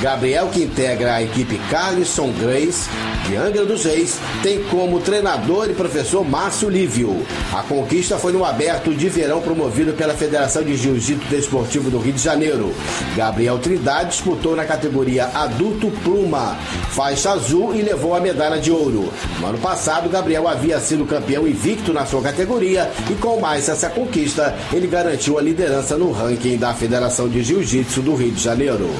Gabriel, 0.00 0.48
que 0.48 0.62
integra 0.62 1.14
a 1.14 1.22
equipe 1.22 1.58
Carlson 1.70 2.30
Grace, 2.32 2.88
de 3.26 3.34
Angra 3.34 3.64
dos 3.64 3.84
Reis, 3.84 4.18
tem 4.42 4.62
como 4.64 5.00
treinador 5.00 5.70
e 5.70 5.74
professor 5.74 6.22
Márcio 6.22 6.68
Lívio. 6.68 7.26
A 7.52 7.62
conquista 7.62 8.18
foi 8.18 8.32
no 8.32 8.44
aberto 8.44 8.94
de 8.94 9.08
verão 9.08 9.40
promovido 9.40 9.94
pela 9.94 10.14
Federação 10.14 10.62
de 10.62 10.76
Jiu-Jitsu 10.76 11.28
Desportivo 11.28 11.90
do 11.90 11.98
Rio 11.98 12.12
de 12.12 12.22
Janeiro. 12.22 12.74
Gabriel 13.16 13.58
Trindade 13.58 14.10
disputou 14.10 14.54
na 14.54 14.66
categoria 14.66 15.30
adulto 15.34 15.90
pluma, 16.04 16.56
faixa 16.90 17.32
azul 17.32 17.74
e 17.74 17.80
levou 17.80 18.14
a 18.14 18.20
medalha 18.20 18.60
de 18.60 18.70
ouro. 18.70 19.10
No 19.40 19.46
ano 19.46 19.58
passado, 19.58 20.10
Gabriel 20.10 20.46
havia 20.46 20.78
sido 20.78 21.06
campeão 21.06 21.48
invicto 21.48 21.92
na 21.94 22.04
sua 22.04 22.20
categoria 22.20 22.90
e 23.10 23.14
com 23.14 23.40
mais 23.40 23.68
essa 23.68 23.88
conquista, 23.88 24.54
ele 24.72 24.86
garantiu 24.86 25.38
a 25.38 25.42
liderança 25.42 25.96
no 25.96 26.12
ranking 26.12 26.58
da 26.58 26.74
Federação 26.74 27.28
de 27.28 27.42
Jiu-Jitsu 27.42 28.02
do 28.02 28.14
Rio 28.14 28.32
de 28.32 28.42
Janeiro. 28.42 28.90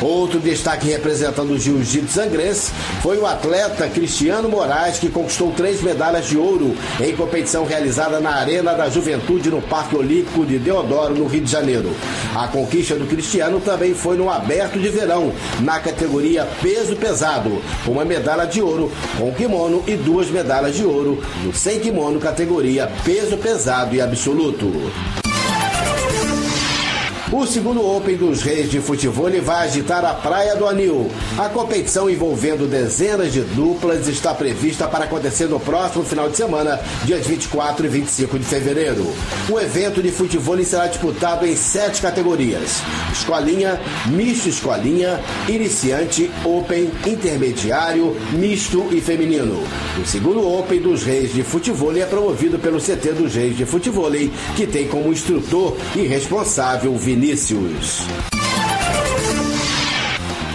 Outro 0.00 0.38
destaque 0.38 0.88
representando 0.88 1.50
o 1.50 1.58
jiu-jitsu 1.58 2.20
angrense 2.20 2.70
foi 3.02 3.18
o 3.18 3.26
atleta 3.26 3.88
Cristiano 3.88 4.48
Moraes, 4.48 4.98
que 4.98 5.08
conquistou 5.08 5.52
três 5.52 5.82
medalhas 5.82 6.26
de 6.26 6.36
ouro 6.36 6.76
em 7.00 7.16
competição 7.16 7.64
realizada 7.64 8.20
na 8.20 8.36
Arena 8.36 8.74
da 8.74 8.88
Juventude 8.88 9.50
no 9.50 9.60
Parque 9.60 9.96
Olímpico 9.96 10.46
de 10.46 10.58
Deodoro, 10.58 11.14
no 11.14 11.26
Rio 11.26 11.40
de 11.40 11.50
Janeiro. 11.50 11.90
A 12.34 12.46
conquista 12.46 12.94
do 12.94 13.06
Cristiano 13.06 13.60
também 13.60 13.92
foi 13.92 14.16
no 14.16 14.30
aberto 14.30 14.78
de 14.78 14.88
verão, 14.88 15.32
na 15.60 15.80
categoria 15.80 16.46
peso 16.62 16.94
pesado, 16.94 17.60
uma 17.86 18.04
medalha 18.04 18.46
de 18.46 18.62
ouro 18.62 18.92
com 19.18 19.32
kimono 19.34 19.82
e 19.86 19.96
duas 19.96 20.30
medalhas 20.30 20.76
de 20.76 20.84
ouro 20.84 21.20
no 21.42 21.52
sem 21.52 21.80
kimono 21.80 22.20
categoria 22.20 22.88
peso 23.04 23.36
pesado 23.36 23.94
e 23.96 24.00
absoluto. 24.00 24.70
O 27.30 27.46
segundo 27.46 27.84
Open 27.84 28.16
dos 28.16 28.40
Reis 28.40 28.70
de 28.70 28.80
Futebol 28.80 29.30
vai 29.42 29.66
agitar 29.66 30.02
a 30.02 30.14
Praia 30.14 30.56
do 30.56 30.66
Anil. 30.66 31.10
A 31.36 31.50
competição 31.50 32.08
envolvendo 32.08 32.66
dezenas 32.66 33.34
de 33.34 33.42
duplas 33.42 34.08
está 34.08 34.32
prevista 34.32 34.88
para 34.88 35.04
acontecer 35.04 35.46
no 35.46 35.60
próximo 35.60 36.04
final 36.04 36.30
de 36.30 36.38
semana, 36.38 36.80
dias 37.04 37.26
24 37.26 37.84
e 37.84 37.88
25 37.90 38.38
de 38.38 38.44
fevereiro. 38.46 39.12
O 39.46 39.60
evento 39.60 40.02
de 40.02 40.10
futebol 40.10 40.56
será 40.64 40.86
disputado 40.86 41.44
em 41.44 41.54
sete 41.54 42.00
categorias: 42.00 42.80
escolinha, 43.12 43.78
misto 44.06 44.48
escolinha, 44.48 45.20
iniciante, 45.46 46.30
Open, 46.46 46.90
intermediário, 47.06 48.16
misto 48.32 48.88
e 48.90 49.02
feminino. 49.02 49.62
O 50.02 50.06
segundo 50.06 50.48
Open 50.48 50.80
dos 50.80 51.02
Reis 51.02 51.34
de 51.34 51.42
Futebol 51.42 51.94
é 51.94 52.06
promovido 52.06 52.58
pelo 52.58 52.80
CT 52.80 53.12
dos 53.12 53.34
Reis 53.34 53.54
de 53.54 53.66
Futebol, 53.66 54.12
que 54.56 54.66
tem 54.66 54.88
como 54.88 55.12
instrutor 55.12 55.76
e 55.94 56.06
responsável 56.06 56.96
Vinícius 56.96 57.17
Vinícius. 57.18 58.37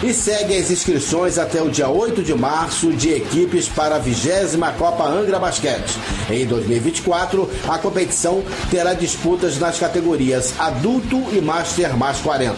E 0.04 0.14
segue 0.14 0.58
as 0.58 0.70
inscrições 0.70 1.38
até 1.38 1.62
o 1.62 1.70
dia 1.70 1.88
8 1.88 2.22
de 2.24 2.34
março 2.34 2.92
de 2.92 3.14
equipes 3.14 3.70
para 3.70 3.96
a 3.96 4.00
20 4.00 4.58
Copa 4.78 5.06
Angra 5.06 5.40
Basquete. 5.40 5.98
Em 6.30 6.46
2024, 6.46 7.50
a 7.70 7.78
competição 7.78 8.44
terá 8.70 8.94
disputas 8.94 9.58
nas 9.58 9.80
categorias 9.80 10.60
adulto 10.60 11.24
e 11.32 11.40
master 11.40 11.96
mais 11.96 12.18
40. 12.18 12.54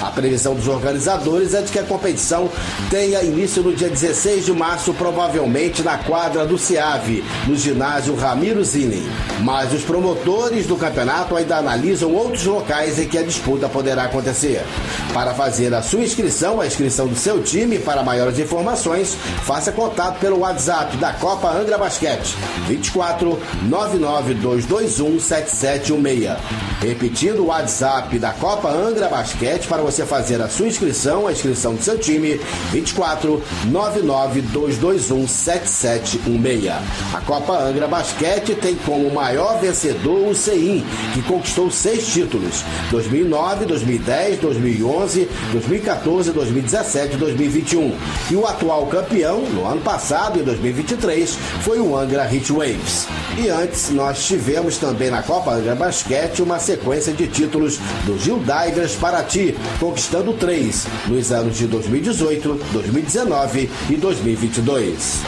A 0.00 0.10
previsão 0.10 0.54
dos 0.54 0.68
organizadores 0.68 1.52
é 1.52 1.60
de 1.60 1.70
que 1.70 1.78
a 1.78 1.82
competição 1.82 2.48
tenha 2.88 3.22
início 3.22 3.62
no 3.62 3.74
dia 3.74 3.90
16 3.90 4.46
de 4.46 4.52
março, 4.54 4.94
provavelmente 4.94 5.82
na 5.82 5.98
quadra 5.98 6.46
do 6.46 6.56
CIAV, 6.56 7.22
no 7.46 7.56
ginásio 7.56 8.16
Ramiro 8.16 8.64
Zini. 8.64 9.06
Mas 9.42 9.70
os 9.70 9.82
promotores 9.82 10.66
do 10.66 10.76
campeonato 10.76 11.36
ainda 11.36 11.58
analisam 11.58 12.14
outros 12.14 12.46
locais 12.46 12.98
em 12.98 13.06
que 13.06 13.18
a 13.18 13.22
disputa 13.22 13.68
poderá 13.68 14.04
acontecer. 14.04 14.64
Para 15.12 15.34
fazer 15.34 15.74
a 15.74 15.82
sua 15.82 16.00
inscrição, 16.00 16.58
a 16.58 16.66
inscrição 16.66 16.85
inscrição 16.86 17.06
do 17.06 17.16
seu 17.16 17.42
time. 17.42 17.78
Para 17.78 18.02
maiores 18.02 18.38
informações, 18.38 19.16
faça 19.44 19.72
contato 19.72 20.18
pelo 20.20 20.40
WhatsApp 20.40 20.96
da 20.96 21.12
Copa 21.12 21.50
Angra 21.50 21.76
Basquete 21.76 22.36
24 22.66 23.38
99221 23.64 25.20
7716. 25.20 26.36
Repetindo 26.80 27.40
o 27.40 27.46
WhatsApp 27.46 28.18
da 28.18 28.32
Copa 28.32 28.68
Angra 28.70 29.08
Basquete 29.08 29.66
para 29.66 29.82
você 29.82 30.04
fazer 30.04 30.40
a 30.40 30.48
sua 30.48 30.68
inscrição, 30.68 31.26
a 31.26 31.32
inscrição 31.32 31.74
do 31.74 31.82
seu 31.82 31.98
time 31.98 32.40
24 32.70 33.42
99221 33.66 35.26
7716. 35.26 36.72
A 37.14 37.20
Copa 37.20 37.58
Angra 37.58 37.88
Basquete 37.88 38.54
tem 38.54 38.76
como 38.76 39.12
maior 39.12 39.58
vencedor 39.60 40.28
o 40.28 40.34
CEIM, 40.34 40.84
que 41.14 41.22
conquistou 41.22 41.70
seis 41.70 42.06
títulos: 42.06 42.62
2009, 42.90 43.64
2010, 43.66 44.38
2011, 44.40 45.28
2014, 45.52 46.32
2017 46.76 47.14
e 47.14 47.18
2021. 47.18 47.98
E 48.30 48.36
o 48.36 48.46
atual 48.46 48.86
campeão, 48.86 49.40
no 49.42 49.66
ano 49.66 49.80
passado, 49.80 50.38
em 50.38 50.42
2023, 50.42 51.36
foi 51.62 51.78
o 51.78 51.96
Angra 51.96 52.24
Heat 52.24 52.52
Waves. 52.52 53.06
E 53.38 53.48
antes, 53.48 53.90
nós 53.90 54.24
tivemos 54.26 54.76
também 54.78 55.10
na 55.10 55.22
Copa 55.22 55.52
Angra 55.52 55.74
Basquete 55.74 56.42
uma 56.42 56.58
sequência 56.58 57.12
de 57.12 57.26
títulos 57.28 57.78
do 58.04 58.18
Gil 58.18 58.38
Divers 58.38 58.94
Paraty, 58.94 59.56
conquistando 59.78 60.32
três 60.34 60.86
nos 61.06 61.32
anos 61.32 61.56
de 61.56 61.66
2018, 61.66 62.54
2019 62.72 63.70
e 63.90 63.96
2022. 63.96 65.22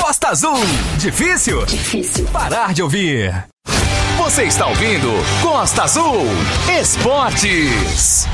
Costa 0.00 0.28
Azul. 0.28 0.58
Difícil? 0.98 1.64
Difícil. 1.66 2.26
Parar 2.26 2.72
de 2.72 2.82
ouvir. 2.82 3.53
Você 4.24 4.44
está 4.44 4.66
ouvindo 4.66 5.12
Costa 5.42 5.82
Azul 5.82 6.24
Esportes. 6.80 8.26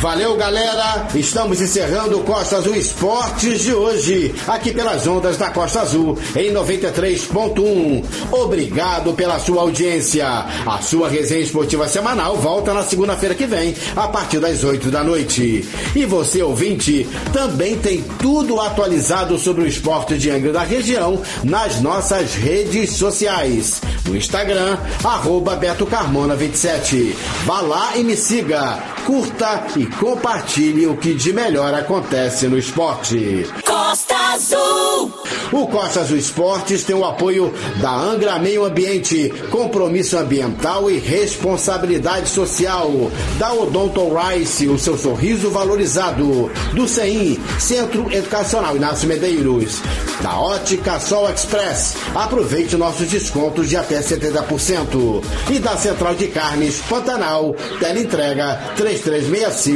Valeu, 0.00 0.34
galera! 0.34 1.08
Estamos 1.14 1.60
encerrando 1.60 2.20
o 2.20 2.24
Costa 2.24 2.56
Azul 2.56 2.74
Esportes 2.74 3.60
de 3.60 3.74
hoje, 3.74 4.34
aqui 4.48 4.72
pelas 4.72 5.06
ondas 5.06 5.36
da 5.36 5.50
Costa 5.50 5.82
Azul, 5.82 6.18
em 6.34 6.50
93.1. 6.54 8.02
Obrigado 8.32 9.12
pela 9.12 9.38
sua 9.38 9.60
audiência. 9.60 10.26
A 10.26 10.80
sua 10.80 11.06
resenha 11.10 11.42
esportiva 11.42 11.86
semanal 11.86 12.38
volta 12.38 12.72
na 12.72 12.82
segunda-feira 12.82 13.34
que 13.34 13.44
vem, 13.44 13.76
a 13.94 14.08
partir 14.08 14.40
das 14.40 14.64
8 14.64 14.90
da 14.90 15.04
noite. 15.04 15.68
E 15.94 16.06
você, 16.06 16.42
ouvinte, 16.42 17.06
também 17.30 17.76
tem 17.76 18.02
tudo 18.18 18.58
atualizado 18.58 19.38
sobre 19.38 19.64
o 19.64 19.66
esporte 19.66 20.16
de 20.16 20.30
Angra 20.30 20.50
da 20.50 20.62
região 20.62 21.20
nas 21.44 21.78
nossas 21.82 22.34
redes 22.34 22.92
sociais. 22.92 23.82
No 24.06 24.16
Instagram, 24.16 24.78
arroba 25.04 25.56
Beto 25.56 25.84
Carmona 25.84 26.34
27. 26.34 27.14
Vá 27.44 27.60
lá 27.60 27.98
e 27.98 28.02
me 28.02 28.16
siga, 28.16 28.82
curta 29.04 29.66
e 29.76 29.89
compartilhe 29.98 30.86
o 30.86 30.96
que 30.96 31.14
de 31.14 31.32
melhor 31.32 31.74
acontece 31.74 32.48
no 32.48 32.58
esporte. 32.58 33.46
Costa 33.64 34.14
Azul. 34.34 35.12
O 35.52 35.66
Costa 35.66 36.00
Azul 36.00 36.16
Esportes 36.16 36.84
tem 36.84 36.94
o 36.94 37.04
apoio 37.04 37.52
da 37.80 37.90
Angra 37.90 38.38
Meio 38.38 38.64
Ambiente, 38.64 39.30
compromisso 39.50 40.16
ambiental 40.16 40.88
e 40.88 40.98
responsabilidade 40.98 42.28
social. 42.28 42.88
Da 43.36 43.52
Odonto 43.52 44.08
Rice, 44.14 44.68
o 44.68 44.78
seu 44.78 44.96
sorriso 44.96 45.50
valorizado. 45.50 46.50
Do 46.72 46.86
CEIM, 46.86 47.40
Centro 47.58 48.12
Educacional 48.12 48.76
Inácio 48.76 49.08
Medeiros. 49.08 49.82
Da 50.22 50.38
Ótica 50.38 51.00
Sol 51.00 51.28
Express, 51.28 51.96
aproveite 52.14 52.76
nossos 52.76 53.08
descontos 53.08 53.68
de 53.68 53.76
até 53.76 54.00
70%. 54.00 55.24
E 55.50 55.58
da 55.58 55.76
Central 55.76 56.14
de 56.14 56.28
Carnes 56.28 56.80
Pantanal, 56.88 57.56
teleentrega 57.80 58.60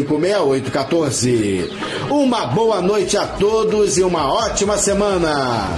33656814. 0.04 1.70
Uma 2.10 2.46
boa 2.46 2.80
noite 2.80 3.16
a 3.16 3.26
todos 3.26 3.98
e 3.98 4.02
uma 4.02 4.32
ótima 4.32 4.76
semana. 4.76 5.68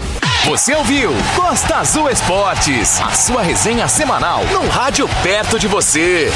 Você 0.47 0.74
ouviu 0.74 1.11
Costa 1.35 1.77
Azul 1.79 2.09
Esportes, 2.09 3.01
a 3.01 3.11
sua 3.11 3.43
resenha 3.43 3.89
semanal 3.89 4.45
no 4.45 4.68
rádio 4.68 5.09
perto 5.22 5.59
de 5.59 5.66
você. 5.66 6.31